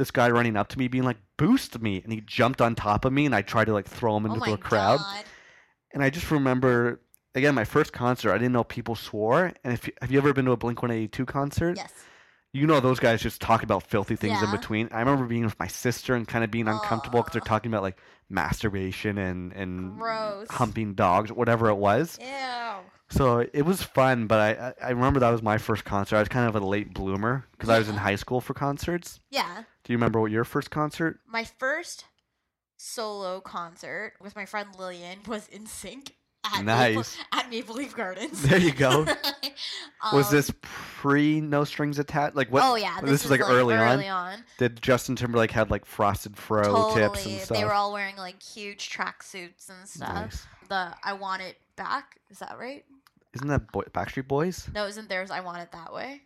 [0.00, 3.04] this guy running up to me, being like, "Boost me!" and he jumped on top
[3.04, 4.98] of me, and I tried to like throw him Oh into my the crowd.
[4.98, 5.24] God.
[5.94, 7.00] And I just remember,
[7.34, 8.32] again, my first concert.
[8.32, 9.52] I didn't know people swore.
[9.64, 11.76] And if you- have you ever been to a Blink 182 concert?
[11.76, 11.92] Yes.
[12.52, 14.56] You know those guys just talk about filthy things in Yeah.
[14.56, 14.88] between.
[14.92, 17.82] I remember being with my sister and kind of being uncomfortable because they're talking about
[17.82, 17.96] like
[18.28, 20.48] masturbation and and Gross.
[20.50, 22.18] humping dogs, whatever it was.
[22.20, 22.26] Ew.
[23.10, 24.50] So it was fun, but I
[24.82, 26.16] I I remember that was my first concert.
[26.16, 29.20] I was kind of a late bloomer because I was in high school for concerts.
[29.30, 29.62] Yeah.
[29.90, 31.18] Do you remember what your first concert?
[31.26, 32.04] My first
[32.76, 36.12] solo concert with my friend Lillian was NSYNC
[36.44, 37.18] at Maple, Nice.
[37.32, 38.40] at Maple Leaf Gardens.
[38.40, 39.04] There you go.
[40.12, 42.36] was Um, this pre No Strings Attached?
[42.36, 42.62] Like what?
[42.62, 43.94] oh yeah, this this, was, like, early on?
[43.94, 44.44] early on.
[44.58, 46.94] Did Justin Timberlake had like frosted fro totally.
[47.00, 47.58] tips and stuff?
[47.58, 50.14] They were all wearing like huge tracksuits and stuff.
[50.14, 50.46] Nice.
[50.68, 52.84] The I Want It Back, is that right?
[53.34, 54.68] Isn't that boy, Backstreet Boys?
[54.72, 56.22] No, isn't theirs I Want It That Way?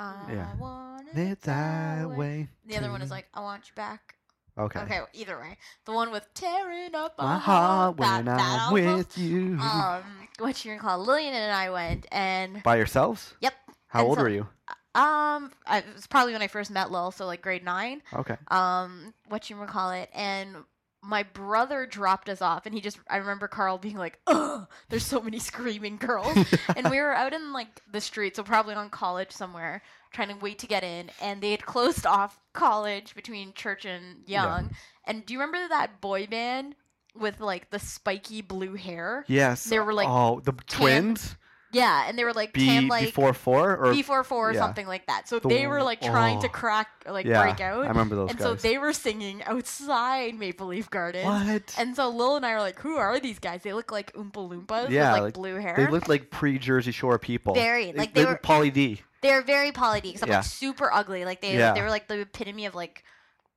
[0.00, 0.56] I Yeah.
[0.56, 2.48] want It's that way.
[2.66, 4.14] The other one is like, I want you back.
[4.58, 4.80] Okay.
[4.80, 5.56] Okay, either way.
[5.84, 9.58] The one with tearing up My heart when that I'm album, with you.
[9.60, 10.02] Um,
[10.38, 13.34] what you gonna call Lillian and I went, and By yourselves?
[13.40, 13.54] Yep.
[13.88, 14.48] How And old so- were you?
[14.94, 18.02] um, I, it was probably when I first met Lil, so like grade nine.
[18.12, 18.36] Okay.
[18.48, 20.56] Um, what you gonna call it, and
[21.02, 25.06] my brother dropped us off, and he just I remember Carl being like, "Ugh, there's
[25.06, 26.36] so many screaming girls,"
[26.76, 29.82] and we were out in like the street, so probably on college somewhere,
[30.12, 34.22] trying to wait to get in, and they had closed off college between Church and
[34.26, 34.70] Yonge.
[35.04, 36.74] And do you remember that boy band
[37.14, 39.24] with like the spiky blue hair?
[39.26, 39.64] Yes.
[39.64, 41.36] They were like oh the twins.
[41.72, 44.60] Yeah, and they were like B tan like before four or before four or yeah.
[44.60, 45.28] something like that.
[45.28, 46.50] So The they were like trying to oh.
[46.50, 47.84] crack like yeah, break out.
[47.84, 48.46] I remember those and guys.
[48.46, 51.24] so they were singing outside Maple Leaf Garden.
[51.24, 51.74] what?
[51.78, 53.62] And so Lil and I were like, "Who are these guys?
[53.62, 56.58] They look like Oompa Loompas Yeah, with like, like, blue hair." They looked like pre
[56.58, 57.54] Jersey Shore people.
[57.54, 59.00] Very, They- like, they they were- Pauly D.
[59.22, 60.36] They're very Pauly D, except Yeah.
[60.38, 61.24] like super ugly.
[61.24, 63.04] Like they, they were like the epitome of like,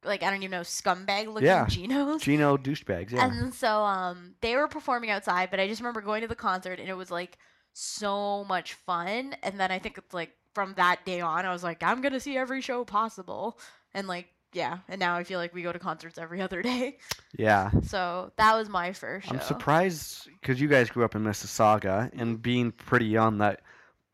[0.03, 1.65] like I don't even know, scumbag looking Yeah.
[1.65, 2.21] Genos.
[2.21, 3.11] Gino douchebags.
[3.11, 3.25] Yeah.
[3.25, 6.79] And so um they were performing outside, but I just remember going to the concert
[6.79, 7.37] and it was like
[7.73, 9.35] so much fun.
[9.43, 12.19] And then I think it's like from that day on, I was like, I'm gonna
[12.19, 13.59] see every show possible.
[13.93, 16.97] And like yeah, and now I feel like we go to concerts every other day.
[17.37, 17.71] yeah.
[17.83, 19.33] So that was my first show.
[19.33, 22.41] I'm surprised because you guys grew up in Mississauga and mm-hmm.
[22.41, 23.61] being pretty young that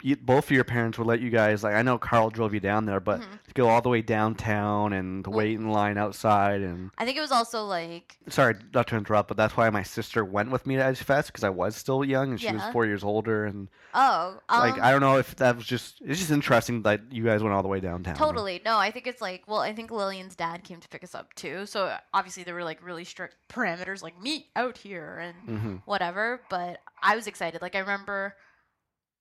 [0.02, 2.60] you, both of your parents would let you guys like I know Carl drove you
[2.60, 3.44] down there, but Mhm.
[3.48, 7.18] to go all the way downtown and to wait in line outside and I think
[7.18, 10.66] it was also like sorry not to interrupt, but that's why my sister went with
[10.68, 13.46] me to Edge Fest because I was still young and she was four years older
[13.46, 17.12] and oh um, like I don't know if that was just it's just interesting that
[17.12, 18.16] you guys went all the way downtown.
[18.16, 18.62] Totally.
[18.64, 21.34] No, I think it's like, well, I think Lillian's dad came to pick us up
[21.34, 21.66] too.
[21.66, 26.42] So obviously there were like really strict parameters, like meet out here and hmm whatever.
[26.50, 27.62] But I was excited.
[27.62, 28.36] Like I remember,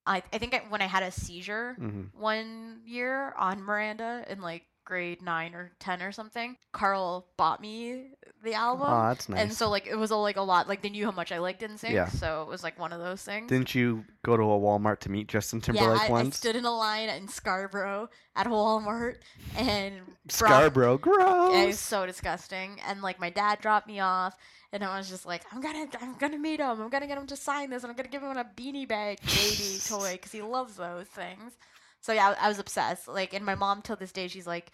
[0.08, 4.40] I I think I, when I had a seizure hmm one year on Miranda in
[4.40, 8.06] like grade nine or ten or something, Carl bought me
[8.42, 8.86] the album.
[8.88, 9.40] Oh, that's nice.
[9.42, 11.38] And so like it was a, like a lot like they knew how much I
[11.38, 12.08] liked NSYNC, Yeah.
[12.08, 13.48] so it was like one of those things.
[13.50, 16.64] Didn't you go to a Walmart to meet Justin Timberlake yeah, I, I stood in
[16.64, 19.16] a line in Scarborough at Walmart
[19.58, 21.54] and brought- Scarborough, gross.
[21.62, 22.80] It was so disgusting.
[22.86, 24.36] And like my dad dropped me off,
[24.72, 26.80] and I was just like, I'm gonna, I'm gonna meet him.
[26.80, 29.18] I'm gonna get him to sign this, and I'm gonna give him a beanie bag
[29.26, 31.52] baby toy because he loves those things.
[32.00, 33.08] So yeah, I, I was obsessed.
[33.08, 34.70] Like, and my mom till this day, she's like.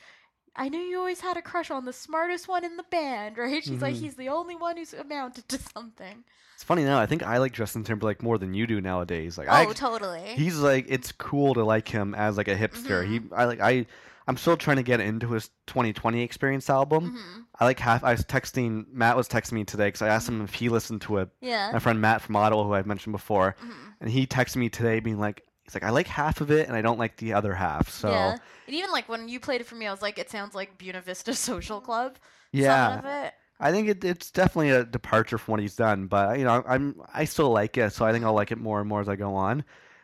[0.56, 3.64] I knew you always had a crush on the smartest one in the band, right?
[3.64, 4.02] She's like, Mhm.
[4.02, 6.22] he's the only one who's amounted to something.
[6.54, 7.00] It's funny now.
[7.00, 9.36] I think I like Justin Timberlake more than you do nowadays.
[9.36, 10.22] Like Oh, I, totally.
[10.36, 13.04] he's like it's cool to like him as like a hipster.
[13.04, 13.34] He, Mm-hmm.
[13.34, 13.86] I like I,
[14.26, 17.10] I'm still trying to get into his 2020 Experience album.
[17.10, 18.02] hmm I like half.
[18.02, 21.02] I was texting Matt was texting me today because I asked him if he listened
[21.02, 21.28] to it.
[21.40, 21.70] Yeah.
[21.72, 23.74] My friend Matt from Ottawa, who I've mentioned before, Mhm.
[24.00, 26.76] and he texted me today being like, he's like, I like half of it and
[26.76, 27.88] I don't like the other half.
[27.90, 28.36] So Yeah.
[28.66, 30.78] And even like when you played it for me, I was like, it sounds like
[30.78, 32.16] Buena Vista Social Club.
[32.50, 33.34] yeah, Some of it.
[33.60, 36.96] I think it, it's definitely a departure from what he's done, but you know, I'm
[37.14, 39.14] I still like it, so I think I'll like it more and more as I
[39.14, 39.52] go on.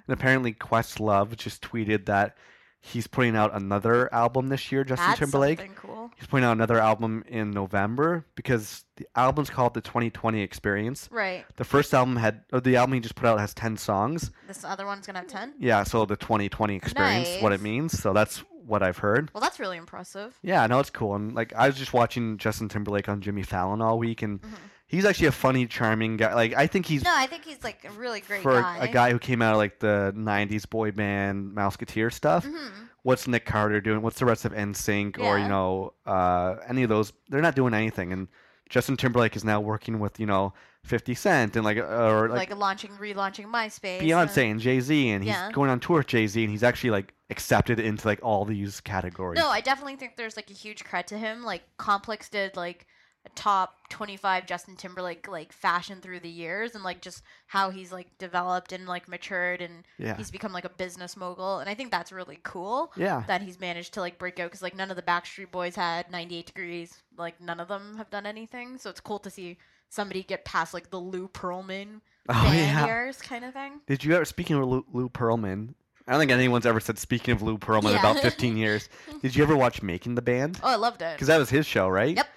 [0.07, 2.37] And apparently, Questlove just tweeted that
[2.81, 4.85] he's putting out another album this year.
[4.85, 5.74] Justin That's Timberlake.
[5.77, 6.11] cool.
[6.16, 11.09] He's putting out another album in November because the album's called the 2020 Experience.
[11.12, 11.44] Right.
[11.57, 14.31] The first album had, or the album he just put out has 10 songs.
[14.48, 15.55] This other one's gonna have ten.
[15.59, 17.98] Yeah, so the 2020 Experience, what it means.
[18.01, 19.31] So that's what I've heard.
[19.35, 20.39] Well, that's really impressive.
[20.43, 21.15] Yeah, no, it's cool.
[21.16, 24.48] And like, I was just watching Justin Timberlake on Jimmy Fallon all week, and Mhm.
[24.91, 26.35] He's actually a funny, charming guy.
[26.35, 28.79] Like, I think he's No, I think he's like a really great for guy.
[28.81, 32.45] a guy who came out of like the '90s boy band Mouseketeer stuff.
[32.45, 32.69] hmm
[33.03, 34.03] What's Nick Carter doing?
[34.03, 37.12] What's the rest of NSYNC or you know uh, any of those?
[37.31, 38.12] They're not doing anything.
[38.12, 38.29] And
[38.69, 40.53] Justin Timberlake is now working with you know
[40.85, 44.01] 50 Cent and like or Like, like, launching, relaunching MySpace.
[44.03, 45.51] Beyonce and Jay Z, and he's Yeah.
[45.53, 48.81] going on tour with Jay Z, and he's actually like accepted into like all these
[48.81, 49.39] categories.
[49.41, 51.43] No, I definitely think there's like a huge credit to him.
[51.43, 52.87] Like Complex did like
[53.35, 58.07] top 25 Justin Timberlake like fashion through the years and like just how he's like
[58.19, 61.91] developed and like matured and yeah, he's become like a business mogul and I think
[61.91, 64.97] that's really cool yeah, that he's managed to like break out because like none of
[64.97, 69.01] the Backstreet Boys had 98 degrees like none of them have done anything so it's
[69.01, 69.59] cool to see
[69.91, 72.87] somebody get past like the Lou Pearlman oh yeah.
[72.87, 73.81] years kind of thing.
[73.87, 74.25] Did you ever?
[74.25, 75.75] Speaking of Lou, Lou Pearlman,
[76.07, 77.99] I don't think anyone's ever said speaking of Lou Pearlman Yeah.
[78.01, 78.89] about 15 years.
[79.23, 80.61] Did you ever watch Making the Band?
[80.63, 81.15] Oh, I loved it.
[81.15, 82.17] Because that was his show, right?
[82.17, 82.29] Yep.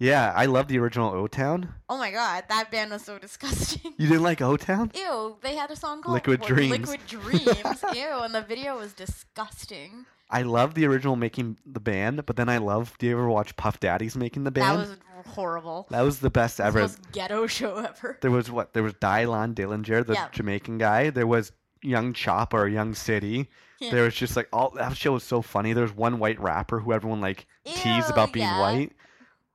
[0.00, 1.74] Yeah, I love the original O Town.
[1.88, 3.92] Oh my god, that band was so disgusting.
[3.98, 4.90] You didn't like O Town?
[4.94, 6.88] Ew, they had a song called Liquid Dreams.
[6.88, 7.84] Liquid Dreams.
[7.94, 10.06] Ew, and the video was disgusting.
[10.30, 12.96] I love the original Making the Band, but then I love.
[12.98, 14.78] Do you ever watch Puff Daddy's Making the Band?
[14.80, 14.96] That was
[15.34, 15.86] horrible.
[15.90, 16.78] That was the best ever.
[16.78, 18.16] the most ghetto show ever.
[18.22, 18.72] There was what?
[18.72, 20.28] There was Dylan Dillinger, the Yeah.
[20.32, 21.10] Jamaican guy.
[21.10, 21.52] There was
[21.82, 23.48] Young Chop or Young City.
[23.80, 23.90] Yeah.
[23.92, 25.72] there was just like all that show was so funny.
[25.72, 28.60] There's one white rapper who everyone like teased Ew, about being yeah.
[28.60, 28.92] white.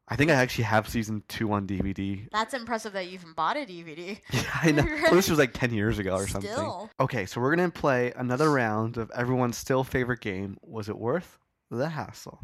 [0.07, 2.27] I think I actually have season two on DVD.
[2.31, 4.19] That's impressive that you even bought a DVD.
[4.31, 4.83] Yeah, I know.
[5.03, 6.51] Well, this was like ten years ago or something.
[6.51, 6.89] Still.
[6.99, 10.57] Okay, so we're gonna play another round of everyone's still favorite game.
[10.61, 11.39] Was it worth
[11.71, 12.39] the hassle?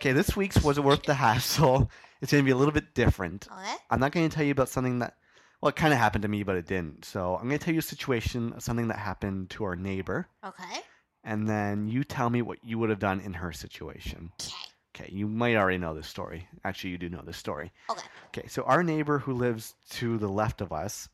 [0.00, 1.90] Okay, this week's was it worth the hassle?
[2.20, 3.48] It's gonna be a little bit different.
[3.52, 3.74] Okay.
[3.90, 5.14] I'm not gonna tell you about something that,
[5.60, 7.04] well, it kind of happened to me, but it didn't.
[7.04, 10.80] So I'm gonna tell you a situation, of something that happened to our neighbor, Okay.
[11.24, 14.30] And then you tell me what you would have done in her situation.
[14.40, 14.52] Okay.
[14.96, 16.46] Okay, you might already know this story.
[16.62, 17.72] Actually, you do know this story.
[17.90, 18.06] Okay.
[18.28, 21.08] Okay, so our neighbor who lives to the left of us,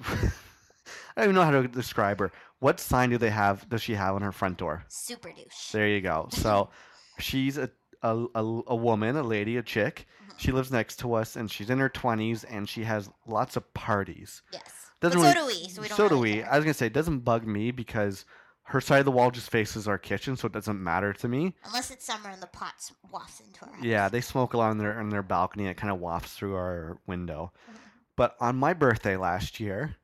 [0.00, 0.28] Uh-huh.
[1.16, 2.32] I don't even know how to describe her.
[2.60, 3.68] What sign do they have?
[3.68, 4.84] Does she have on her front door?
[4.88, 5.70] Super douche.
[5.72, 6.28] There you go.
[6.30, 6.70] So
[7.18, 7.70] she's a
[8.04, 10.06] a, a, a woman, a lady, a chick.
[10.28, 10.34] Mhm.
[10.38, 13.72] She lives next to us, and she's in her twenties, and she has lots of
[13.74, 14.42] parties.
[14.52, 14.62] Yes.
[15.00, 15.68] Doesn't but really- so do we.
[15.68, 15.96] So we don't.
[15.96, 16.32] so do we.
[16.34, 16.52] care.
[16.52, 18.24] I was gonna say it doesn't bug me because
[18.64, 21.54] her side of the wall just faces our kitchen, so it doesn't matter to me.
[21.64, 23.84] Unless it's summer and the pots wafts into our house.
[23.84, 25.66] Yeah, they smoke along their on their balcony.
[25.66, 27.52] It kind of wafts through our window.
[27.70, 27.76] Mhm.
[28.16, 29.96] But on my birthday last year,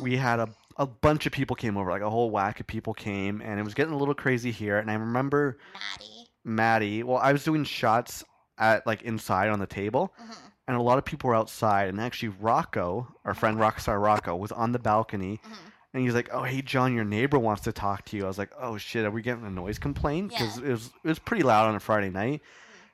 [0.00, 2.92] we had a a bunch of people came over, like a whole whack of people
[2.92, 4.78] came, and it was getting a little crazy here.
[4.78, 6.28] And I remember Maddie.
[6.44, 7.02] Maddie.
[7.02, 8.22] Well, I was doing shots
[8.58, 10.36] at like inside on the table, Mhm.
[10.68, 11.88] and a lot of people were outside.
[11.88, 15.56] And actually, Rocco, our friend Rockstar Rocco, was on the balcony, Mhm.
[15.96, 18.36] And he's like, "Oh, hey, John, your neighbor wants to talk to you." I was
[18.38, 20.66] like, "Oh shit, are we getting a noise complaint?" Because Yeah.
[20.66, 22.42] it was it was pretty loud on a Friday night.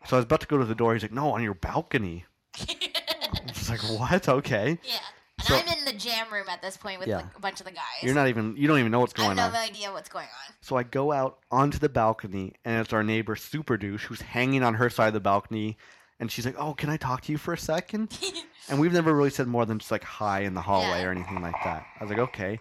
[0.06, 0.92] So I was about to go to the door.
[0.94, 2.24] He's like, "No, on your balcony."
[2.60, 4.28] I was like, "What?
[4.28, 4.98] Okay." yeah.
[5.38, 7.16] And So- I'm in the jam room at this point with Yeah.
[7.16, 7.82] like, a bunch of the guys.
[8.02, 9.38] You're not even you don't even know what's going on.
[9.38, 9.64] I have no on.
[9.64, 10.54] idea what's going on.
[10.60, 14.62] So I go out onto the balcony, and it's our neighbor Super Douche who's hanging
[14.62, 15.76] on her side of the balcony,
[16.20, 18.16] and she's like, "Oh, can I talk to you for a second?
[18.68, 21.08] And we've never really said more than just like hi in the hallway Yeah.
[21.08, 21.84] or anything like that.
[21.98, 22.60] I was like, okay.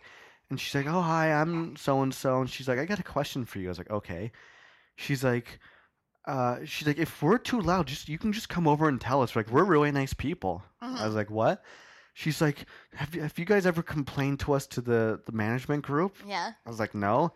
[0.51, 3.03] And she's like, oh hi, I'm so and so, and she's like, I got a
[3.03, 3.67] question for you.
[3.67, 4.31] I was like, okay.
[4.97, 5.59] She's like,
[6.27, 9.21] uh, she's like, if we're too loud, just you can just come over and tell
[9.23, 9.35] us.
[9.35, 10.61] Like, we're really nice people.
[10.81, 11.05] I Mhm.
[11.05, 11.63] was like, what?
[12.13, 12.65] She's like,
[12.95, 16.17] have you, have you guys ever complained to us to the the management group?
[16.27, 16.51] yeah.
[16.65, 17.31] I was like, no.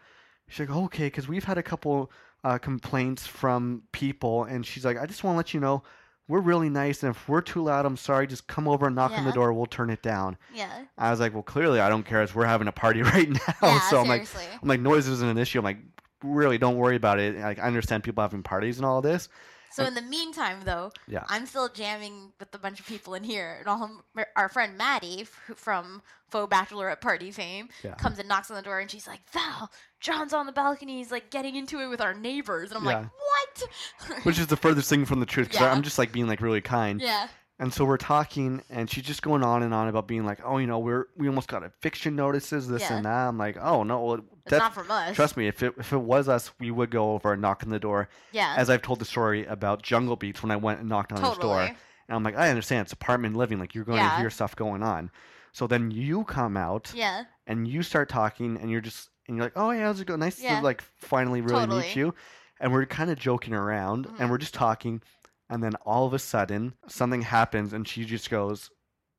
[0.49, 2.11] She's like, okay, because we've had a couple
[2.43, 5.81] uh, complaints from people, and she's like, I just want to let you know,
[6.27, 8.25] we're really nice, and if we're too loud, I'm sorry.
[8.25, 9.53] Just come over and knock on the door.
[9.53, 10.37] We'll turn it down.
[10.53, 10.85] Yeah.
[10.97, 13.39] I was like, well, clearly I don't care, as we're having a party right now.
[13.61, 13.79] yeah.
[13.89, 14.27] so I'm like.
[14.61, 15.59] I'm like, noise isn't an issue.
[15.59, 15.77] I'm like,
[16.23, 17.37] really, don't worry about it.
[17.37, 19.29] Like, I understand people having parties and all this.
[19.75, 21.25] So in the meantime, though, Yeah.
[21.27, 24.03] I'm still jamming with a bunch of people in here, and all
[24.37, 27.95] our friend Maddie f- from Faux Bachelorette Party fame Yeah.
[27.95, 29.69] comes and knocks on the door, and she's like, "Val,
[29.99, 30.97] John's on the balcony.
[30.99, 32.99] He's like getting into it with our neighbors," and I'm Yeah.
[32.99, 35.49] like, "What?" Which is the furthest thing from the truth.
[35.49, 35.67] Because.
[35.67, 37.01] I'm just like being like really kind.
[37.01, 37.27] yeah,
[37.57, 40.57] And so we're talking, and she's just going on and on about being like, oh,
[40.57, 42.97] you know, we're we almost got eviction notices, this Yeah.
[42.97, 43.27] and that.
[43.29, 45.15] I'm like, oh no, well, it's that, not from us.
[45.15, 47.69] trust me, if it if it was us, we would go over and knock on
[47.69, 48.09] the door.
[48.33, 51.23] Yeah, As I've told the story about Jungle Beats when I went and knocked on
[51.23, 51.75] his door, and
[52.09, 55.09] I'm like, I understand, it's apartment living, like you're going to hear stuff going on.
[55.53, 59.45] So then you come out Yeah, and you start talking, and you're just and you're
[59.45, 60.19] like, oh yeah, how's it going?
[60.19, 60.57] Nice Yeah.
[60.59, 61.93] to like finally really meet Totally.
[61.95, 62.13] you.
[62.59, 64.19] And we're kind of joking around, Mhm.
[64.19, 65.01] and we're just talking,
[65.49, 68.69] and then all of a sudden something happens, and she just goes,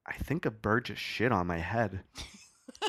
[0.06, 2.00] I think a bird just shit on my head.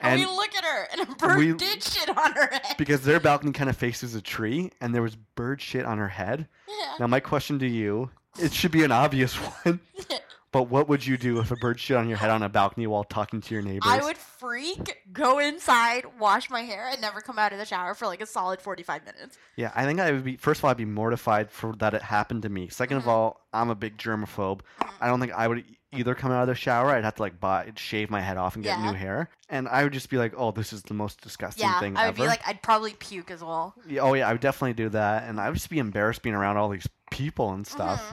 [0.00, 2.76] and, we look at her, and a bird we- did shit on her head.
[2.78, 6.08] because their balcony kind of faces a tree, and there was bird shit on her
[6.08, 6.48] head.
[6.68, 6.94] yeah.
[7.00, 8.10] Now my question to you,
[8.40, 9.34] it should be an obvious
[9.64, 9.80] one,
[10.52, 12.86] but what would you do if a bird shit on your head on a balcony
[12.86, 13.82] while talking to your neighbors?
[13.90, 14.16] I would
[14.58, 18.20] freak, go inside, wash my hair, and never come out of the shower for like
[18.20, 19.38] a solid 45 minutes.
[19.56, 20.36] Yeah, I think I would be.
[20.36, 22.68] First of all, I'd be mortified for that it happened to me.
[22.68, 23.08] 2nd of Mhm.
[23.08, 24.60] all, I'm a big germaphobe.
[24.80, 24.90] Mhm.
[25.00, 26.90] I don't think I would either come out of the shower.
[26.90, 28.90] I'd have to like buy, shave my head off and get Yeah.
[28.90, 31.78] new hair, and I would just be like, "Oh, this is the most disgusting Yeah,
[31.80, 33.74] thing I would ever." be like, I'd probably puke as well.
[33.86, 36.34] Yeah, oh yeah, I would definitely do that, and I would just be embarrassed being
[36.34, 38.12] around all these people and stuff.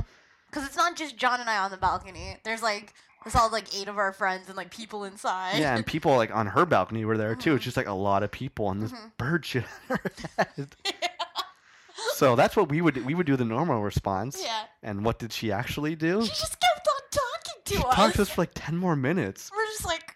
[0.49, 2.37] Because it's not just John and I on the balcony.
[2.45, 2.93] There's like,
[3.25, 5.57] there's all like eight of our friends and like people inside.
[5.59, 7.51] Yeah, and people like on her balcony were there too.
[7.51, 7.55] Mhm.
[7.57, 9.11] It's just like a lot of people, and this Mhm.
[9.17, 10.75] bird shit on her head.
[12.13, 14.41] So that's what we would we would do the normal response.
[14.41, 14.63] yeah.
[14.83, 16.21] And what did she actually do?
[16.23, 17.95] She just kept on talking to She us.
[17.95, 19.51] talked to us for like ten more minutes.
[19.55, 20.14] We're just like,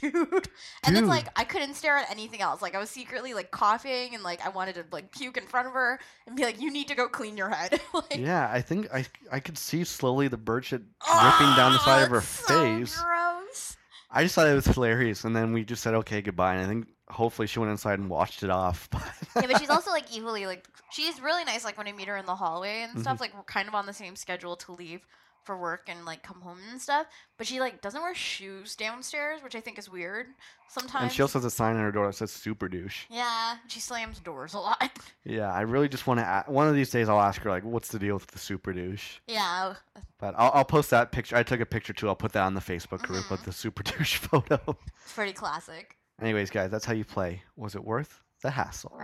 [0.00, 0.48] dude.
[0.84, 2.62] And it's like I couldn't stare at anything else.
[2.62, 5.66] Like I was secretly like coughing and like I wanted to like puke in front
[5.68, 7.80] of her and be like, you need to go clean your head.
[7.94, 11.78] like, Yeah, I think I I could see slowly the bird shit dripping down the
[11.80, 13.00] side of her "Oh, so face.
[13.02, 13.76] gross.
[14.10, 16.54] I just thought it was hilarious, and then we just said okay goodbye.
[16.54, 18.88] And I think hopefully she went inside and watched it off.
[19.36, 21.64] yeah, but she's also like equally like she's really nice.
[21.64, 23.02] Like when I meet her in the hallway and Mm-hmm.
[23.02, 25.06] stuff, like we're kind of on the same schedule to leave.
[25.44, 27.06] For work and like come home and stuff.
[27.38, 30.26] But she like doesn't wear shoes downstairs, which I think is weird
[30.68, 31.02] sometimes.
[31.04, 33.04] And she also has a sign on her door that says super douche.
[33.10, 34.90] yeah, she slams doors a lot.
[35.24, 36.44] Yeah, I really just want to.
[36.46, 39.18] One of these days, I'll ask her like, "What's the deal with the super douche?"
[39.26, 39.74] yeah,
[40.18, 41.36] But I'll, I'll post that picture.
[41.36, 42.08] I took a picture too.
[42.08, 43.30] I'll put that on the Facebook group Mhm.
[43.30, 44.58] with the super douche photo.
[45.04, 45.96] it's pretty classic.
[46.22, 47.42] Anyways, guys, that's how you play.
[47.56, 48.98] Was it worth the hassle?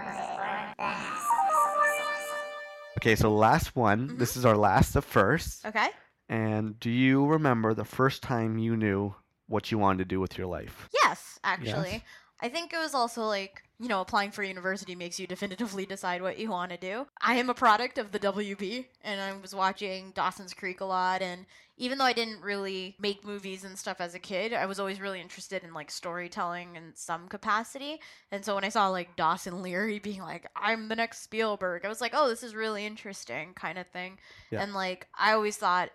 [2.99, 4.17] Okay, so last one.
[4.17, 5.65] This is our last of first.
[5.67, 5.89] Okay.
[6.29, 9.15] And do you remember the first time you knew
[9.47, 10.89] what you wanted to do with your life?
[11.03, 11.91] Yes, actually.
[11.93, 12.03] Yes?
[12.41, 16.21] I think it was also like, you know, applying for university makes you definitively decide
[16.21, 17.07] what you want to do.
[17.23, 21.23] I am a product of the WB, and I was watching Dawson's Creek a lot.
[21.23, 21.47] And
[21.79, 25.01] even though I didn't really make movies and stuff as a kid, I was always
[25.01, 28.01] really interested in like storytelling in some capacity.
[28.31, 31.89] And so when I saw like Dawson Leery being like, I'm the next Spielberg, I
[31.89, 34.19] was like, oh, this is really interesting, kind of thing.
[34.51, 34.63] Yeah.
[34.63, 35.93] And like, I always thought, y-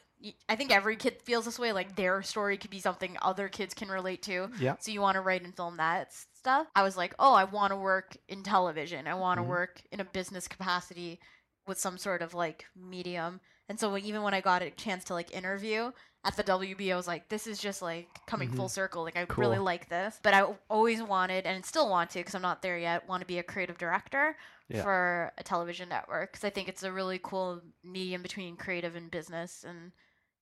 [0.49, 1.71] I think every kid feels this way.
[1.73, 4.49] Like their story could be something other kids can relate to.
[4.59, 4.75] Yeah.
[4.79, 6.67] So you want to write and film that stuff.
[6.75, 9.07] I was like, oh, I want to work in television.
[9.07, 9.47] I want to Mhm.
[9.49, 11.19] work in a business capacity
[11.67, 13.39] with some sort of like medium.
[13.69, 15.91] And so even when I got a chance to like interview
[16.23, 18.55] at the WB, I was like, this is just like coming Mhm.
[18.57, 19.03] full circle.
[19.03, 20.19] Like I really like this.
[20.21, 23.07] But I always wanted and still want to because I'm not there yet.
[23.07, 24.35] Want to be a creative director
[24.67, 24.83] Yeah.
[24.83, 29.09] for a television network because I think it's a really cool medium between creative and
[29.09, 29.91] business and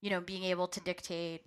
[0.01, 1.41] you know being able to dictate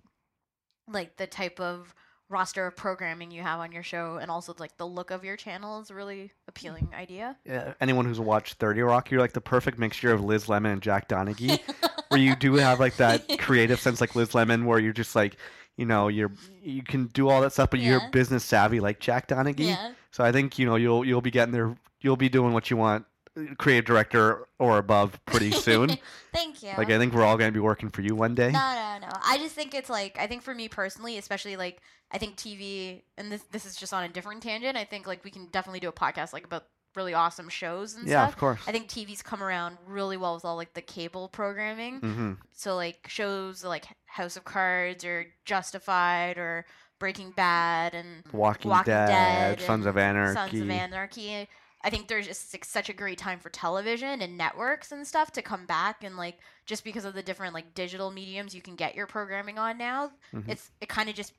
[0.87, 1.93] like the type of
[2.29, 5.37] roster of programming you have on your show and also like the look of your
[5.37, 7.37] channel is a really appealing idea.
[7.45, 10.81] Yeah, anyone who's watched 30 Rock, you're like the perfect mixture of Liz Lemon and
[10.81, 11.59] Jack Donaghy,
[12.07, 15.37] where you do have like that creative sense like Liz Lemon, where you're just like,
[15.77, 16.31] you know, you're
[16.61, 19.67] you can do all that stuff, but you're business savvy like Jack Donaghy.
[19.67, 19.93] yeah.
[20.11, 22.77] So I think you know you'll you'll be getting there, you'll be doing what you
[22.77, 23.05] want,
[23.57, 25.97] creative director or above pretty soon.
[26.33, 26.71] Thank you.
[26.77, 28.51] like I think we're all gonna be working for you one day.
[28.51, 28.59] No,
[28.99, 29.13] no, no.
[29.23, 31.81] I just think it's like I think for me personally, especially like
[32.11, 34.77] I think TV, and this this is just on a different tangent.
[34.77, 36.65] I think like we can definitely do a podcast like about
[36.95, 38.33] really awesome shows and yeah, stuff.
[38.33, 38.59] of course.
[38.67, 41.99] I think TV's come around really well with all like the cable programming.
[41.99, 46.65] hmm So like shows like House of Cards or Justified or
[46.99, 49.07] Breaking Bad and Walking, Walking Dead,
[49.57, 50.33] Dead Sons of Anarchy.
[50.35, 51.49] Sons of Anarchy.
[51.83, 55.31] I think there's just like, such a great time for television and networks and stuff
[55.33, 58.75] to come back and like just because of the different like digital mediums you can
[58.75, 60.47] get your programming on now, Mhm.
[60.47, 61.33] it's it kind of just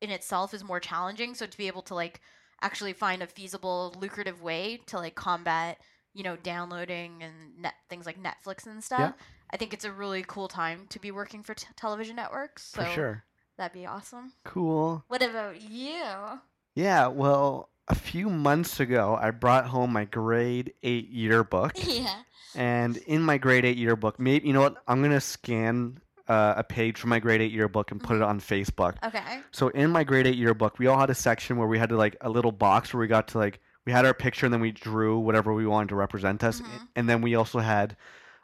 [0.00, 1.34] in itself is more challenging.
[1.34, 2.20] So to be able to like
[2.62, 5.78] actually find a feasible, lucrative way to like combat,
[6.14, 9.14] you know, downloading and net things like Netflix and stuff.
[9.18, 9.24] Yeah.
[9.50, 12.64] I think it's a really cool time to be working for t- television networks.
[12.68, 13.24] So for sure.
[13.56, 14.32] that'd be awesome.
[14.44, 15.02] Cool.
[15.08, 16.04] What about you?
[16.74, 22.22] Yeah, well, a few months ago, I brought home my grade eight yearbook, yeah.
[22.54, 24.82] and in my grade eight yearbook, maybe you know what?
[24.86, 25.98] I'm gonna scan
[26.28, 28.96] uh, a page from my grade eight yearbook and put it on Facebook.
[29.04, 29.40] Okay.
[29.50, 31.96] So in my grade eight yearbook, we all had a section where we had to
[31.96, 34.60] like a little box where we got to like we had our picture and then
[34.60, 36.88] we drew whatever we wanted to represent us, Mhm.
[36.96, 37.96] and then we also had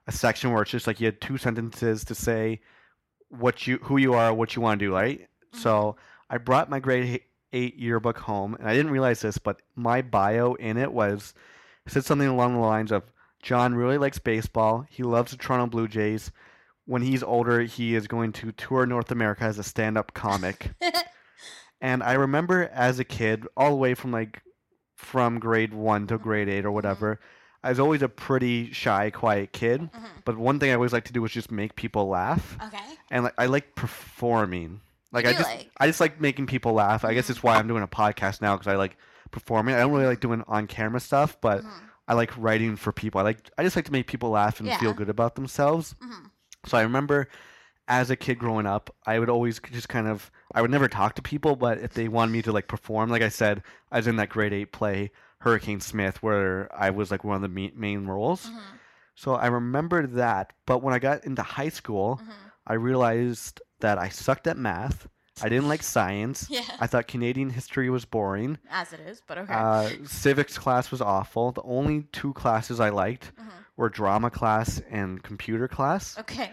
[0.07, 2.61] a section where it's just like you had two sentences to say
[3.29, 5.29] what you who you are, what you want to do, right?
[5.53, 5.97] So
[6.31, 7.21] I brought my grade
[7.55, 11.33] eight yearbook home, and I didn't realize this, but my bio in it was
[11.87, 13.05] said something along the lines of
[13.43, 14.87] John really likes baseball.
[14.91, 16.31] He loves the Toronto Blue Jays.
[16.87, 20.71] When he's older, he is going to tour North America as a stand-up comic.
[21.81, 24.43] and I remember as a kid, all the way from like
[24.97, 27.21] from grade one to grade eight or whatever,
[27.63, 29.81] I was always a pretty shy, quiet kid.
[29.93, 30.07] Mhm.
[30.25, 32.79] But one thing I always like to do was just make people laugh Okay.
[33.11, 34.81] and like I like performing.
[35.15, 35.71] Like I just like?
[35.79, 37.05] I just like making people laugh.
[37.05, 38.97] I guess it's why I'm doing a podcast now because I like
[39.31, 39.75] performing.
[39.75, 41.71] I don't really like doing on camera stuff, but Mhm.
[42.09, 43.21] I like writing for people.
[43.21, 45.95] I like I just like to make people laugh and feel good about themselves.
[46.03, 46.31] Mhm.
[46.67, 47.29] So I remember
[47.87, 51.15] as a kid growing up, I would always just kind of I would never talk
[51.17, 53.63] to people, but if they wanted me to like perform, like I said,
[53.93, 57.43] I was in that grade eight play Hurricane Smith where I was like one of
[57.43, 58.47] the main roles.
[58.47, 58.59] Mhm.
[59.17, 62.33] So I remember that, but when I got into high school, Mhm.
[62.67, 65.07] I realized that I sucked at math.
[65.43, 66.47] I didn't like science.
[66.51, 66.63] Yeah.
[66.81, 68.59] I thought Canadian history was boring.
[68.71, 69.53] As it is, but okay.
[69.53, 71.51] Uh, civics class was awful.
[71.53, 73.49] The only two classes I liked Mhm.
[73.77, 76.17] were drama class and computer class.
[76.19, 76.51] Okay.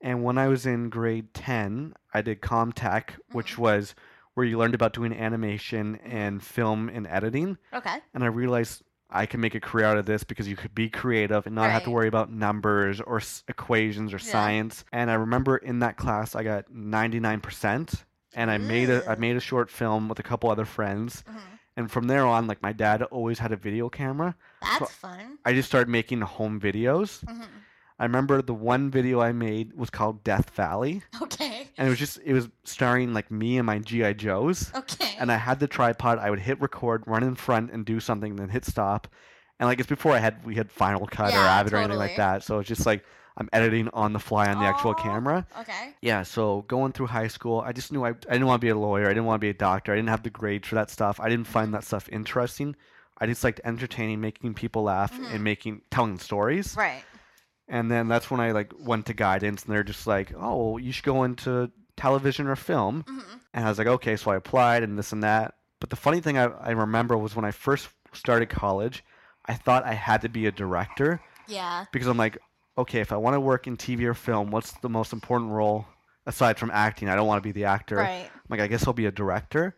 [0.00, 3.94] And when I was in grade 10, I did Comtech, which was
[4.34, 7.58] where you learned about doing animation and film and editing.
[7.72, 7.98] Okay.
[8.14, 8.82] And I realized
[9.14, 11.70] I can make a career out of this because you could be creative and not
[11.70, 14.32] have to worry about numbers or s- equations or Yeah.
[14.32, 14.84] science.
[14.92, 19.36] And I remember in that class I got 99% and I made a I made
[19.36, 21.22] a short film with a couple other friends.
[21.28, 21.36] Mhm.
[21.76, 24.34] And from there on like my dad always had a video camera.
[24.60, 25.38] That's So- fun.
[25.44, 27.24] I just started making home videos.
[27.24, 27.46] Mhm.
[28.02, 31.68] I remember the one video I made was called Death Valley, Okay.
[31.78, 34.72] and it was just it was starring like me and my GI Joes.
[34.74, 35.14] Okay.
[35.20, 36.18] and I had the tripod.
[36.18, 39.06] I would hit record, run in front, and do something, then hit stop.
[39.60, 41.96] And like it's before I had we had Final Cut or Yeah, Avid or anything
[41.98, 42.42] like that.
[42.42, 43.04] So it's just like
[43.36, 45.46] I'm editing on the fly on the actual camera.
[45.60, 45.94] okay.
[46.00, 46.24] Yeah.
[46.24, 48.76] So going through high school, I just knew I, I didn't want to be a
[48.76, 49.04] lawyer.
[49.06, 49.92] I didn't want to be a doctor.
[49.92, 51.20] I didn't have the grades for that stuff.
[51.20, 52.74] I didn't find that stuff interesting.
[53.18, 55.34] I just liked entertaining, making people laugh, Mhm.
[55.34, 56.74] and making telling stories.
[56.76, 57.04] Right.
[57.72, 60.92] And then that's when I like went to guidance, and they're just like, "Oh, you
[60.92, 63.20] should go into television or film." hmm
[63.54, 65.54] And I was like, okay, so I applied and this and that.
[65.80, 69.02] But the funny thing I, I remember was when I first started college,
[69.46, 71.86] I thought I had to be a director Yeah.
[71.92, 72.38] because I'm like,
[72.78, 75.86] okay, if I want to work in TV or film, what's the most important role
[76.26, 77.08] aside from acting?
[77.08, 77.96] I don't want to be the actor.
[77.96, 78.24] Right.
[78.32, 79.74] I'm like, I guess I'll be a director.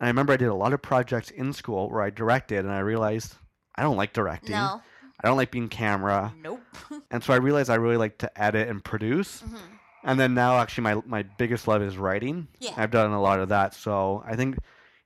[0.00, 2.70] And I remember I did a lot of projects in school where I directed, and
[2.72, 3.34] I realized
[3.76, 4.56] I don't like directing.
[4.56, 4.80] No.
[5.22, 6.32] I don't like being camera.
[6.42, 6.60] Nope.
[7.10, 9.40] And so I realized I really like to edit and produce.
[9.42, 9.56] hmm
[10.04, 12.48] And then now, actually, my my biggest love is writing.
[12.58, 12.72] Yeah.
[12.76, 13.74] I've done a lot of that.
[13.74, 14.56] So I think,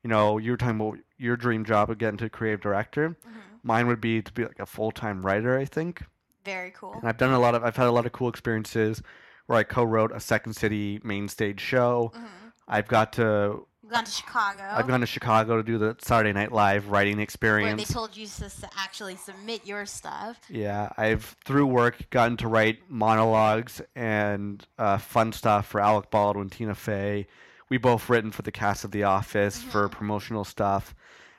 [0.04, 3.16] you know, you were talking about your dream job of getting to creative director.
[3.24, 5.58] hmm Mine would be to be like a full time writer.
[5.58, 6.02] I think.
[6.44, 6.92] Very cool.
[6.94, 7.64] And I've done a lot of.
[7.64, 9.02] I've had a lot of cool experiences
[9.46, 12.12] where I co-wrote a Second City main stage show.
[12.14, 12.26] hmm
[12.68, 13.66] I've got to.
[13.88, 14.62] Gone to Chicago.
[14.68, 17.78] I've gone to Chicago to do the Saturday Night Live writing experience.
[17.78, 20.40] where they told you to actually submit your stuff.
[20.48, 26.50] Yeah, I've through work gotten to write monologues and uh, fun stuff for Alec Baldwin,
[26.50, 27.28] Tina Fey.
[27.68, 29.92] We both written for the cast of The Office for Mhm.
[29.92, 30.94] promotional stuff,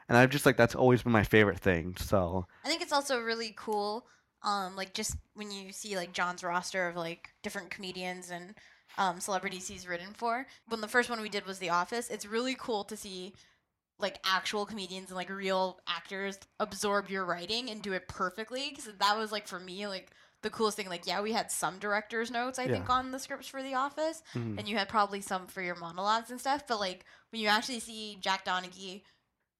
[0.07, 1.95] and I've just like that's always been my favorite thing.
[1.97, 4.05] So I think it's also really cool,
[4.43, 8.55] um, like just when you see like John's roster of like different comedians and
[8.97, 10.47] um, celebrities he's written for.
[10.67, 13.33] When the first one we did was The Office, it's really cool to see
[13.99, 18.67] like actual comedians and like real actors absorb your writing and do it perfectly.
[18.69, 20.11] Because that was like for me like
[20.43, 20.87] the coolest thing.
[20.89, 22.73] Like yeah, we had some director's notes I Yeah.
[22.73, 24.57] think on the scripts for The Office, mhm.
[24.59, 26.63] and you had probably some for your monologues and stuff.
[26.67, 29.01] But like when you actually see Jack Donaghy,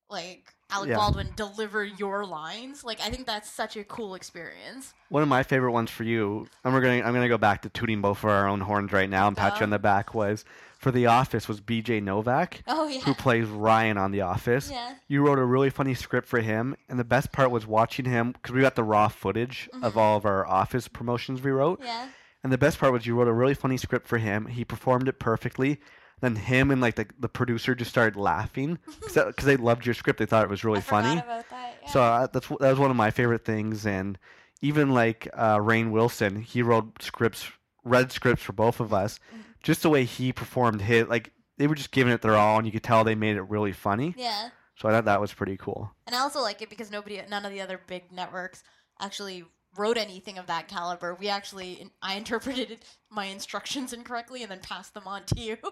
[0.09, 0.97] like Alec Yeah.
[0.97, 4.93] Baldwin deliver your lines, like I think that's such a cool experience.
[5.09, 7.69] one of my favorite ones for you, and we're gonna I'm gonna go back to
[7.69, 10.43] tooting both for our own horns right now and pat you on the back was
[10.77, 12.01] for The Office was B.J.
[12.01, 12.61] Novak.
[12.67, 14.69] Oh yeah, Who plays Ryan on The Office?
[14.69, 18.05] yeah, You wrote a really funny script for him, and the best part was watching
[18.05, 19.97] him because we got the raw footage of Mhm.
[19.97, 21.79] all of our office promotions we wrote.
[21.83, 22.09] yeah.
[22.43, 24.45] And the best part was you wrote a really funny script for him.
[24.45, 25.79] He performed it perfectly.
[26.21, 30.17] Then him and like the, the producer just started laughing because they loved your script.
[30.19, 31.19] They thought it was really I funny.
[31.19, 31.75] about that.
[31.83, 31.89] Yeah.
[31.91, 33.85] So uh, that's that was one of my favorite things.
[33.85, 34.17] And
[34.61, 37.51] even like uh, Rainn Wilson, he wrote scripts,
[37.83, 39.19] read scripts for both of us.
[39.33, 39.43] Mhm.
[39.63, 42.65] Just the way he performed his, like they were just giving it their all, and
[42.65, 44.13] you could tell they made it really funny.
[44.17, 45.91] yeah, So I thought that was pretty cool.
[46.05, 48.63] and I also like it because nobody, none of the other big networks
[48.99, 49.43] actually
[49.77, 51.15] wrote anything of that caliber.
[51.15, 52.79] We actually, I interpreted
[53.09, 55.57] my instructions incorrectly and then passed them on to you.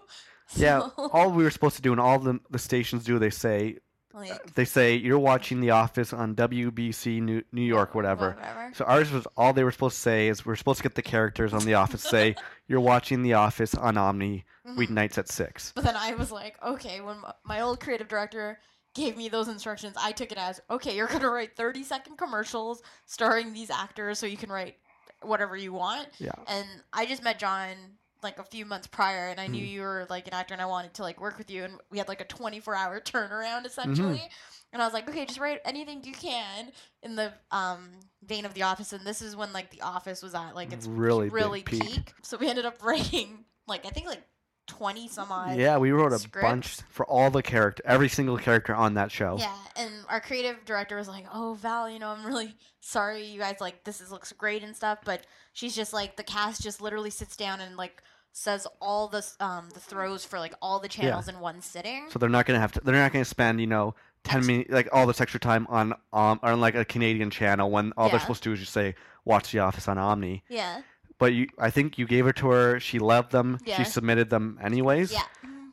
[0.55, 3.79] Yeah, all we were supposed to do, and all the the stations do, they say
[4.13, 8.35] like they say you're watching The Office on WBC New, New York, whatever.
[8.37, 8.71] whatever.
[8.75, 11.01] So ours was all they were supposed to say is we're supposed to get the
[11.01, 12.35] characters on The Office say
[12.67, 14.77] you're watching The Office on Omni Mhm.
[14.77, 15.71] weeknights at six.
[15.75, 18.59] But then I was like, okay, when m- my old creative director
[18.95, 22.81] gave me those instructions, I took it as, okay, you're gonna write 30 second commercials
[23.05, 24.77] starring these actors, so you can write
[25.21, 26.07] whatever you want.
[26.17, 26.31] Yeah.
[26.47, 27.75] And I just met John
[28.23, 29.69] like a few months prior, and I knew Mhm.
[29.69, 31.99] you were like an actor, and I wanted to like work with you, and we
[31.99, 34.17] had like a 24 hour turnaround essentially.
[34.17, 34.27] Mm-hmm.
[34.73, 36.71] And I was like, okay, just write anything you can
[37.03, 37.91] in the um,
[38.23, 40.87] vein of The Office, and this is when like The Office was at like its
[40.87, 41.83] Really really peak.
[41.83, 42.13] peak.
[42.23, 44.23] So we ended up writing like I think like
[44.67, 46.41] 20 some odd Yeah, we wrote a scripts.
[46.47, 49.37] bunch for all the character, every single character on that show.
[49.39, 53.39] Yeah, and our creative director was like, "Oh, Val, you know, I'm really sorry, you
[53.39, 55.21] guys like this is looks great and stuff, but
[55.53, 58.01] she's just like the cast just literally sits down and like
[58.31, 62.19] says all the um the throws for like all the channels in one sitting." So
[62.19, 62.81] they're not gonna have to.
[62.81, 66.39] They're not gonna spend you know ten minutes like all this extra time on um
[66.43, 69.51] on like a Canadian channel when all they're supposed to do is just say watch
[69.51, 70.43] The Office on Omni.
[70.49, 70.81] yeah,
[71.17, 72.79] But you, I think you gave it to her.
[72.79, 73.59] She loved them.
[73.65, 73.77] Yeah.
[73.77, 75.11] She submitted them anyways.
[75.13, 75.23] yeah,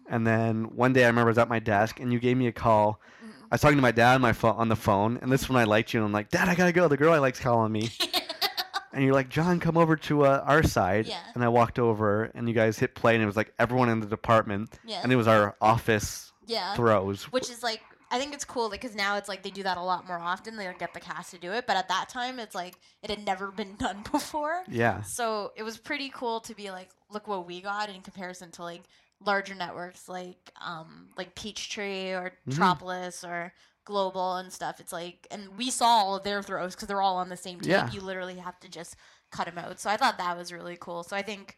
[0.09, 2.47] And then one day I remember I was at my desk and you gave me
[2.47, 3.01] a call.
[3.25, 3.31] Mhm.
[3.51, 5.49] I was talking to my dad on my phone on the phone, and this is
[5.49, 6.01] when I liked you.
[6.01, 6.87] And I'm like, Dad, I gotta go.
[6.89, 7.91] The girl I like's calling me.
[8.95, 11.07] And you're like, John, come over to uh, our side.
[11.07, 11.19] Yeah.
[11.35, 14.01] And I walked over, and you guys hit play, and it was like everyone in
[14.01, 16.75] the department, yeah, and it was our office yeah.
[16.75, 17.25] throws.
[17.33, 17.81] Which is like
[18.13, 20.57] I think it's cool because now it's like they do that a lot more often.
[20.57, 23.25] They get the cast to do it, but at that time it's like it had
[23.25, 24.63] never been done before.
[24.69, 25.01] Yeah.
[25.03, 28.63] So it was pretty cool to be like, look what we got in comparison to
[28.63, 28.83] like
[29.25, 32.55] larger networks like um like Peachtree or Mhm.
[32.55, 33.53] Tropolis or
[33.85, 34.79] Global and stuff.
[34.79, 37.59] It's like, and we saw all of their throws because they're all on the same
[37.61, 37.71] tape.
[37.71, 37.91] Yeah.
[37.91, 38.95] You literally have to just
[39.33, 39.81] cut them out.
[39.81, 41.03] So I thought that was really cool.
[41.03, 41.57] So I think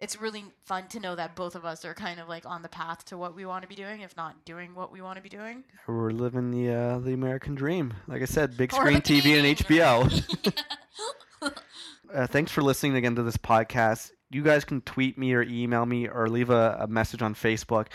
[0.00, 2.68] it's really fun to know that both of us are kind of like on the
[2.68, 5.22] path to what we want to be doing, if not doing what we want to
[5.22, 5.64] be doing.
[5.86, 7.94] We're living the uh, the American dream.
[8.06, 9.58] Like I said, big screen TV and.
[9.58, 10.62] HBO.
[12.14, 14.12] uh, thanks for listening again to this podcast.
[14.30, 17.86] You guys can tweet me or email me or leave a, a message on Facebook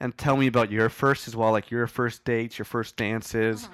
[0.00, 3.64] and tell me about your first as well, like your first dates, your first dances,
[3.64, 3.70] Mhm,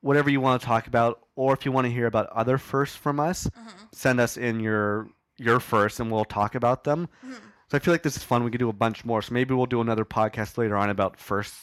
[0.00, 1.20] whatever you want to talk about.
[1.36, 4.60] Or if you want to hear about other firsts from us, mhm, send us in
[4.60, 7.08] your your first and we'll talk about them.
[7.24, 7.34] mhm.
[7.70, 8.44] So I feel like this is fun.
[8.44, 9.20] We could do a bunch more.
[9.22, 11.54] So maybe we'll do another podcast later on about first.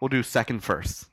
[0.00, 1.06] We'll do second first.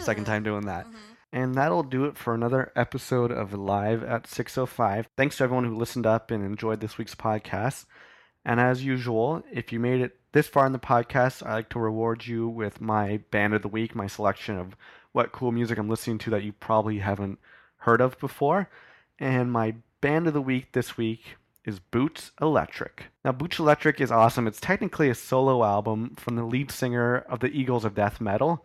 [0.00, 0.86] Second time doing that.
[0.86, 0.94] Mhm.
[1.34, 5.08] And that'll do it for another episode of Live at 605.
[5.16, 7.86] Thanks to everyone who listened up and enjoyed this week's podcast.
[8.44, 11.78] And as usual, if you made it this far in the podcast, I like to
[11.78, 14.76] reward you with my band of the week, my selection of
[15.12, 17.38] what cool music I'm listening to that you probably haven't
[17.78, 18.68] heard of before.
[19.18, 23.04] And my band of the week this week is Boots Electric.
[23.24, 24.46] Now, Boots Electric is awesome.
[24.46, 28.64] It's technically a solo album from the lead singer of the Eagles of Death Metal.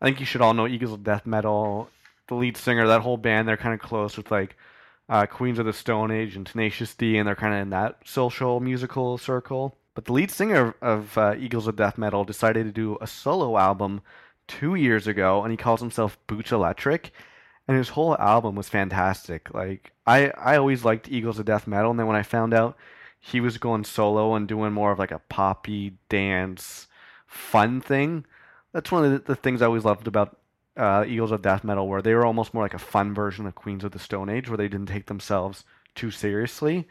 [0.00, 1.88] I think you should all know Eagles of Death Metal.
[2.28, 4.56] The lead singer, that whole band, they're kind of close with like
[5.08, 7.98] uh, Queens of the Stone Age and Tenacious D, and they're kind of in that
[8.04, 9.76] social musical circle.
[9.94, 13.58] But the lead singer of uh, Eagles of Death Metal decided to do a solo
[13.58, 14.00] album
[14.48, 17.12] two years ago, and he calls himself Boots Electric.
[17.72, 19.54] And his whole album was fantastic.
[19.54, 22.76] Like I, I always liked Eagles of Death Metal, and then when I found out
[23.18, 26.86] he was going solo and doing more of like a poppy dance
[27.26, 28.26] fun thing,
[28.74, 30.36] that's one of the, the things I always loved about
[30.76, 33.54] uh, Eagles of Death Metal, where they were almost more like a fun version of
[33.54, 36.86] Queens of the Stone Age, where they didn't take themselves too seriously.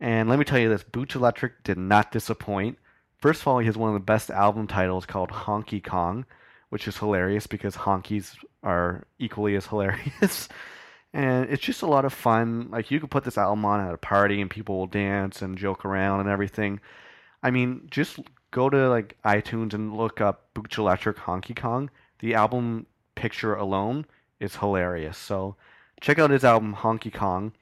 [0.00, 2.76] And let me tell you this Boots Electric did not disappoint.
[3.16, 6.26] First of all, he has one of the best album titles called Honkey Kong,
[6.70, 10.48] which is hilarious because honkies are equally as hilarious.
[11.12, 12.68] and it's just a lot of fun.
[12.70, 15.58] Like, you could put this album on at a party and people will dance and
[15.58, 16.80] joke around and everything.
[17.42, 18.18] I mean, just
[18.50, 21.90] go to like iTunes and look up Boots Electric Honkey Kong.
[22.20, 24.06] The album picture alone
[24.40, 25.16] is hilarious.
[25.16, 25.56] So
[26.00, 27.52] check out his album Honkey Kong.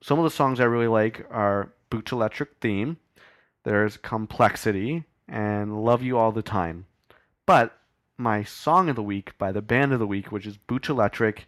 [0.00, 2.98] Some of the songs I really like are Boots Electric Theme,
[3.64, 6.86] there's Complexity, and Love You All the Time.
[7.46, 7.77] But
[8.18, 11.46] my song of the week by the band of the week, which is Boots Electric,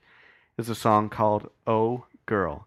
[0.57, 2.67] is a song called Oh Girl.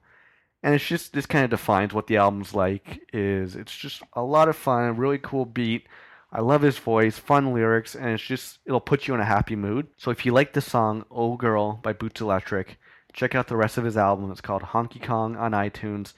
[0.62, 4.22] And it's just this kind of defines what the album's like is it's just a
[4.22, 5.88] lot of fun, a really cool beat.
[6.32, 9.56] I love his voice, fun lyrics, and it's just it'll put you in a happy
[9.56, 9.88] mood.
[9.98, 12.78] So if you like the song Oh Girl by Boots Electric,
[13.14, 14.32] check out the rest of his album.
[14.32, 16.14] It's called Honkey Kong on iTunes.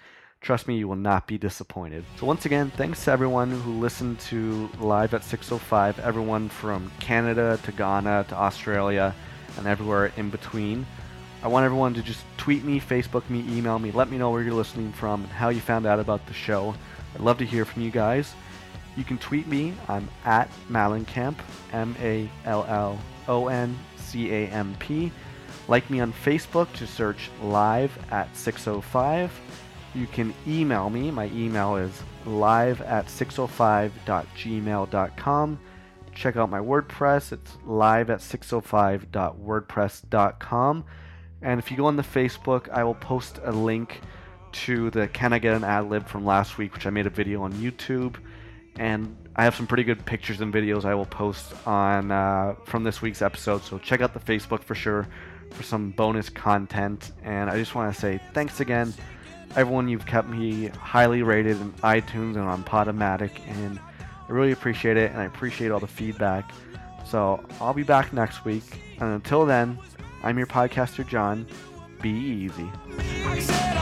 [0.46, 2.06] Trust me, you will not be disappointed.
[2.20, 7.60] So once again, thanks to everyone who listened to Live at 605, everyone from Canada
[7.64, 9.16] to Ghana to Australia
[9.58, 10.86] and everywhere in between.
[11.42, 14.44] I want everyone to just tweet me, Facebook me, email me, let me know where
[14.44, 16.76] you're listening from and how you found out about the show.
[17.16, 18.36] I'd love to hear from you guys.
[18.96, 19.74] You can tweet me.
[19.88, 21.38] I'm at Malloncamp,
[21.74, 25.12] M A L L O N C A M P.
[25.68, 29.32] Like me on Facebook to search live at 605.
[29.96, 31.10] You can email me.
[31.10, 35.60] My email is live at 605.gmail.com.
[36.14, 37.32] Check out my WordPress.
[37.32, 40.86] It's live at 605.wordpress.com.
[41.42, 44.02] And if you go on the Facebook, I will post a link
[44.52, 47.10] to the Can I Get an Ad Lib from last week, which I made a
[47.10, 48.16] video on YouTube.
[48.78, 52.84] And I have some pretty good pictures and videos I will post on uh, from
[52.84, 53.64] this week's episode.
[53.64, 55.08] So check out the Facebook for sure
[55.52, 57.12] for some bonus content.
[57.24, 58.94] And I just want to say thanks again,
[59.56, 59.88] everyone.
[59.88, 65.12] You've kept me highly rated in iTunes and on Podomatic, and I really appreciate it.
[65.12, 66.52] And I appreciate all the feedback.
[67.06, 68.64] So I'll be back next week.
[69.00, 69.78] And until then,
[70.24, 71.46] I'm your podcaster, John.
[72.02, 73.75] Be easy.